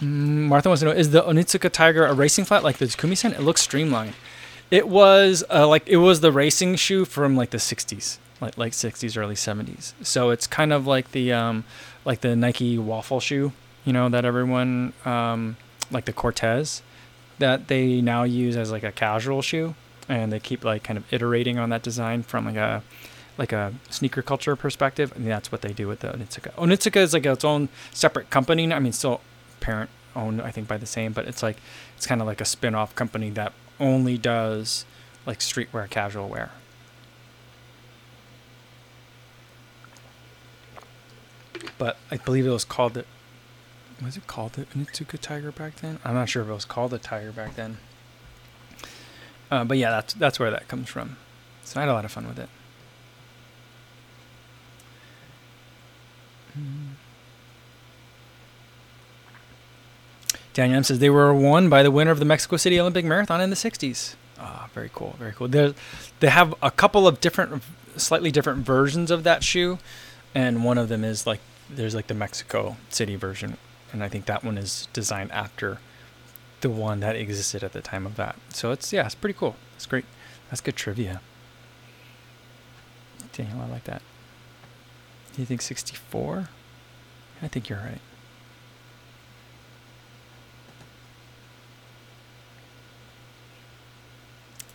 Martha 0.01 0.69
wants 0.69 0.81
to 0.81 0.87
know: 0.87 0.91
Is 0.91 1.11
the 1.11 1.21
Onitsuka 1.21 1.71
Tiger 1.71 2.05
a 2.05 2.13
racing 2.13 2.45
flat 2.45 2.63
like 2.63 2.77
the 2.77 2.85
Takumi 2.85 3.15
Sen? 3.15 3.33
It 3.33 3.41
looks 3.41 3.61
streamlined. 3.61 4.15
It 4.71 4.87
was 4.87 5.43
uh, 5.49 5.67
like 5.67 5.87
it 5.87 5.97
was 5.97 6.21
the 6.21 6.31
racing 6.31 6.75
shoe 6.75 7.05
from 7.05 7.35
like 7.35 7.51
the 7.51 7.57
'60s, 7.57 8.17
like 8.39 8.57
like 8.57 8.73
'60s, 8.73 9.17
early 9.17 9.35
'70s. 9.35 9.93
So 10.01 10.29
it's 10.31 10.47
kind 10.47 10.73
of 10.73 10.87
like 10.87 11.11
the 11.11 11.31
um, 11.33 11.65
like 12.03 12.21
the 12.21 12.35
Nike 12.35 12.77
waffle 12.77 13.19
shoe, 13.19 13.51
you 13.85 13.93
know, 13.93 14.09
that 14.09 14.25
everyone 14.25 14.93
um, 15.05 15.57
like 15.91 16.05
the 16.05 16.13
Cortez, 16.13 16.81
that 17.39 17.67
they 17.67 18.01
now 18.01 18.23
use 18.23 18.55
as 18.57 18.71
like 18.71 18.83
a 18.83 18.91
casual 18.91 19.41
shoe, 19.41 19.75
and 20.09 20.31
they 20.31 20.39
keep 20.39 20.63
like 20.63 20.83
kind 20.83 20.97
of 20.97 21.11
iterating 21.13 21.59
on 21.59 21.69
that 21.69 21.83
design 21.83 22.23
from 22.23 22.45
like 22.45 22.55
a 22.55 22.81
like 23.37 23.51
a 23.51 23.73
sneaker 23.89 24.21
culture 24.21 24.55
perspective, 24.55 25.11
and 25.15 25.27
that's 25.27 25.51
what 25.51 25.61
they 25.61 25.73
do 25.73 25.87
with 25.87 25.99
the 25.99 26.07
Onitsuka. 26.07 26.53
Onitsuka 26.55 26.97
is 26.97 27.13
like 27.13 27.25
its 27.25 27.43
own 27.45 27.69
separate 27.91 28.29
company. 28.29 28.71
I 28.71 28.79
mean, 28.79 28.93
still 28.93 29.21
parent 29.61 29.89
owned, 30.13 30.41
I 30.41 30.51
think, 30.51 30.67
by 30.67 30.75
the 30.75 30.85
same, 30.85 31.13
but 31.13 31.25
it's 31.25 31.41
like 31.41 31.57
it's 31.95 32.05
kind 32.05 32.19
of 32.19 32.27
like 32.27 32.41
a 32.41 32.45
spin 32.45 32.75
off 32.75 32.93
company 32.93 33.29
that 33.29 33.53
only 33.79 34.17
does 34.17 34.83
like 35.25 35.39
streetwear, 35.39 35.89
casual 35.89 36.27
wear. 36.27 36.51
But 41.77 41.97
I 42.11 42.17
believe 42.17 42.45
it 42.45 42.49
was 42.51 42.65
called 42.65 42.97
it. 42.97 43.07
Was 44.03 44.17
it 44.17 44.27
called 44.27 44.53
the 44.53 44.65
Onitsuka 44.65 45.19
Tiger 45.19 45.51
back 45.51 45.77
then? 45.77 45.99
I'm 46.03 46.15
not 46.15 46.27
sure 46.27 46.41
if 46.41 46.49
it 46.49 46.53
was 46.53 46.65
called 46.65 46.91
the 46.91 46.97
Tiger 46.97 47.31
back 47.31 47.55
then. 47.55 47.77
Uh, 49.49 49.63
but 49.63 49.77
yeah, 49.77 49.91
that's 49.91 50.13
that's 50.13 50.39
where 50.39 50.51
that 50.51 50.67
comes 50.67 50.89
from. 50.89 51.17
So 51.63 51.79
I 51.79 51.83
had 51.83 51.89
a 51.89 51.93
lot 51.93 52.05
of 52.05 52.11
fun 52.11 52.27
with 52.27 52.39
it. 52.39 52.49
Daniel 60.53 60.77
M 60.77 60.83
says 60.83 60.99
they 60.99 61.09
were 61.09 61.33
won 61.33 61.69
by 61.69 61.83
the 61.83 61.91
winner 61.91 62.11
of 62.11 62.19
the 62.19 62.25
Mexico 62.25 62.57
City 62.57 62.79
Olympic 62.79 63.05
Marathon 63.05 63.41
in 63.41 63.49
the 63.49 63.55
60s. 63.55 64.15
Ah, 64.39 64.67
very 64.73 64.89
cool, 64.93 65.15
very 65.19 65.31
cool. 65.31 65.47
They 65.47 65.73
they 66.19 66.29
have 66.29 66.53
a 66.61 66.71
couple 66.71 67.07
of 67.07 67.21
different, 67.21 67.63
slightly 67.95 68.31
different 68.31 68.65
versions 68.65 69.11
of 69.11 69.23
that 69.23 69.43
shoe, 69.43 69.77
and 70.33 70.63
one 70.63 70.77
of 70.77 70.89
them 70.89 71.03
is 71.03 71.27
like 71.27 71.39
there's 71.69 71.95
like 71.95 72.07
the 72.07 72.13
Mexico 72.13 72.75
City 72.89 73.15
version, 73.15 73.57
and 73.93 74.03
I 74.03 74.09
think 74.09 74.25
that 74.25 74.43
one 74.43 74.57
is 74.57 74.87
designed 74.93 75.31
after 75.31 75.79
the 76.61 76.69
one 76.69 76.99
that 76.99 77.15
existed 77.15 77.63
at 77.63 77.73
the 77.73 77.81
time 77.81 78.05
of 78.05 78.15
that. 78.15 78.35
So 78.49 78.71
it's 78.71 78.91
yeah, 78.91 79.05
it's 79.05 79.15
pretty 79.15 79.37
cool. 79.37 79.55
It's 79.75 79.85
great. 79.85 80.05
That's 80.49 80.61
good 80.61 80.75
trivia. 80.75 81.21
Daniel, 83.31 83.61
I 83.61 83.67
like 83.67 83.85
that. 83.85 84.01
Do 85.33 85.41
you 85.41 85.45
think 85.45 85.61
64? 85.61 86.49
I 87.41 87.47
think 87.47 87.69
you're 87.69 87.79
right. 87.79 88.01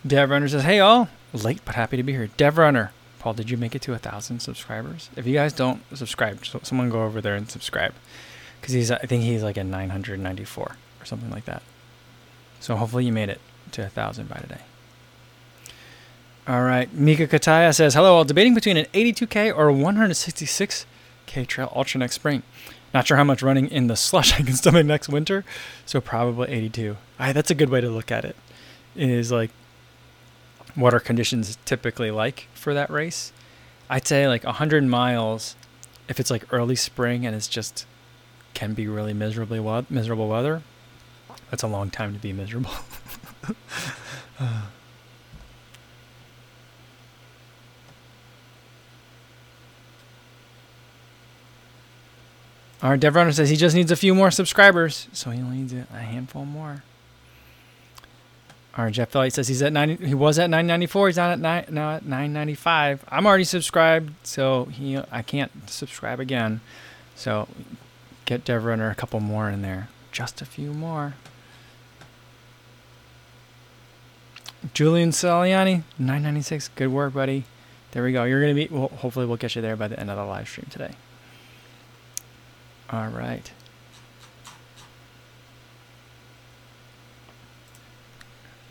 Dev 0.07 0.29
Runner 0.29 0.47
says, 0.47 0.63
"Hey 0.63 0.79
all, 0.79 1.09
late 1.33 1.61
but 1.65 1.75
happy 1.75 1.97
to 1.97 2.03
be 2.03 2.13
here." 2.13 2.27
Dev 2.37 2.57
Runner, 2.57 2.91
Paul, 3.19 3.33
did 3.33 3.49
you 3.49 3.57
make 3.57 3.75
it 3.75 3.81
to 3.83 3.93
a 3.93 3.97
thousand 3.97 4.39
subscribers? 4.39 5.09
If 5.15 5.25
you 5.25 5.33
guys 5.33 5.53
don't 5.53 5.81
subscribe, 5.95 6.45
so 6.45 6.59
someone 6.63 6.89
go 6.89 7.03
over 7.03 7.21
there 7.21 7.35
and 7.35 7.49
subscribe, 7.49 7.93
because 8.59 8.73
he's 8.73 8.91
I 8.91 8.99
think 8.99 9.23
he's 9.23 9.43
like 9.43 9.57
a 9.57 9.63
994 9.63 10.63
or 10.65 11.05
something 11.05 11.29
like 11.29 11.45
that. 11.45 11.61
So 12.59 12.75
hopefully 12.75 13.05
you 13.05 13.11
made 13.11 13.29
it 13.29 13.41
to 13.71 13.85
a 13.85 13.89
thousand 13.89 14.29
by 14.29 14.37
today. 14.37 14.61
All 16.47 16.63
right, 16.63 16.91
Mika 16.93 17.27
Kataya 17.27 17.75
says, 17.75 17.93
"Hello 17.93 18.15
all, 18.15 18.23
debating 18.23 18.53
between 18.53 18.77
an 18.77 18.85
82k 18.93 19.55
or 19.55 19.69
a 19.69 19.73
166k 19.73 21.45
trail 21.47 21.71
ultra 21.75 21.99
next 21.99 22.15
spring. 22.15 22.43
Not 22.93 23.05
sure 23.05 23.17
how 23.17 23.25
much 23.25 23.43
running 23.43 23.69
in 23.69 23.87
the 23.87 23.95
slush 23.95 24.33
I 24.39 24.43
can 24.43 24.53
stomach 24.53 24.85
next 24.85 25.09
winter, 25.09 25.43
so 25.85 25.99
probably 25.99 26.49
82. 26.49 26.97
Right, 27.19 27.33
that's 27.33 27.51
a 27.51 27.55
good 27.55 27.69
way 27.69 27.81
to 27.81 27.89
look 27.89 28.11
at 28.11 28.23
it. 28.23 28.35
Is 28.95 29.31
like 29.31 29.51
what 30.77 30.93
are 30.93 30.99
conditions 30.99 31.57
typically 31.65 32.11
like 32.11 32.47
for 32.53 32.73
that 32.73 32.89
race? 32.89 33.33
I'd 33.89 34.07
say 34.07 34.27
like 34.27 34.43
100 34.43 34.83
miles 34.83 35.55
if 36.07 36.19
it's 36.19 36.29
like 36.29 36.53
early 36.53 36.75
spring 36.75 37.25
and 37.25 37.35
it's 37.35 37.47
just 37.47 37.85
can 38.53 38.73
be 38.73 38.87
really 38.87 39.13
miserably 39.13 39.59
we- 39.59 39.85
miserable 39.89 40.29
weather. 40.29 40.61
That's 41.49 41.63
a 41.63 41.67
long 41.67 41.89
time 41.89 42.13
to 42.13 42.19
be 42.19 42.31
miserable. 42.31 42.71
uh. 44.39 44.67
Our 52.83 52.95
Dev 52.95 53.15
Runner 53.15 53.31
says 53.31 53.49
he 53.49 53.55
just 53.55 53.75
needs 53.75 53.89
a 53.91 53.95
few 53.95 54.13
more 54.13 54.29
subscribers, 54.29 55.07
so 55.11 55.31
he 55.31 55.41
only 55.41 55.57
needs 55.57 55.73
a 55.73 55.85
handful 55.97 56.45
more. 56.45 56.83
Our 58.77 58.91
Jeff 58.91 59.15
Elliott 59.15 59.33
says 59.33 59.47
he's 59.47 59.63
at 59.63 59.73
90. 59.73 60.05
He 60.05 60.13
was 60.13 60.37
at 60.37 60.51
994. 60.51 61.07
He's 61.07 61.17
on 61.17 61.31
at 61.31 61.39
nine, 61.39 61.65
now 61.69 61.95
at 61.95 62.05
995. 62.05 63.03
I'm 63.09 63.25
already 63.25 63.43
subscribed, 63.43 64.13
so 64.21 64.65
he 64.65 64.99
I 65.11 65.23
can't 65.23 65.51
subscribe 65.67 66.19
again. 66.19 66.61
So 67.15 67.47
get 68.25 68.45
Dev 68.45 68.63
Runner 68.63 68.91
a 68.91 68.95
couple 68.95 69.19
more 69.19 69.49
in 69.49 69.63
there, 69.63 69.89
just 70.11 70.43
a 70.43 70.45
few 70.45 70.73
more. 70.73 71.15
Julian 74.75 75.09
Saliani, 75.09 75.83
996. 75.97 76.69
Good 76.75 76.89
work, 76.89 77.13
buddy. 77.13 77.45
There 77.91 78.03
we 78.03 78.11
go. 78.11 78.25
You're 78.25 78.41
gonna 78.41 78.53
be. 78.53 78.67
Well, 78.69 78.89
hopefully, 78.89 79.25
we'll 79.25 79.37
get 79.37 79.55
you 79.55 79.61
there 79.63 79.75
by 79.75 79.87
the 79.87 79.99
end 79.99 80.11
of 80.11 80.17
the 80.17 80.25
live 80.25 80.47
stream 80.47 80.67
today. 80.69 80.91
All 82.91 83.07
right. 83.07 83.51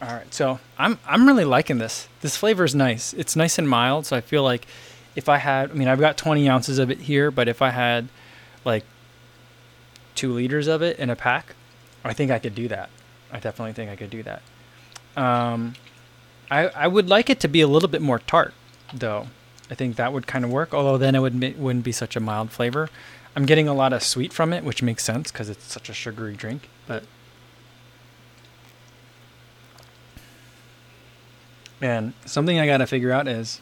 All 0.03 0.09
right, 0.09 0.33
so 0.33 0.61
I'm 0.79 0.99
I'm 1.07 1.27
really 1.27 1.45
liking 1.45 1.79
this. 1.79 2.09
This 2.21 2.37
flavor 2.37 2.65
is 2.65 2.75
nice. 2.75 3.15
It's 3.15 3.35
nice 3.35 3.59
and 3.59 3.69
mild, 3.69 4.05
so 4.07 4.17
I 4.17 4.21
feel 4.21 4.43
like 4.43 4.67
if 5.15 5.29
I 5.29 5.39
had, 5.39 5.71
I 5.71 5.75
mean, 5.75 5.89
I've 5.89 6.01
got 6.01 6.19
20 6.19 6.47
ounces 6.49 6.79
of 6.79 6.91
it 6.91 7.01
here, 7.01 7.31
but 7.31 7.49
if 7.49 7.63
I 7.63 7.71
had 7.71 8.09
like 8.65 8.85
two 10.15 10.33
liters 10.33 10.67
of 10.67 10.83
it 10.83 10.99
in 10.99 11.09
a 11.09 11.17
pack, 11.17 11.55
I 12.05 12.13
think 12.13 12.31
I 12.31 12.39
could 12.39 12.55
do 12.55 12.69
that. 12.69 12.91
I 13.33 13.41
definitely 13.41 13.73
think 13.73 13.91
I 13.91 13.97
could 13.97 14.11
do 14.11 14.23
that. 14.23 14.43
Um, 15.17 15.75
I 16.51 16.69
I 16.69 16.89
would 16.89 17.09
like 17.09 17.31
it 17.31 17.41
to 17.41 17.49
be 17.49 17.63
a 17.63 17.67
little 17.67 17.89
bit 17.89 18.03
more 18.03 18.19
tart, 18.19 18.53
though. 18.93 19.29
I 19.71 19.75
think 19.75 19.97
that 19.97 20.13
would 20.13 20.27
kind 20.27 20.45
of 20.45 20.51
work. 20.51 20.75
Although 20.75 20.99
then 20.99 21.15
it 21.15 21.21
would 21.21 21.59
wouldn't 21.59 21.85
be 21.85 21.93
such 21.93 22.17
a 22.17 22.21
mild 22.21 22.51
flavor. 22.51 22.91
I'm 23.35 23.47
getting 23.47 23.67
a 23.69 23.75
lot 23.75 23.93
of 23.93 24.03
sweet 24.03 24.33
from 24.33 24.53
it, 24.53 24.63
which 24.65 24.83
makes 24.83 25.05
sense 25.05 25.33
because 25.33 25.49
it's 25.49 25.65
such 25.65 25.89
a 25.89 25.95
sugary 25.95 26.35
drink. 26.35 26.69
But 26.87 27.05
And 31.81 32.15
something 32.25 32.59
I 32.59 32.67
got 32.67 32.79
to 32.79 32.87
figure 32.87 33.13
out 33.13 33.29
is 33.29 33.61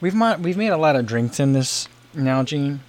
we've 0.00 0.14
ma- 0.14 0.36
we've 0.36 0.56
made 0.56 0.68
a 0.68 0.76
lot 0.76 0.96
of 0.96 1.06
drinks 1.06 1.40
in 1.40 1.52
this 1.52 1.88
now, 2.14 2.42
Nalgene, 2.42 2.80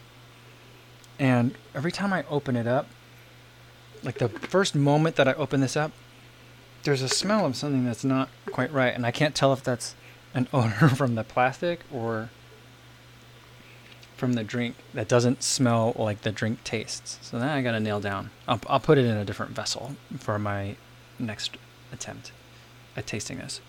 and 1.17 1.55
every 1.73 1.91
time 1.91 2.11
I 2.11 2.25
open 2.29 2.55
it 2.57 2.67
up, 2.67 2.87
like 4.03 4.17
the 4.17 4.27
first 4.27 4.75
moment 4.75 5.15
that 5.15 5.27
I 5.27 5.33
open 5.33 5.61
this 5.61 5.77
up, 5.77 5.91
there's 6.83 7.01
a 7.01 7.07
smell 7.07 7.45
of 7.45 7.55
something 7.55 7.85
that's 7.85 8.03
not 8.03 8.29
quite 8.51 8.71
right, 8.73 8.93
and 8.93 9.05
I 9.05 9.11
can't 9.11 9.33
tell 9.33 9.53
if 9.53 9.63
that's 9.63 9.95
an 10.33 10.47
odor 10.53 10.89
from 10.95 11.15
the 11.15 11.23
plastic 11.23 11.81
or 11.91 12.29
from 14.17 14.33
the 14.33 14.43
drink 14.43 14.75
that 14.93 15.07
doesn't 15.07 15.43
smell 15.43 15.93
like 15.97 16.21
the 16.21 16.31
drink 16.31 16.63
tastes. 16.63 17.19
So 17.21 17.39
that 17.39 17.49
I 17.55 17.61
gotta 17.61 17.79
nail 17.79 17.99
down. 17.99 18.31
I'll, 18.47 18.59
I'll 18.67 18.79
put 18.79 18.97
it 18.97 19.05
in 19.05 19.15
a 19.15 19.25
different 19.25 19.53
vessel 19.53 19.95
for 20.19 20.37
my 20.37 20.75
next 21.19 21.57
attempt 21.91 22.31
at 22.95 23.07
tasting 23.07 23.37
this. 23.37 23.61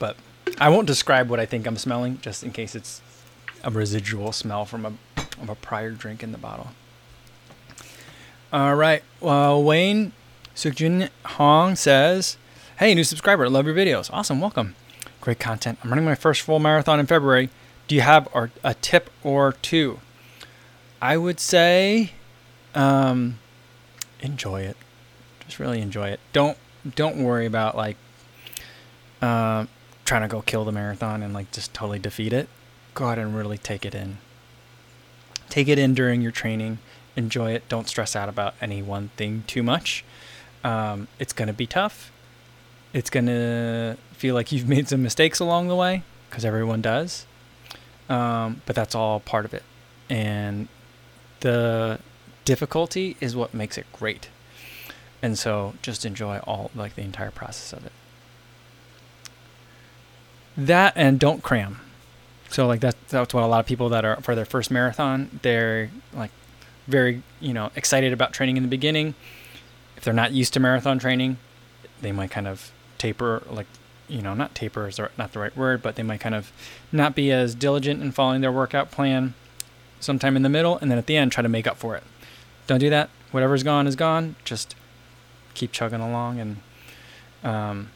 But 0.00 0.16
I 0.58 0.68
won't 0.68 0.88
describe 0.88 1.30
what 1.30 1.38
I 1.38 1.46
think 1.46 1.68
I'm 1.68 1.76
smelling, 1.76 2.18
just 2.20 2.42
in 2.42 2.50
case 2.50 2.74
it's 2.74 3.00
a 3.62 3.70
residual 3.70 4.32
smell 4.32 4.64
from 4.64 4.84
a, 4.84 4.92
of 5.40 5.48
a 5.48 5.54
prior 5.54 5.92
drink 5.92 6.24
in 6.24 6.32
the 6.32 6.38
bottle. 6.38 6.72
All 8.52 8.74
right. 8.74 9.04
Well, 9.20 9.62
Wayne 9.62 10.10
Sukjin 10.56 11.10
Hong 11.24 11.76
says, 11.76 12.36
Hey, 12.78 12.94
new 12.94 13.04
subscriber. 13.04 13.48
Love 13.48 13.66
your 13.66 13.74
videos. 13.76 14.10
Awesome. 14.12 14.40
Welcome. 14.40 14.74
Great 15.20 15.38
content. 15.38 15.78
I'm 15.84 15.90
running 15.90 16.04
my 16.04 16.14
first 16.16 16.40
full 16.40 16.58
marathon 16.58 16.98
in 16.98 17.06
February. 17.06 17.50
Do 17.86 17.94
you 17.94 18.00
have 18.00 18.28
a 18.64 18.74
tip 18.74 19.10
or 19.22 19.52
two? 19.52 20.00
I 21.02 21.16
would 21.16 21.40
say 21.40 22.12
um, 22.74 23.38
enjoy 24.20 24.62
it. 24.62 24.76
Just 25.40 25.58
really 25.58 25.80
enjoy 25.80 26.08
it. 26.08 26.20
Don't 26.32 26.56
don't 26.94 27.22
worry 27.22 27.46
about 27.46 27.76
like 27.76 27.96
uh, 29.20 29.66
trying 30.04 30.22
to 30.22 30.28
go 30.28 30.42
kill 30.42 30.64
the 30.64 30.72
marathon 30.72 31.22
and 31.22 31.32
like 31.32 31.50
just 31.52 31.72
totally 31.72 31.98
defeat 31.98 32.32
it, 32.32 32.48
go 32.94 33.06
out 33.06 33.18
and 33.18 33.34
really 33.34 33.58
take 33.58 33.84
it 33.84 33.94
in. 33.94 34.18
Take 35.48 35.68
it 35.68 35.78
in 35.78 35.94
during 35.94 36.20
your 36.22 36.32
training. 36.32 36.78
Enjoy 37.16 37.52
it. 37.52 37.68
Don't 37.68 37.88
stress 37.88 38.14
out 38.14 38.28
about 38.28 38.54
any 38.60 38.82
one 38.82 39.10
thing 39.16 39.44
too 39.46 39.62
much. 39.62 40.04
Um, 40.62 41.08
it's 41.18 41.32
going 41.32 41.48
to 41.48 41.54
be 41.54 41.66
tough. 41.66 42.12
It's 42.92 43.10
going 43.10 43.26
to 43.26 43.96
feel 44.12 44.34
like 44.34 44.52
you've 44.52 44.68
made 44.68 44.88
some 44.88 45.02
mistakes 45.02 45.40
along 45.40 45.68
the 45.68 45.76
way 45.76 46.02
because 46.28 46.44
everyone 46.44 46.82
does. 46.82 47.26
Um, 48.08 48.62
but 48.66 48.74
that's 48.76 48.94
all 48.94 49.20
part 49.20 49.44
of 49.44 49.54
it. 49.54 49.62
And 50.08 50.68
the 51.40 52.00
difficulty 52.44 53.16
is 53.20 53.36
what 53.36 53.54
makes 53.54 53.78
it 53.78 53.86
great. 53.92 54.28
And 55.22 55.38
so 55.38 55.74
just 55.82 56.04
enjoy 56.04 56.38
all, 56.38 56.70
like 56.74 56.94
the 56.96 57.02
entire 57.02 57.30
process 57.30 57.72
of 57.72 57.86
it 57.86 57.92
that 60.56 60.92
and 60.96 61.18
don't 61.18 61.42
cram. 61.42 61.80
So 62.48 62.66
like 62.66 62.80
that 62.80 62.96
that's 63.08 63.32
what 63.32 63.42
a 63.42 63.46
lot 63.46 63.60
of 63.60 63.66
people 63.66 63.88
that 63.90 64.04
are 64.04 64.16
for 64.16 64.34
their 64.34 64.44
first 64.44 64.70
marathon, 64.70 65.40
they're 65.42 65.90
like 66.12 66.30
very, 66.86 67.22
you 67.38 67.54
know, 67.54 67.70
excited 67.76 68.12
about 68.12 68.32
training 68.32 68.56
in 68.56 68.62
the 68.62 68.68
beginning. 68.68 69.14
If 69.96 70.04
they're 70.04 70.14
not 70.14 70.32
used 70.32 70.52
to 70.54 70.60
marathon 70.60 70.98
training, 70.98 71.38
they 72.00 72.12
might 72.12 72.30
kind 72.30 72.48
of 72.48 72.72
taper 72.98 73.42
like 73.48 73.66
you 74.08 74.20
know, 74.20 74.34
not 74.34 74.54
taper 74.56 74.88
is 74.88 74.98
not 75.16 75.32
the 75.32 75.38
right 75.38 75.56
word, 75.56 75.82
but 75.82 75.94
they 75.94 76.02
might 76.02 76.18
kind 76.18 76.34
of 76.34 76.50
not 76.90 77.14
be 77.14 77.30
as 77.30 77.54
diligent 77.54 78.02
in 78.02 78.10
following 78.10 78.40
their 78.40 78.50
workout 78.50 78.90
plan 78.90 79.34
sometime 80.00 80.34
in 80.34 80.42
the 80.42 80.48
middle 80.48 80.78
and 80.78 80.90
then 80.90 80.98
at 80.98 81.06
the 81.06 81.16
end 81.16 81.30
try 81.30 81.42
to 81.42 81.48
make 81.48 81.66
up 81.66 81.76
for 81.76 81.94
it. 81.94 82.02
Don't 82.66 82.80
do 82.80 82.90
that. 82.90 83.08
Whatever's 83.30 83.62
gone 83.62 83.86
is 83.86 83.94
gone. 83.94 84.34
Just 84.44 84.74
keep 85.54 85.70
chugging 85.70 86.00
along 86.00 86.40
and 86.40 86.56
um, 87.44 87.90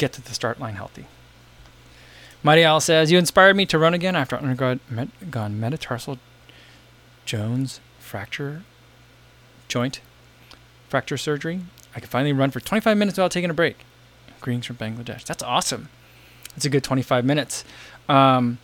get 0.00 0.12
to 0.14 0.22
the 0.22 0.34
start 0.34 0.58
line 0.58 0.74
healthy. 0.74 1.06
Mighty 2.42 2.64
Al 2.64 2.80
says, 2.80 3.12
You 3.12 3.18
inspired 3.18 3.54
me 3.54 3.66
to 3.66 3.78
run 3.78 3.94
again 3.94 4.16
after 4.16 4.36
undergone 4.36 4.80
metatarsal 5.60 6.18
Jones 7.26 7.80
fracture 7.98 8.62
joint 9.68 10.00
fracture 10.88 11.16
surgery. 11.16 11.60
I 11.94 12.00
can 12.00 12.08
finally 12.08 12.32
run 12.32 12.50
for 12.50 12.58
25 12.60 12.96
minutes 12.96 13.18
without 13.18 13.30
taking 13.30 13.50
a 13.50 13.54
break. 13.54 13.84
Greetings 14.40 14.66
from 14.66 14.76
Bangladesh. 14.76 15.24
That's 15.24 15.42
awesome. 15.42 15.88
That's 16.54 16.64
a 16.64 16.70
good 16.70 16.82
25 16.82 17.24
minutes. 17.24 17.64
Um, 18.08 18.58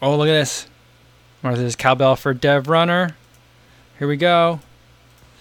Oh, 0.00 0.16
look 0.16 0.28
at 0.28 0.32
this. 0.32 0.68
Martha's 1.42 1.74
cowbell 1.74 2.14
for 2.14 2.32
Dev 2.32 2.68
Runner. 2.68 3.16
Here 3.98 4.06
we 4.06 4.16
go. 4.16 4.60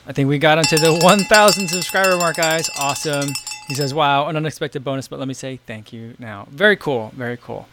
I 0.07 0.13
think 0.13 0.29
we 0.29 0.39
got 0.39 0.57
onto 0.57 0.77
the 0.77 0.93
1,000 0.95 1.67
subscriber 1.67 2.17
mark, 2.17 2.37
guys. 2.37 2.67
Awesome. 2.79 3.29
He 3.67 3.73
says, 3.73 3.93
wow, 3.93 4.27
an 4.27 4.37
unexpected 4.37 4.83
bonus, 4.83 5.07
but 5.07 5.19
let 5.19 5.27
me 5.27 5.33
say 5.33 5.59
thank 5.65 5.91
you 5.91 6.15
now. 6.19 6.47
Very 6.49 6.77
cool. 6.77 7.11
Very 7.15 7.37
cool. 7.37 7.67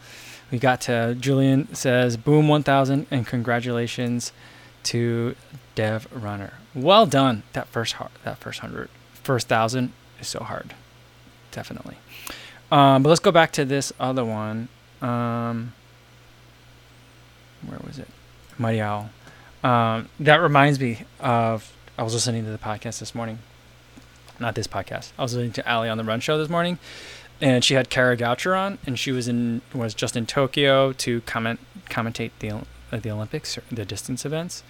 We 0.51 0.59
got 0.59 0.81
to, 0.81 1.15
Julian 1.19 1.73
says, 1.73 2.17
boom 2.17 2.47
1,000 2.47 3.07
and 3.09 3.25
congratulations 3.25 4.31
to 4.83 5.35
Dev 5.73 6.07
Runner. 6.11 6.53
Well 6.73 7.05
done. 7.05 7.43
That 7.53 7.67
first, 7.67 7.95
that 8.23 8.37
first 8.37 8.59
hundred, 8.59 8.89
first 9.13 9.47
thousand 9.47 9.93
is 10.19 10.27
so 10.27 10.39
hard. 10.39 10.73
Definitely. 11.51 11.97
Um, 12.71 13.03
but 13.03 13.09
let's 13.09 13.21
go 13.21 13.31
back 13.31 13.51
to 13.53 13.65
this 13.65 13.93
other 13.99 14.25
one. 14.25 14.67
Um, 15.01 15.73
where 17.65 17.79
was 17.85 17.99
it? 17.99 18.07
Mighty 18.57 18.81
Owl. 18.81 19.09
Um, 19.63 20.09
that 20.19 20.37
reminds 20.37 20.79
me 20.79 21.05
of 21.19 21.71
I 21.97 22.03
was 22.03 22.13
listening 22.13 22.45
to 22.45 22.51
the 22.51 22.57
podcast 22.57 22.99
this 22.99 23.15
morning. 23.15 23.39
Not 24.39 24.55
this 24.55 24.67
podcast. 24.67 25.11
I 25.17 25.23
was 25.23 25.33
listening 25.33 25.53
to 25.53 25.71
Ali 25.71 25.89
on 25.89 25.97
the 25.97 26.03
Run 26.03 26.19
Show 26.19 26.37
this 26.37 26.49
morning, 26.49 26.77
and 27.41 27.63
she 27.63 27.73
had 27.73 27.89
Kara 27.89 28.17
Goucher 28.17 28.57
on, 28.57 28.77
and 28.85 28.97
she 28.99 29.11
was 29.11 29.27
in 29.27 29.61
was 29.73 29.93
just 29.93 30.15
in 30.15 30.25
Tokyo 30.25 30.93
to 30.93 31.21
comment 31.21 31.59
commentate 31.89 32.31
the 32.39 32.51
uh, 32.51 32.61
the 32.91 33.11
Olympics, 33.11 33.57
the 33.71 33.85
distance 33.85 34.25
events, 34.25 34.63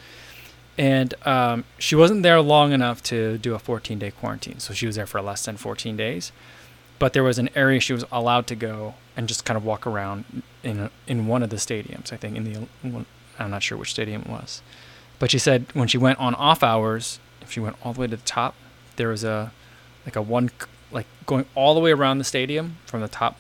and 0.78 1.14
um, 1.26 1.64
she 1.78 1.96
wasn't 1.96 2.24
there 2.24 2.42
long 2.42 2.72
enough 2.72 3.02
to 3.04 3.38
do 3.38 3.56
a 3.56 3.60
14 3.60 4.00
day 4.00 4.12
quarantine. 4.12 4.60
So 4.60 4.74
she 4.74 4.86
was 4.86 4.96
there 4.96 5.08
for 5.08 5.22
less 5.22 5.46
than 5.46 5.58
14 5.58 5.98
days, 5.98 6.32
but 7.00 7.14
there 7.14 7.24
was 7.24 7.40
an 7.40 7.50
area 7.56 7.80
she 7.80 7.94
was 7.94 8.06
allowed 8.12 8.48
to 8.48 8.56
go 8.56 8.96
and 9.18 9.28
just 9.28 9.46
kind 9.46 9.58
of 9.58 9.66
walk 9.66 9.88
around 9.88 10.44
in 10.64 10.90
in 11.08 11.28
one 11.28 11.44
of 11.44 11.50
the 11.50 11.58
stadiums. 11.58 12.12
I 12.14 12.18
think 12.18 12.36
in 12.36 12.44
the 12.44 13.06
I'm 13.40 13.52
not 13.52 13.64
sure 13.64 13.78
which 13.78 13.92
stadium 13.92 14.22
it 14.24 14.30
was. 14.30 14.62
But 15.18 15.32
she 15.32 15.40
said 15.40 15.66
when 15.74 15.88
she 15.88 15.98
went 15.98 16.20
on 16.20 16.36
off 16.36 16.62
hours, 16.64 17.20
if 17.42 17.52
she 17.52 17.60
went 17.60 17.78
all 17.84 17.94
the 17.94 18.02
way 18.02 18.08
to 18.08 18.16
the 18.16 18.24
top, 18.24 18.56
there 18.98 19.10
was 19.10 19.24
a 19.24 19.52
like 20.06 20.16
a 20.16 20.22
one 20.22 20.52
like 20.92 21.08
going 21.26 21.46
all 21.56 21.74
the 21.74 21.80
way 21.80 21.92
around 21.92 22.20
the 22.20 22.24
stadium 22.24 22.78
from 22.86 23.02
the 23.02 23.08
top 23.08 23.38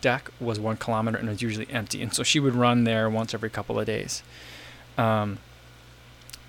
deck 0.00 0.30
was 0.40 0.58
one 0.58 0.76
kilometer 0.76 1.18
and 1.18 1.28
it 1.28 1.32
was 1.32 1.42
usually 1.42 1.68
empty. 1.70 2.02
And 2.02 2.12
so 2.14 2.22
she 2.22 2.40
would 2.40 2.54
run 2.54 2.84
there 2.84 3.08
once 3.10 3.34
every 3.34 3.50
couple 3.50 3.78
of 3.78 3.86
days. 3.86 4.22
Um, 4.96 5.38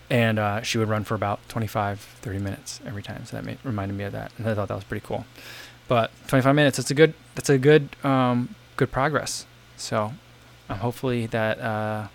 and 0.09 0.39
uh, 0.39 0.61
she 0.61 0.77
would 0.77 0.89
run 0.89 1.03
for 1.03 1.15
about 1.15 1.39
25, 1.49 1.99
30 1.99 2.39
minutes 2.39 2.79
every 2.85 3.03
time. 3.03 3.25
So 3.25 3.37
that 3.37 3.45
made, 3.45 3.59
reminded 3.63 3.95
me 3.95 4.05
of 4.05 4.11
that, 4.13 4.31
and 4.37 4.47
I 4.47 4.55
thought 4.55 4.67
that 4.69 4.75
was 4.75 4.83
pretty 4.83 5.05
cool. 5.05 5.25
But 5.87 6.11
25 6.27 6.55
minutes, 6.55 6.77
that's 6.77 6.89
a 6.89 6.95
good, 6.95 7.13
that's 7.35 7.49
a 7.49 7.57
good, 7.59 7.89
um, 8.03 8.55
good 8.75 8.91
progress. 8.91 9.45
So 9.77 10.13
um, 10.67 10.79
hopefully 10.79 11.25
that 11.27 11.59
uh, 11.59 12.07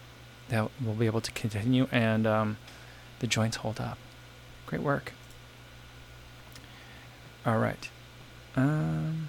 that 0.48 0.70
we'll 0.84 0.94
be 0.94 1.06
able 1.06 1.20
to 1.20 1.32
continue 1.32 1.88
and 1.90 2.26
um, 2.26 2.56
the 3.20 3.26
joints 3.26 3.58
hold 3.58 3.80
up. 3.80 3.98
Great 4.66 4.82
work. 4.82 5.12
All 7.46 7.58
right. 7.58 7.90
Um, 8.56 9.28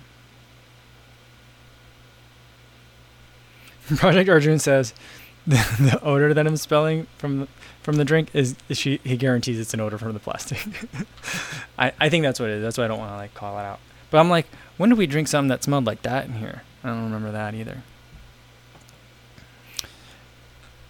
Project 3.98 4.30
Arjun 4.30 4.60
says 4.60 4.94
the, 5.48 5.58
the, 5.80 6.00
odor 6.02 6.34
that 6.34 6.48
I'm 6.48 6.58
smelling 6.58 7.08
from 7.18 7.42
the, 7.42 7.48
from 7.82 7.98
the 7.98 8.06
drink 8.06 8.30
is, 8.34 8.56
is 8.70 8.78
she 8.78 9.00
he 9.04 9.18
guarantees 9.18 9.60
it's 9.60 9.74
an 9.74 9.80
odor 9.80 9.98
from 9.98 10.14
the 10.14 10.20
plastic. 10.20 10.66
I, 11.80 11.92
I 12.00 12.10
think 12.10 12.24
that's 12.24 12.40
what 12.40 12.50
it 12.50 12.58
is. 12.58 12.64
That's 12.64 12.78
why 12.78 12.86
I 12.86 12.88
don't 12.88 13.00
want 13.00 13.12
to 13.12 13.18
like 13.18 13.34
call 13.34 13.58
it 13.60 13.64
out. 13.64 13.80
But 14.10 14.20
I'm 14.20 14.30
like, 14.30 14.48
when 14.78 14.90
did 14.90 14.98
we 14.98 15.08
drink 15.08 15.28
something 15.28 15.50
that 15.50 15.64
smelled 15.64 15.86
like 15.86 16.02
that 16.04 16.26
in 16.26 16.34
here? 16.34 16.64
I 16.84 16.90
don't 16.90 17.04
remember 17.04 17.32
that 17.32 17.54
either. 17.54 17.84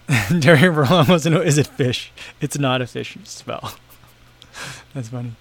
Darian 0.08 0.74
Verlon 0.74 1.10
wants 1.10 1.24
to 1.24 1.30
know 1.32 1.42
is 1.42 1.58
it 1.58 1.68
fish? 1.68 2.12
It's 2.40 2.58
not 2.58 2.82
a 2.82 2.88
fish 2.88 3.18
smell. 3.24 3.76
That's 4.94 5.10
funny. 5.10 5.34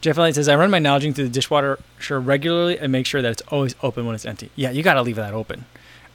Jeff 0.00 0.16
Elliott 0.16 0.36
says, 0.36 0.48
I 0.48 0.56
run 0.56 0.70
my 0.70 0.78
Nalgene 0.78 1.14
through 1.14 1.24
the 1.24 1.30
dishwater 1.30 1.78
regularly 2.08 2.78
and 2.78 2.90
make 2.90 3.06
sure 3.06 3.20
that 3.20 3.30
it's 3.30 3.42
always 3.48 3.74
open 3.82 4.06
when 4.06 4.14
it's 4.14 4.24
empty. 4.24 4.50
Yeah, 4.56 4.70
you 4.70 4.82
got 4.82 4.94
to 4.94 5.02
leave 5.02 5.16
that 5.16 5.34
open. 5.34 5.66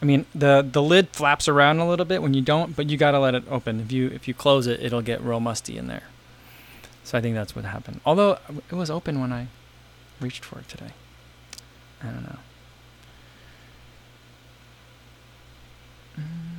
I 0.01 0.05
mean, 0.05 0.25
the 0.35 0.67
the 0.69 0.81
lid 0.81 1.09
flaps 1.09 1.47
around 1.47 1.79
a 1.79 1.87
little 1.87 2.05
bit 2.05 2.21
when 2.21 2.33
you 2.33 2.41
don't, 2.41 2.75
but 2.75 2.89
you 2.89 2.97
got 2.97 3.11
to 3.11 3.19
let 3.19 3.33
it 3.33 3.43
open. 3.49 3.79
If 3.79 3.91
you 3.91 4.07
if 4.07 4.27
you 4.27 4.33
close 4.33 4.67
it, 4.67 4.81
it'll 4.81 5.01
get 5.01 5.21
real 5.21 5.39
musty 5.39 5.77
in 5.77 5.87
there. 5.87 6.03
So 7.03 7.17
I 7.17 7.21
think 7.21 7.35
that's 7.35 7.55
what 7.55 7.65
happened. 7.65 8.01
Although 8.05 8.39
it 8.69 8.75
was 8.75 8.89
open 8.89 9.21
when 9.21 9.31
I 9.31 9.47
reached 10.19 10.43
for 10.43 10.59
it 10.59 10.67
today. 10.67 10.91
I 12.01 12.07
don't 12.07 12.23
know. 12.23 12.39
Mm. 16.17 16.55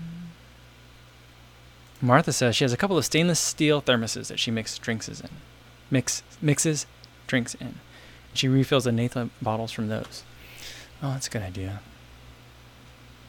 Martha 2.00 2.32
says 2.32 2.54
she 2.54 2.64
has 2.64 2.72
a 2.72 2.76
couple 2.76 2.96
of 2.96 3.04
stainless 3.04 3.40
steel 3.40 3.82
thermoses 3.82 4.28
that 4.28 4.38
she 4.38 4.50
mixes 4.50 4.78
drinks 4.78 5.08
in. 5.08 5.28
Mix 5.90 6.22
mixes 6.40 6.86
drinks 7.26 7.54
in. 7.54 7.76
She 8.34 8.48
refills 8.48 8.84
the 8.84 8.92
Natha 8.92 9.30
bottles 9.40 9.72
from 9.72 9.88
those. 9.88 10.22
Oh, 11.02 11.12
that's 11.12 11.26
a 11.26 11.30
good 11.30 11.42
idea. 11.42 11.80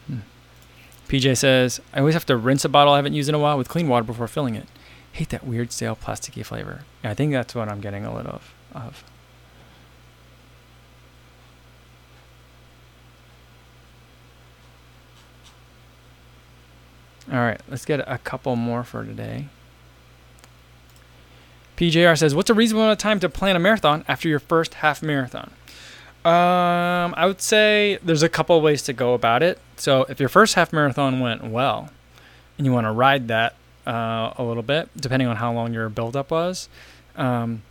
Hmm. 0.06 0.18
PJ 1.08 1.36
says, 1.36 1.80
I 1.92 2.00
always 2.00 2.14
have 2.14 2.26
to 2.26 2.36
rinse 2.36 2.64
a 2.64 2.68
bottle 2.68 2.92
I 2.92 2.96
haven't 2.96 3.14
used 3.14 3.28
in 3.28 3.34
a 3.34 3.38
while 3.38 3.56
with 3.56 3.68
clean 3.68 3.88
water 3.88 4.04
before 4.04 4.28
filling 4.28 4.54
it. 4.54 4.66
Hate 5.12 5.30
that 5.30 5.46
weird 5.46 5.72
stale 5.72 5.96
plasticky 5.96 6.44
flavor. 6.44 6.84
I 7.02 7.14
think 7.14 7.32
that's 7.32 7.54
what 7.54 7.68
I'm 7.68 7.80
getting 7.80 8.04
a 8.04 8.14
little 8.14 8.40
of. 8.74 9.04
All 17.30 17.38
right, 17.38 17.60
let's 17.68 17.84
get 17.84 18.00
a 18.06 18.18
couple 18.18 18.56
more 18.56 18.84
for 18.84 19.04
today. 19.04 19.48
PJR 21.78 22.18
says, 22.18 22.34
"What's 22.34 22.50
a 22.50 22.54
reasonable 22.54 22.82
amount 22.82 22.98
of 22.98 23.02
time 23.02 23.20
to 23.20 23.28
plan 23.28 23.54
a 23.54 23.60
marathon 23.60 24.04
after 24.08 24.28
your 24.28 24.40
first 24.40 24.74
half 24.74 25.00
marathon?" 25.00 25.52
Um, 26.24 27.14
I 27.16 27.24
would 27.24 27.40
say 27.40 28.00
there's 28.02 28.24
a 28.24 28.28
couple 28.28 28.60
ways 28.60 28.82
to 28.82 28.92
go 28.92 29.14
about 29.14 29.44
it. 29.44 29.60
So 29.76 30.04
if 30.08 30.18
your 30.18 30.28
first 30.28 30.56
half 30.56 30.72
marathon 30.72 31.20
went 31.20 31.44
well, 31.44 31.90
and 32.56 32.66
you 32.66 32.72
want 32.72 32.88
to 32.88 32.90
ride 32.90 33.28
that 33.28 33.54
uh, 33.86 34.32
a 34.36 34.42
little 34.42 34.64
bit, 34.64 34.88
depending 34.96 35.28
on 35.28 35.36
how 35.36 35.52
long 35.52 35.72
your 35.72 35.88
buildup 35.88 36.32
was, 36.32 36.68
um, 37.14 37.62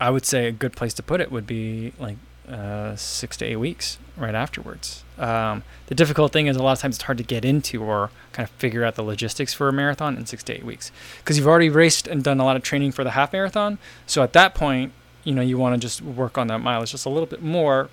I 0.00 0.10
would 0.10 0.26
say 0.26 0.48
a 0.48 0.52
good 0.52 0.72
place 0.72 0.92
to 0.94 1.02
put 1.04 1.20
it 1.20 1.30
would 1.30 1.46
be 1.46 1.92
like 2.00 2.16
uh, 2.50 2.96
six 2.96 3.36
to 3.38 3.44
eight 3.44 3.56
weeks 3.56 3.98
right 4.16 4.34
afterwards. 4.34 5.04
Um, 5.18 5.62
the 5.86 5.94
difficult 5.94 6.32
thing 6.32 6.46
is 6.46 6.56
a 6.56 6.62
lot 6.62 6.72
of 6.72 6.78
times 6.80 6.96
it's 6.96 7.04
hard 7.04 7.18
to 7.18 7.24
get 7.24 7.44
into 7.44 7.82
or 7.82 8.10
kind 8.32 8.48
of 8.48 8.54
figure 8.56 8.84
out 8.84 8.94
the 8.94 9.02
logistics 9.02 9.54
for 9.54 9.68
a 9.68 9.72
marathon 9.72 10.16
in 10.16 10.26
six 10.26 10.42
to 10.44 10.54
eight 10.54 10.64
weeks 10.64 10.90
because 11.18 11.38
you've 11.38 11.46
already 11.46 11.68
raced 11.68 12.06
and 12.08 12.24
done 12.24 12.40
a 12.40 12.44
lot 12.44 12.56
of 12.56 12.62
training 12.62 12.92
for 12.92 13.04
the 13.04 13.12
half 13.12 13.32
marathon. 13.32 13.78
So 14.06 14.22
at 14.22 14.32
that 14.32 14.54
point, 14.54 14.92
you 15.24 15.34
know, 15.34 15.42
you 15.42 15.58
want 15.58 15.74
to 15.74 15.80
just 15.80 16.00
work 16.02 16.38
on 16.38 16.46
that 16.48 16.58
mileage 16.58 16.90
just 16.92 17.06
a 17.06 17.10
little 17.10 17.26
bit 17.26 17.42
more, 17.42 17.90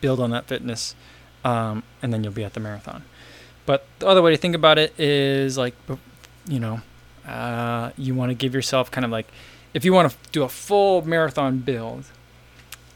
build 0.00 0.20
on 0.20 0.30
that 0.30 0.46
fitness, 0.46 0.94
um, 1.44 1.82
and 2.00 2.12
then 2.12 2.22
you'll 2.22 2.32
be 2.32 2.44
at 2.44 2.54
the 2.54 2.60
marathon. 2.60 3.04
But 3.66 3.86
the 3.98 4.06
other 4.06 4.22
way 4.22 4.30
to 4.30 4.36
think 4.36 4.54
about 4.54 4.78
it 4.78 4.98
is 4.98 5.58
like, 5.58 5.74
you 6.46 6.60
know, 6.60 6.80
uh, 7.26 7.90
you 7.96 8.14
want 8.14 8.30
to 8.30 8.34
give 8.34 8.54
yourself 8.54 8.90
kind 8.90 9.04
of 9.04 9.10
like, 9.10 9.26
if 9.72 9.84
you 9.84 9.92
want 9.92 10.12
to 10.12 10.16
do 10.30 10.42
a 10.42 10.48
full 10.48 11.02
marathon 11.02 11.58
build, 11.58 12.04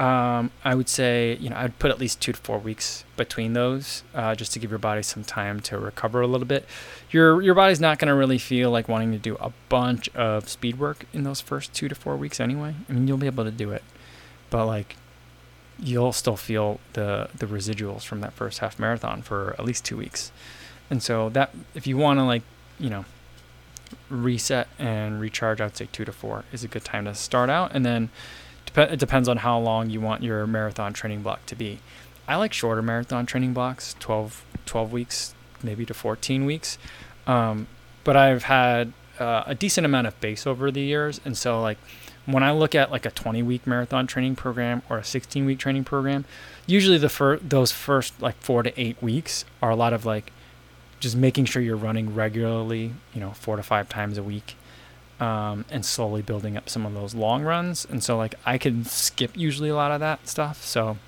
um, 0.00 0.52
I 0.64 0.74
would 0.74 0.88
say, 0.88 1.36
you 1.40 1.50
know, 1.50 1.56
I'd 1.56 1.78
put 1.78 1.90
at 1.90 1.98
least 1.98 2.20
two 2.20 2.32
to 2.32 2.38
four 2.38 2.58
weeks 2.58 3.04
between 3.16 3.52
those, 3.52 4.04
uh, 4.14 4.34
just 4.36 4.52
to 4.52 4.58
give 4.58 4.70
your 4.70 4.78
body 4.78 5.02
some 5.02 5.24
time 5.24 5.58
to 5.60 5.78
recover 5.78 6.20
a 6.20 6.26
little 6.26 6.46
bit. 6.46 6.66
Your 7.10 7.42
your 7.42 7.54
body's 7.54 7.80
not 7.80 7.98
going 7.98 8.08
to 8.08 8.14
really 8.14 8.38
feel 8.38 8.70
like 8.70 8.88
wanting 8.88 9.10
to 9.12 9.18
do 9.18 9.36
a 9.40 9.52
bunch 9.68 10.08
of 10.10 10.48
speed 10.48 10.78
work 10.78 11.06
in 11.12 11.24
those 11.24 11.40
first 11.40 11.72
two 11.74 11.88
to 11.88 11.94
four 11.94 12.16
weeks 12.16 12.38
anyway. 12.38 12.74
I 12.88 12.92
mean, 12.92 13.08
you'll 13.08 13.18
be 13.18 13.26
able 13.26 13.44
to 13.44 13.50
do 13.50 13.70
it, 13.72 13.82
but 14.50 14.66
like, 14.66 14.96
you'll 15.80 16.12
still 16.12 16.36
feel 16.36 16.78
the 16.92 17.28
the 17.36 17.46
residuals 17.46 18.04
from 18.04 18.20
that 18.20 18.32
first 18.32 18.60
half 18.60 18.78
marathon 18.78 19.22
for 19.22 19.56
at 19.58 19.64
least 19.64 19.84
two 19.84 19.96
weeks. 19.96 20.30
And 20.90 21.02
so 21.02 21.28
that 21.30 21.50
if 21.74 21.86
you 21.86 21.96
want 21.96 22.18
to 22.18 22.24
like, 22.24 22.42
you 22.78 22.88
know, 22.88 23.04
reset 24.08 24.68
and 24.78 25.20
recharge, 25.20 25.60
I'd 25.60 25.76
say 25.76 25.88
two 25.90 26.04
to 26.04 26.12
four 26.12 26.44
is 26.52 26.62
a 26.62 26.68
good 26.68 26.84
time 26.84 27.04
to 27.06 27.14
start 27.14 27.50
out, 27.50 27.72
and 27.74 27.84
then 27.84 28.10
Dep- 28.72 28.92
it 28.92 28.98
depends 28.98 29.28
on 29.28 29.38
how 29.38 29.58
long 29.58 29.90
you 29.90 30.00
want 30.00 30.22
your 30.22 30.46
marathon 30.46 30.92
training 30.92 31.22
block 31.22 31.44
to 31.46 31.56
be. 31.56 31.80
I 32.26 32.36
like 32.36 32.52
shorter 32.52 32.82
marathon 32.82 33.26
training 33.26 33.54
blocks, 33.54 33.94
12, 34.00 34.44
12 34.66 34.92
weeks, 34.92 35.34
maybe 35.62 35.86
to 35.86 35.94
14 35.94 36.44
weeks. 36.44 36.78
Um, 37.26 37.66
but 38.04 38.16
I've 38.16 38.44
had 38.44 38.92
uh, 39.18 39.44
a 39.46 39.54
decent 39.54 39.84
amount 39.84 40.06
of 40.06 40.20
base 40.20 40.46
over 40.46 40.70
the 40.70 40.80
years. 40.80 41.20
And 41.24 41.36
so, 41.36 41.60
like, 41.60 41.78
when 42.26 42.42
I 42.42 42.52
look 42.52 42.74
at 42.74 42.90
like 42.90 43.06
a 43.06 43.10
20 43.10 43.42
week 43.42 43.66
marathon 43.66 44.06
training 44.06 44.36
program 44.36 44.82
or 44.90 44.98
a 44.98 45.04
16 45.04 45.46
week 45.46 45.58
training 45.58 45.84
program, 45.84 46.26
usually 46.66 46.98
the 46.98 47.08
fir- 47.08 47.38
those 47.38 47.72
first 47.72 48.20
like 48.20 48.36
four 48.40 48.62
to 48.62 48.78
eight 48.80 49.02
weeks 49.02 49.44
are 49.62 49.70
a 49.70 49.76
lot 49.76 49.92
of 49.92 50.04
like 50.04 50.30
just 51.00 51.16
making 51.16 51.46
sure 51.46 51.62
you're 51.62 51.76
running 51.76 52.14
regularly, 52.14 52.92
you 53.14 53.20
know, 53.20 53.30
four 53.30 53.56
to 53.56 53.62
five 53.62 53.88
times 53.88 54.18
a 54.18 54.22
week 54.22 54.56
um, 55.20 55.64
and 55.70 55.84
slowly 55.84 56.22
building 56.22 56.56
up 56.56 56.68
some 56.68 56.86
of 56.86 56.94
those 56.94 57.14
long 57.14 57.42
runs. 57.42 57.84
And 57.84 58.02
so 58.02 58.16
like 58.16 58.34
I 58.46 58.58
can 58.58 58.84
skip 58.84 59.36
usually 59.36 59.68
a 59.68 59.74
lot 59.74 59.90
of 59.90 60.00
that 60.00 60.28
stuff. 60.28 60.64
So 60.64 60.98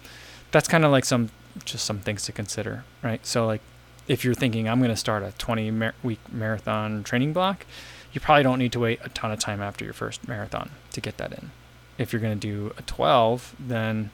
that's 0.51 0.69
kind 0.69 0.85
of 0.85 0.91
like 0.91 1.05
some 1.05 1.31
just 1.65 1.85
some 1.85 2.01
things 2.01 2.25
to 2.25 2.33
consider, 2.33 2.85
right? 3.03 3.25
So 3.25 3.47
like 3.47 3.61
if 4.09 4.25
you're 4.25 4.35
thinking 4.35 4.69
I'm 4.69 4.79
going 4.79 4.91
to 4.91 4.97
start 4.97 5.23
a 5.23 5.33
20 5.39 5.71
mar- 5.71 5.95
week 6.03 6.21
marathon 6.33 7.05
training 7.05 7.33
block, 7.33 7.67
you 8.13 8.21
probably 8.21 8.43
don't 8.43 8.59
need 8.59 8.73
to 8.73 8.81
wait 8.81 9.01
a 9.05 9.09
ton 9.11 9.31
of 9.31 9.39
time 9.39 9.61
after 9.61 9.85
your 9.85 9.95
first 9.95 10.27
marathon 10.27 10.71
to 10.93 11.01
get 11.01 11.17
that 11.19 11.33
in. 11.33 11.51
If 11.99 12.13
you're 12.13 12.23
going 12.23 12.39
to 12.39 12.49
do 12.49 12.75
a 12.77 12.83
12, 12.83 13.55
then 13.61 14.11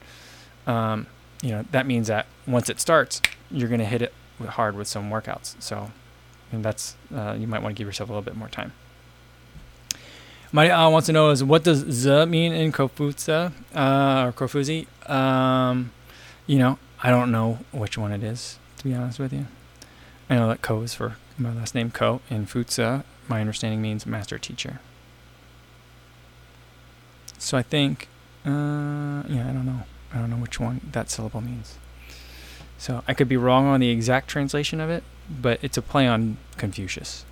um, 0.67 1.07
you 1.41 1.51
know 1.51 1.65
that 1.71 1.87
means 1.87 2.07
that 2.07 2.27
once 2.45 2.69
it 2.69 2.79
starts, 2.79 3.21
you're 3.49 3.69
going 3.69 3.79
to 3.79 3.85
hit 3.85 4.01
it 4.01 4.13
hard 4.45 4.75
with 4.75 4.87
some 4.87 5.09
workouts. 5.09 5.59
So, 5.61 5.91
and 6.51 6.63
that's 6.63 6.95
uh, 7.15 7.35
you 7.37 7.47
might 7.47 7.63
want 7.63 7.75
to 7.75 7.79
give 7.79 7.87
yourself 7.87 8.09
a 8.09 8.13
little 8.13 8.23
bit 8.23 8.35
more 8.35 8.49
time. 8.49 8.73
Maria 10.51 10.89
wants 10.89 11.07
to 11.07 11.13
know 11.13 11.29
is 11.29 11.43
what 11.43 11.63
does 11.63 11.79
z 11.79 12.25
mean 12.25 12.53
in 12.53 12.71
Kofuzi 12.71 13.51
uh, 13.75 14.27
or 14.27 14.31
Kofuzi? 14.31 14.87
Um, 15.09 15.91
you 16.45 16.57
know, 16.57 16.79
I 17.03 17.09
don't 17.09 17.31
know 17.31 17.59
which 17.71 17.97
one 17.97 18.11
it 18.11 18.23
is 18.23 18.57
to 18.77 18.83
be 18.85 18.93
honest 18.93 19.19
with 19.19 19.33
you. 19.33 19.47
I 20.29 20.35
know 20.35 20.47
that 20.47 20.61
Ko 20.61 20.81
is 20.81 20.93
for 20.93 21.17
my 21.37 21.53
last 21.53 21.75
name 21.75 21.91
Ko, 21.91 22.21
and 22.29 22.47
Futsa, 22.47 23.03
my 23.27 23.41
understanding 23.41 23.81
means 23.81 24.05
master 24.05 24.37
teacher. 24.37 24.79
So 27.37 27.57
I 27.57 27.63
think, 27.63 28.07
uh, 28.45 29.23
yeah, 29.27 29.47
I 29.49 29.53
don't 29.53 29.65
know. 29.65 29.83
I 30.13 30.19
don't 30.19 30.29
know 30.29 30.37
which 30.37 30.59
one 30.59 30.81
that 30.91 31.09
syllable 31.09 31.41
means. 31.41 31.75
So 32.77 33.03
I 33.07 33.13
could 33.13 33.27
be 33.27 33.37
wrong 33.37 33.65
on 33.65 33.79
the 33.79 33.89
exact 33.89 34.29
translation 34.29 34.79
of 34.79 34.89
it, 34.89 35.03
but 35.29 35.59
it's 35.61 35.77
a 35.77 35.81
play 35.81 36.07
on 36.07 36.37
Confucius. 36.57 37.25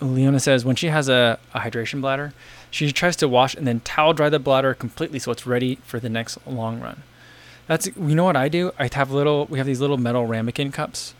Leona 0.00 0.40
says 0.40 0.64
when 0.64 0.76
she 0.76 0.88
has 0.88 1.08
a, 1.08 1.38
a, 1.54 1.60
hydration 1.60 2.00
bladder, 2.00 2.32
she 2.70 2.92
tries 2.92 3.16
to 3.16 3.28
wash 3.28 3.54
and 3.54 3.66
then 3.66 3.80
towel 3.80 4.12
dry 4.12 4.28
the 4.28 4.38
bladder 4.38 4.74
completely 4.74 5.18
so 5.18 5.32
it's 5.32 5.46
ready 5.46 5.76
for 5.84 5.98
the 5.98 6.08
next 6.08 6.38
long 6.46 6.80
run. 6.80 7.02
That's 7.66 7.86
you 7.86 8.14
know 8.14 8.24
what 8.24 8.36
I 8.36 8.48
do. 8.48 8.72
I 8.78 8.88
have 8.92 9.10
little. 9.10 9.46
We 9.46 9.58
have 9.58 9.66
these 9.66 9.80
little 9.80 9.96
metal 9.96 10.26
ramekin 10.26 10.70
cups, 10.70 11.14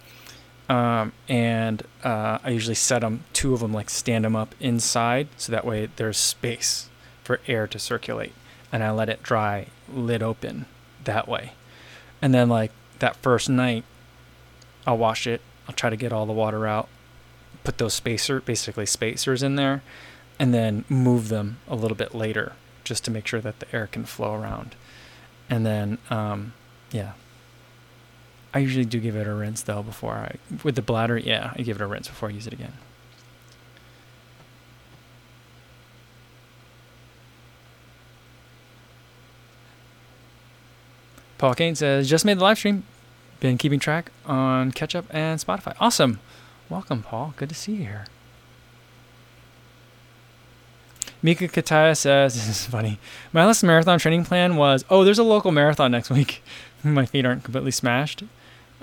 um, 0.68 1.12
and 1.28 1.82
uh, 2.04 2.38
I 2.44 2.50
usually 2.50 2.76
set 2.76 3.00
them 3.00 3.24
two 3.32 3.52
of 3.52 3.60
them 3.60 3.72
like 3.72 3.90
stand 3.90 4.24
them 4.24 4.36
up 4.36 4.54
inside 4.60 5.28
so 5.36 5.50
that 5.50 5.64
way 5.64 5.88
there's 5.96 6.18
space 6.18 6.88
for 7.24 7.40
air 7.48 7.66
to 7.66 7.78
circulate, 7.80 8.32
and 8.70 8.84
I 8.84 8.92
let 8.92 9.08
it 9.08 9.24
dry 9.24 9.66
lid 9.92 10.22
open 10.22 10.66
that 11.02 11.26
way, 11.26 11.52
and 12.22 12.32
then 12.32 12.48
like 12.48 12.70
that 13.00 13.16
first 13.16 13.48
night, 13.48 13.84
I'll 14.86 14.98
wash 14.98 15.26
it. 15.26 15.40
I'll 15.68 15.74
try 15.74 15.90
to 15.90 15.96
get 15.96 16.12
all 16.12 16.26
the 16.26 16.32
water 16.32 16.64
out, 16.68 16.88
put 17.66 17.78
those 17.78 17.94
spacer 17.94 18.40
basically 18.40 18.86
spacers 18.86 19.42
in 19.42 19.56
there, 19.56 19.82
and 20.38 20.54
then 20.54 20.84
move 20.88 21.28
them 21.28 21.58
a 21.68 21.74
little 21.74 21.96
bit 21.96 22.14
later 22.14 22.52
just 22.84 23.04
to 23.04 23.10
make 23.10 23.26
sure 23.26 23.40
that 23.40 23.60
the 23.60 23.66
air 23.74 23.86
can 23.86 24.04
flow 24.04 24.34
around 24.34 24.76
and 25.48 25.64
then 25.64 25.98
um, 26.10 26.52
yeah. 26.90 27.12
I 28.54 28.60
usually 28.60 28.84
do 28.84 29.00
give 29.00 29.16
it 29.16 29.26
a 29.26 29.34
rinse 29.34 29.62
though 29.62 29.82
before 29.82 30.14
I 30.14 30.36
with 30.62 30.76
the 30.76 30.82
bladder. 30.82 31.18
Yeah, 31.18 31.52
I 31.56 31.62
give 31.62 31.76
it 31.76 31.82
a 31.82 31.86
rinse 31.86 32.08
before 32.08 32.30
I 32.30 32.32
use 32.32 32.46
it 32.46 32.52
again. 32.52 32.72
Paul 41.38 41.54
Kane 41.54 41.74
says, 41.74 42.08
just 42.08 42.24
made 42.24 42.38
the 42.38 42.42
live 42.42 42.56
stream. 42.56 42.84
Been 43.40 43.58
keeping 43.58 43.78
track 43.78 44.10
on 44.24 44.72
Catch 44.72 44.94
Up 44.94 45.04
and 45.10 45.38
Spotify. 45.38 45.76
Awesome. 45.78 46.18
Welcome, 46.68 47.02
Paul. 47.02 47.34
Good 47.36 47.48
to 47.48 47.54
see 47.54 47.72
you 47.72 47.78
here. 47.84 48.06
Mika 51.22 51.48
Kataya 51.48 51.96
says, 51.96 52.34
this 52.46 52.48
is 52.48 52.66
funny. 52.66 52.98
My 53.32 53.46
last 53.46 53.62
marathon 53.62 53.98
training 53.98 54.24
plan 54.24 54.56
was, 54.56 54.84
oh, 54.90 55.04
there's 55.04 55.18
a 55.18 55.24
local 55.24 55.52
marathon 55.52 55.90
next 55.90 56.10
week. 56.10 56.42
My 56.84 57.06
feet 57.06 57.24
aren't 57.24 57.44
completely 57.44 57.70
smashed. 57.70 58.22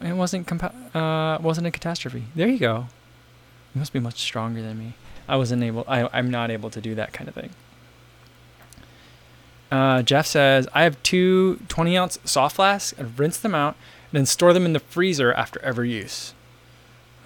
It 0.01 0.13
wasn't 0.13 0.47
compa- 0.47 0.73
uh, 0.95 1.41
wasn't 1.41 1.67
a 1.67 1.71
catastrophe. 1.71 2.25
There 2.35 2.47
you 2.47 2.59
go. 2.59 2.87
You 3.73 3.79
must 3.79 3.93
be 3.93 3.99
much 3.99 4.19
stronger 4.19 4.61
than 4.61 4.77
me. 4.77 4.93
I 5.27 5.37
wasn't 5.37 5.63
able. 5.63 5.85
I, 5.87 6.09
I'm 6.11 6.29
not 6.29 6.51
able 6.51 6.69
to 6.71 6.81
do 6.81 6.95
that 6.95 7.13
kind 7.13 7.27
of 7.27 7.35
thing. 7.35 7.51
Uh, 9.71 10.01
Jeff 10.01 10.27
says 10.27 10.67
I 10.73 10.83
have 10.83 11.01
two 11.03 11.59
20 11.69 11.97
ounce 11.97 12.19
soft 12.25 12.57
flasks. 12.57 12.99
I 12.99 13.03
rinse 13.03 13.37
them 13.37 13.55
out 13.55 13.75
and 14.11 14.19
then 14.19 14.25
store 14.25 14.53
them 14.53 14.65
in 14.65 14.73
the 14.73 14.79
freezer 14.79 15.31
after 15.33 15.61
every 15.63 15.91
use. 15.91 16.33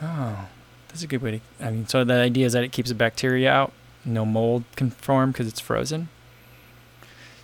Oh, 0.01 0.47
that's 0.87 1.03
a 1.03 1.07
good 1.07 1.21
way 1.21 1.31
to. 1.31 1.65
I 1.65 1.71
mean, 1.71 1.87
so 1.87 2.03
the 2.03 2.13
idea 2.13 2.45
is 2.45 2.53
that 2.53 2.63
it 2.63 2.71
keeps 2.71 2.89
the 2.89 2.95
bacteria 2.95 3.51
out 3.51 3.71
no 4.07 4.25
mold 4.25 4.63
can 4.75 4.89
form 4.89 5.31
because 5.31 5.47
it's 5.47 5.59
frozen. 5.59 6.09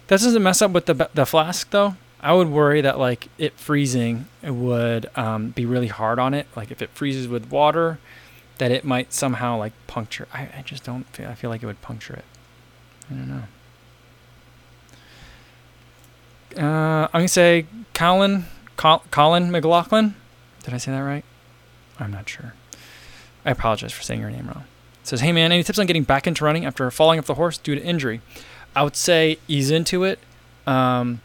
That 0.08 0.20
doesn't 0.22 0.42
mess 0.42 0.62
up 0.62 0.72
with 0.72 0.86
the 0.86 1.10
the 1.14 1.26
flask 1.26 1.70
though. 1.70 1.96
I 2.22 2.34
would 2.34 2.50
worry 2.50 2.80
that 2.82 2.98
like 2.98 3.28
it 3.38 3.54
freezing 3.60 4.28
it 4.42 4.52
would 4.52 5.10
um, 5.16 5.50
be 5.50 5.66
really 5.66 5.88
hard 5.88 6.20
on 6.20 6.34
it. 6.34 6.48
Like 6.56 6.72
if 6.72 6.82
it 6.82 6.90
freezes 6.92 7.28
with 7.28 7.52
water, 7.52 8.00
that 8.60 8.72
it 8.72 8.86
might 8.86 9.12
somehow 9.12 9.58
like 9.58 9.74
puncture. 9.88 10.28
I, 10.34 10.50
I 10.58 10.62
just 10.64 10.84
don't 10.84 11.04
feel. 11.08 11.28
I 11.30 11.36
feel 11.36 11.50
like 11.50 11.62
it 11.62 11.66
would 11.66 11.82
puncture 11.82 12.14
it. 12.14 12.26
I 13.12 13.14
don't 13.16 13.28
know. 13.28 13.44
Uh, 16.56 17.08
I'm 17.08 17.22
gonna 17.22 17.28
say 17.28 17.66
Colin 17.94 18.46
Col- 18.78 19.04
Colin 19.12 19.52
McLaughlin. 19.52 20.16
Did 20.64 20.74
I 20.74 20.78
say 20.78 20.92
that 20.92 21.00
right? 21.00 21.26
I'm 22.00 22.12
not 22.12 22.28
sure. 22.28 22.54
I 23.46 23.52
apologize 23.52 23.92
for 23.92 24.04
saying 24.04 24.22
your 24.22 24.30
name 24.32 24.48
wrong 24.48 24.66
says, 25.04 25.22
"Hey 25.22 25.32
man, 25.32 25.52
any 25.52 25.64
tips 25.64 25.80
on 25.80 25.86
getting 25.86 26.04
back 26.04 26.26
into 26.26 26.44
running 26.44 26.66
after 26.66 26.90
falling 26.90 27.20
off 27.20 27.26
the 27.26 27.36
horse 27.36 27.58
due 27.58 27.76
to 27.76 27.84
injury?" 27.84 28.22
I 28.76 28.84
would 28.84 28.96
say 28.96 29.38
ease 29.48 29.70
into 29.70 30.04
it. 30.04 30.20
Um, 30.66 31.22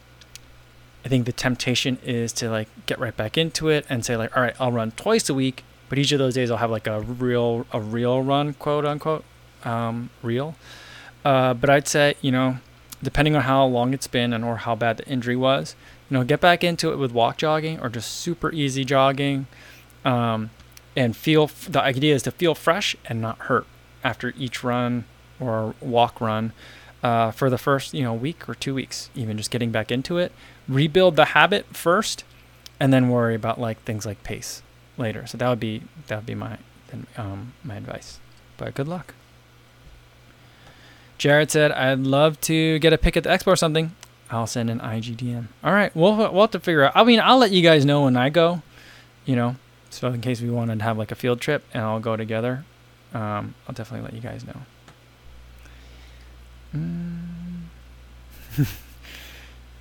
I 1.05 1.09
think 1.09 1.25
the 1.25 1.33
temptation 1.33 1.99
is 2.05 2.33
to 2.35 2.51
like 2.51 2.69
get 2.87 2.99
right 2.99 3.17
back 3.17 3.39
into 3.39 3.69
it 3.69 3.87
and 3.89 4.05
say 4.05 4.17
like, 4.17 4.37
"All 4.37 4.43
right, 4.43 4.55
I'll 4.61 4.73
run 4.73 4.91
twice 4.93 5.29
a 5.29 5.35
week, 5.35 5.65
but 5.89 5.99
each 5.99 6.13
of 6.13 6.19
those 6.19 6.35
days 6.35 6.51
I'll 6.51 6.59
have 6.59 6.71
like 6.71 6.87
a 6.87 7.01
real 7.01 7.67
a 7.73 7.81
real 7.81 8.23
run, 8.23 8.55
quote 8.55 8.85
unquote, 8.85 9.25
um, 9.65 10.11
real." 10.23 10.57
Uh, 11.25 11.55
but 11.55 11.71
I'd 11.71 11.89
say 11.89 12.15
you 12.21 12.33
know, 12.33 12.59
depending 13.03 13.37
on 13.37 13.43
how 13.43 13.65
long 13.65 13.95
it's 13.95 14.09
been 14.09 14.33
and 14.33 14.45
or 14.45 14.59
how 14.59 14.75
bad 14.75 14.99
the 14.99 15.07
injury 15.09 15.37
was, 15.37 15.77
you 16.11 16.17
know, 16.17 16.25
get 16.25 16.41
back 16.41 16.65
into 16.65 16.93
it 16.93 16.97
with 16.97 17.13
walk 17.13 17.39
jogging 17.39 17.81
or 17.81 17.89
just 17.89 18.11
super 18.13 18.53
easy 18.53 18.85
jogging. 18.85 19.47
Um, 20.05 20.51
and 20.97 21.17
feel 21.17 21.51
the 21.69 21.81
idea 21.81 22.15
is 22.15 22.23
to 22.25 22.31
feel 22.31 22.55
fresh 22.55 22.97
and 23.07 23.21
not 23.21 23.39
hurt 23.41 23.67
after 24.03 24.33
each 24.37 24.63
run 24.65 25.05
or 25.41 25.75
walk 25.81 26.21
run 26.21 26.53
uh, 27.03 27.31
for 27.31 27.49
the 27.49 27.59
first 27.59 27.95
you 27.95 28.03
know 28.03 28.15
week 28.15 28.49
or 28.49 28.55
two 28.55 28.75
weeks 28.75 29.11
even 29.15 29.37
just 29.37 29.51
getting 29.51 29.71
back 29.71 29.91
into 29.91 30.19
it. 30.19 30.33
Rebuild 30.69 31.17
the 31.17 31.27
habit 31.27 31.67
first 31.75 32.25
and 32.81 32.93
then 32.93 33.09
worry 33.09 33.35
about 33.35 33.61
like 33.61 33.81
things 33.83 34.05
like 34.07 34.23
pace 34.23 34.63
later. 34.97 35.27
So 35.27 35.39
that 35.39 35.49
would 35.49 35.61
be 35.61 35.83
that 36.09 36.17
would 36.17 36.27
be 36.27 36.35
my 36.35 36.59
um, 37.17 37.53
my 37.63 37.77
advice. 37.77 38.19
But 38.57 38.75
good 38.75 38.89
luck. 38.89 39.15
Jared 41.19 41.51
said 41.51 41.73
i'd 41.73 41.99
love 41.99 42.41
to 42.43 42.79
get 42.79 42.93
a 42.93 42.99
pick 42.99 43.17
at 43.17 43.25
the 43.25 43.29
expo 43.29 43.49
or 43.49 43.57
something. 43.57 43.93
I'll 44.31 44.47
send 44.47 44.71
an 44.71 44.79
igdm 44.81 45.49
all 45.65 45.73
right. 45.73 45.95
We'll, 45.95 46.17
we'll 46.17 46.43
have 46.43 46.53
to 46.53 46.61
figure 46.61 46.85
out. 46.85 46.93
I 46.95 47.03
mean 47.05 47.21
i'll 47.21 47.39
let 47.39 47.51
you 47.51 47.63
guys 47.63 47.85
know 47.85 48.05
when 48.05 48.17
i 48.17 48.29
go 48.29 48.63
you 49.25 49.35
know 49.35 49.57
so 49.91 50.09
in 50.09 50.21
case 50.21 50.41
we 50.41 50.51
wanted 50.51 50.79
to 50.79 50.85
have 50.85 50.99
like 50.99 51.11
a 51.11 51.15
field 51.15 51.41
trip 51.41 51.65
and 51.73 51.83
all 51.83 52.01
go 52.01 52.17
together, 52.17 52.65
um, 53.15 53.55
I'll 53.67 53.75
definitely 53.75 54.05
let 54.05 54.15
you 54.15 54.21
guys 54.21 54.45
know. 54.47 54.61
Mm. 56.75 58.67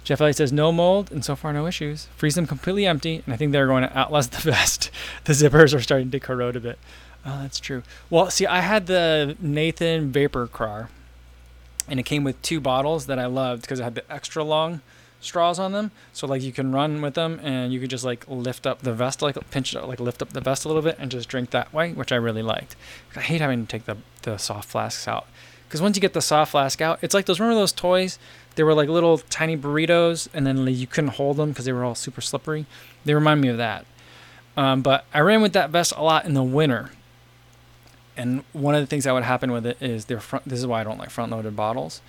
Jeff 0.03 0.21
Elliott 0.21 0.37
says 0.37 0.53
no 0.53 0.71
mold 0.71 1.11
and 1.11 1.25
so 1.25 1.35
far 1.35 1.51
no 1.51 1.67
issues. 1.67 2.07
Freeze 2.15 2.35
them 2.35 2.47
completely 2.47 2.85
empty, 2.85 3.21
and 3.25 3.33
I 3.33 3.37
think 3.37 3.51
they're 3.51 3.67
going 3.67 3.83
to 3.83 3.97
outlast 3.97 4.31
the 4.31 4.37
vest. 4.51 4.89
the 5.25 5.33
zippers 5.33 5.75
are 5.75 5.81
starting 5.81 6.11
to 6.11 6.19
corrode 6.19 6.55
a 6.55 6.61
bit. 6.61 6.79
Oh, 7.25 7.41
that's 7.41 7.59
true. 7.59 7.83
Well, 8.09 8.29
see, 8.29 8.45
I 8.45 8.61
had 8.61 8.87
the 8.87 9.35
Nathan 9.41 10.13
VaporKrar, 10.13 10.87
and 11.89 11.99
it 11.99 12.03
came 12.03 12.23
with 12.23 12.41
two 12.41 12.61
bottles 12.61 13.07
that 13.07 13.19
I 13.19 13.25
loved 13.25 13.63
because 13.63 13.81
it 13.81 13.83
had 13.83 13.95
the 13.95 14.09
extra 14.11 14.45
long 14.45 14.79
straws 15.19 15.59
on 15.59 15.71
them. 15.71 15.91
So 16.13 16.27
like 16.27 16.41
you 16.41 16.51
can 16.51 16.71
run 16.71 17.01
with 17.01 17.15
them 17.15 17.39
and 17.43 17.73
you 17.73 17.79
could 17.79 17.89
just 17.89 18.03
like 18.03 18.27
lift 18.27 18.67
up 18.67 18.81
the 18.81 18.93
vest, 18.93 19.21
like 19.21 19.37
pinch 19.51 19.75
it, 19.75 19.83
like 19.85 19.99
lift 19.99 20.21
up 20.21 20.29
the 20.29 20.41
vest 20.41 20.65
a 20.65 20.67
little 20.67 20.83
bit 20.83 20.97
and 20.99 21.11
just 21.11 21.29
drink 21.29 21.49
that 21.51 21.73
way, 21.73 21.93
which 21.93 22.11
I 22.11 22.15
really 22.15 22.43
liked. 22.43 22.75
I 23.15 23.21
hate 23.21 23.41
having 23.41 23.65
to 23.65 23.67
take 23.67 23.85
the, 23.85 23.97
the 24.23 24.37
soft 24.37 24.69
flasks 24.69 25.07
out. 25.07 25.27
Because 25.67 25.81
once 25.81 25.97
you 25.97 26.01
get 26.01 26.13
the 26.13 26.21
soft 26.21 26.51
flask 26.51 26.81
out, 26.81 26.99
it's 27.01 27.13
like 27.13 27.25
those, 27.25 27.39
remember 27.39 27.59
those 27.59 27.73
toys? 27.73 28.19
They 28.55 28.63
were 28.63 28.73
like 28.73 28.89
little 28.89 29.17
tiny 29.17 29.57
burritos 29.57 30.29
and 30.33 30.47
then 30.47 30.65
you 30.67 30.87
couldn't 30.87 31.11
hold 31.11 31.37
them 31.37 31.49
because 31.49 31.65
they 31.65 31.73
were 31.73 31.83
all 31.83 31.95
super 31.95 32.21
slippery. 32.21 32.65
They 33.03 33.13
remind 33.13 33.41
me 33.41 33.49
of 33.49 33.57
that. 33.57 33.85
Um, 34.55 34.81
but 34.81 35.05
I 35.13 35.19
ran 35.19 35.41
with 35.41 35.53
that 35.53 35.69
vest 35.69 35.93
a 35.95 36.01
lot 36.01 36.25
in 36.25 36.33
the 36.33 36.43
winter. 36.43 36.91
And 38.15 38.43
one 38.51 38.73
of 38.73 38.81
the 38.81 38.87
things 38.87 39.03
that 39.03 39.13
would 39.13 39.23
happen 39.23 39.51
with 39.51 39.65
it 39.65 39.77
is 39.79 40.05
their 40.05 40.19
front, 40.19 40.45
this 40.45 40.57
is 40.57 40.65
why 40.65 40.81
I 40.81 40.83
don't 40.83 40.97
like 40.97 41.11
front 41.11 41.31
loaded 41.31 41.55
bottles, 41.55 42.01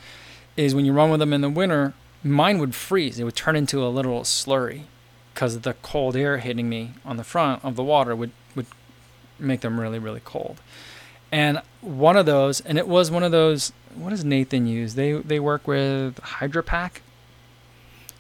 is 0.57 0.75
when 0.75 0.87
you 0.87 0.95
run 0.95 1.11
with 1.11 1.21
them 1.21 1.35
in 1.35 1.43
the 1.43 1.51
winter, 1.51 1.93
mine 2.23 2.59
would 2.59 2.75
freeze. 2.75 3.19
It 3.19 3.25
would 3.25 3.37
turn 3.37 3.57
into 3.57 3.85
a 3.85 3.89
literal 3.89 4.23
slurry 4.23 4.83
because 5.35 5.61
the 5.61 5.75
cold 5.75 6.17
air 6.17 6.39
hitting 6.39 6.69
me 6.69 6.93
on 7.05 7.17
the 7.17 7.25
front 7.25 7.65
of 7.65 7.77
the 7.77 7.85
water 7.85 8.15
would, 8.17 8.33
would 8.55 8.67
make 9.39 9.61
them 9.61 9.81
really, 9.81 9.99
really 9.99 10.21
cold. 10.25 10.61
And 11.31 11.61
one 11.81 12.17
of 12.17 12.27
those, 12.27 12.61
and 12.61 12.79
it 12.79 12.89
was 12.89 13.11
one 13.11 13.23
of 13.23 13.33
those, 13.33 13.73
what 13.95 14.11
does 14.11 14.25
Nathan 14.25 14.67
use? 14.67 14.95
They, 14.95 15.13
they 15.13 15.39
work 15.39 15.69
with 15.69 16.17
HydraPak. 16.17 17.01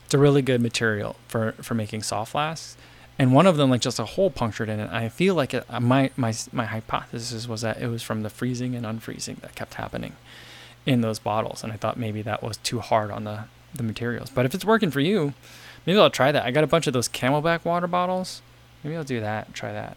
It's 0.05 0.14
a 0.14 0.18
really 0.18 0.40
good 0.40 0.62
material 0.62 1.16
for 1.28 1.53
for 1.61 1.74
making 1.74 2.03
soft 2.03 2.32
flasks. 2.32 2.78
And 3.18 3.34
one 3.34 3.46
of 3.46 3.59
them, 3.59 3.68
like 3.68 3.82
just 3.82 3.99
a 3.99 4.07
hole 4.07 4.30
punctured 4.30 4.70
in 4.70 4.80
it. 4.80 4.90
I 4.90 5.11
feel 5.11 5.34
like 5.34 5.53
it, 5.53 5.66
uh, 5.68 5.80
my 5.80 6.11
my 6.16 6.32
my 6.51 6.64
hypothesis 6.64 7.46
was 7.46 7.61
that 7.61 7.82
it 7.82 7.88
was 7.88 8.03
from 8.03 8.22
the 8.22 8.30
freezing 8.30 8.74
and 8.74 8.86
unfreezing 8.86 9.40
that 9.42 9.55
kept 9.55 9.74
happening 9.74 10.16
in 10.86 11.03
those 11.03 11.18
bottles, 11.18 11.62
and 11.62 11.74
I 11.74 11.76
thought 11.76 11.99
maybe 11.99 12.22
that 12.22 12.42
was 12.42 12.57
too 12.57 12.80
hard 12.80 13.11
on 13.11 13.24
the 13.24 13.44
the 13.74 13.82
materials. 13.82 14.30
But 14.30 14.46
if 14.46 14.54
it's 14.54 14.64
working 14.64 14.90
for 14.90 15.00
you, 15.00 15.34
maybe 15.86 15.98
I'll 15.98 16.10
try 16.10 16.32
that. 16.32 16.44
I 16.44 16.50
got 16.50 16.64
a 16.64 16.68
bunch 16.68 16.86
of 16.86 16.92
those 16.92 17.08
CamelBak 17.08 17.64
water 17.64 17.86
bottles. 17.86 18.42
Maybe 18.82 18.96
I'll 18.96 19.04
do 19.04 19.20
that. 19.20 19.54
Try 19.54 19.72
that. 19.72 19.96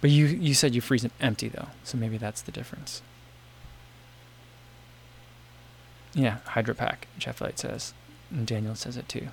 But 0.00 0.10
you 0.10 0.26
you 0.26 0.52
said 0.52 0.74
you 0.74 0.80
freeze 0.80 1.02
them 1.02 1.12
empty 1.20 1.48
though, 1.48 1.68
so 1.84 1.96
maybe 1.96 2.18
that's 2.18 2.42
the 2.42 2.50
difference. 2.50 3.02
Yeah, 6.14 6.38
HydraPak. 6.48 7.04
Jeff 7.18 7.40
Light 7.40 7.58
says, 7.58 7.94
and 8.30 8.46
Daniel 8.46 8.74
says 8.74 8.96
it 8.96 9.08
too. 9.08 9.28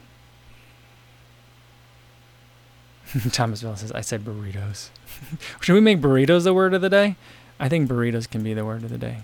Thomasville 3.32 3.76
says, 3.76 3.92
I 3.92 4.02
said 4.02 4.24
burritos. 4.24 4.90
Should 5.62 5.74
we 5.74 5.82
make 5.82 6.00
burritos 6.00 6.44
the 6.44 6.54
word 6.54 6.74
of 6.74 6.82
the 6.82 6.90
day? 6.90 7.16
I 7.60 7.68
think 7.68 7.90
burritos 7.90 8.30
can 8.30 8.44
be 8.44 8.54
the 8.54 8.64
word 8.64 8.84
of 8.84 8.90
the 8.90 8.98
day. 8.98 9.24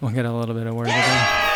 We'll 0.00 0.12
get 0.12 0.24
a 0.24 0.32
little 0.32 0.54
bit 0.54 0.66
of 0.66 0.74
word 0.74 0.88
of 0.88 0.94
the 0.94 1.00
day. 1.00 1.47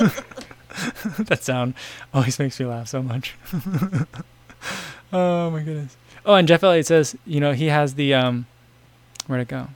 that 1.18 1.40
sound 1.42 1.74
always 2.14 2.38
makes 2.38 2.58
me 2.58 2.66
laugh 2.66 2.88
so 2.88 3.02
much. 3.02 3.34
oh 5.12 5.50
my 5.50 5.62
goodness. 5.62 5.96
Oh, 6.24 6.34
and 6.34 6.48
Jeff 6.48 6.62
Elliott 6.62 6.86
says, 6.86 7.16
you 7.26 7.40
know, 7.40 7.52
he 7.52 7.66
has 7.66 7.94
the 7.94 8.14
um 8.14 8.46
where'd 9.26 9.42
it 9.42 9.48
go? 9.48 9.68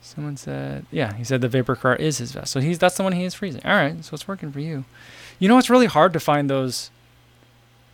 Someone 0.00 0.36
said, 0.36 0.86
yeah, 0.90 1.12
he 1.14 1.24
said 1.24 1.40
the 1.40 1.48
VaporKrar 1.48 1.98
is 1.98 2.18
his 2.18 2.32
vest. 2.32 2.52
So 2.52 2.60
he's 2.60 2.78
that's 2.78 2.96
the 2.96 3.02
one 3.02 3.12
he 3.12 3.24
is 3.24 3.34
freezing. 3.34 3.62
All 3.64 3.72
right, 3.72 4.04
so 4.04 4.14
it's 4.14 4.28
working 4.28 4.52
for 4.52 4.60
you. 4.60 4.84
You 5.38 5.48
know, 5.48 5.58
it's 5.58 5.70
really 5.70 5.86
hard 5.86 6.12
to 6.12 6.20
find 6.20 6.48
those 6.48 6.90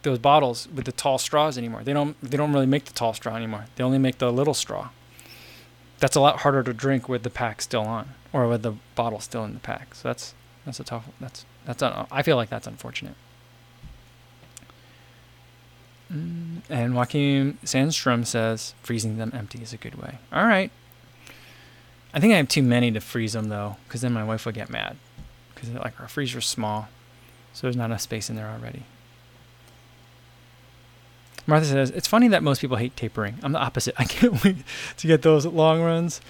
those 0.03 0.19
bottles 0.19 0.69
with 0.73 0.85
the 0.85 0.93
tall 0.93 1.19
straws 1.19 1.59
anymore. 1.59 1.83
They 1.83 1.93
don't 1.93 2.17
they 2.23 2.37
don't 2.37 2.53
really 2.53 2.67
make 2.67 2.85
the 2.85 2.93
tall 2.93 3.15
straw 3.15 3.37
anymore. 3.37 3.67
They 3.77 3.85
only 3.85 3.99
make 3.99 4.19
the 4.19 4.33
little 4.33 4.55
straw. 4.55 4.91
That's 5.99 6.17
a 6.17 6.21
lot 6.21 6.41
harder 6.41 6.63
to 6.63 6.75
drink 6.75 7.09
with 7.09 7.23
the 7.23 7.31
pack 7.31 7.63
still 7.63 7.83
on 7.83 8.11
or 8.33 8.47
with 8.49 8.63
the 8.63 8.75
bottle 8.95 9.21
still 9.21 9.45
in 9.45 9.55
the 9.55 9.61
pack. 9.61 9.95
So 9.95 10.09
that's 10.09 10.35
that's 10.65 10.81
a 10.81 10.85
tough 10.85 11.09
that's 11.21 11.45
that's 11.65 11.83
un, 11.83 12.07
I 12.11 12.23
feel 12.23 12.37
like 12.37 12.49
that's 12.49 12.67
unfortunate. 12.67 13.15
Mm, 16.13 16.61
and 16.69 16.95
Joaquin 16.95 17.59
Sandstrom 17.65 18.27
says 18.27 18.75
freezing 18.83 19.17
them 19.17 19.33
empty 19.35 19.63
is 19.63 19.73
a 19.73 19.77
good 19.77 19.95
way. 19.95 20.19
All 20.33 20.47
right. 20.47 20.71
I 22.13 22.21
think 22.21 22.33
I 22.33 22.37
have 22.37 22.49
too 22.49 22.63
many 22.63 22.93
to 22.93 23.01
freeze 23.01 23.33
them 23.33 23.49
though, 23.49 23.77
because 23.87 24.01
then 24.01 24.13
my 24.13 24.23
wife 24.23 24.47
would 24.47 24.55
get 24.55 24.71
mad, 24.71 24.97
because 25.55 25.71
like 25.71 26.01
our 26.01 26.07
freezer's 26.07 26.47
small, 26.47 26.89
so 27.53 27.67
there's 27.67 27.77
not 27.77 27.87
enough 27.87 28.03
space 28.03 28.31
in 28.31 28.37
there 28.37 28.49
already. 28.49 28.85
Martha 31.47 31.67
says, 31.67 31.91
It's 31.91 32.07
funny 32.09 32.29
that 32.29 32.43
most 32.43 32.61
people 32.61 32.77
hate 32.77 32.97
tapering. 32.97 33.37
I'm 33.43 33.53
the 33.53 33.59
opposite. 33.59 33.95
I 33.99 34.05
can't 34.05 34.43
wait 34.45 34.57
to 34.99 35.07
get 35.07 35.23
those 35.23 35.45
long 35.45 35.83
runs, 35.83 36.21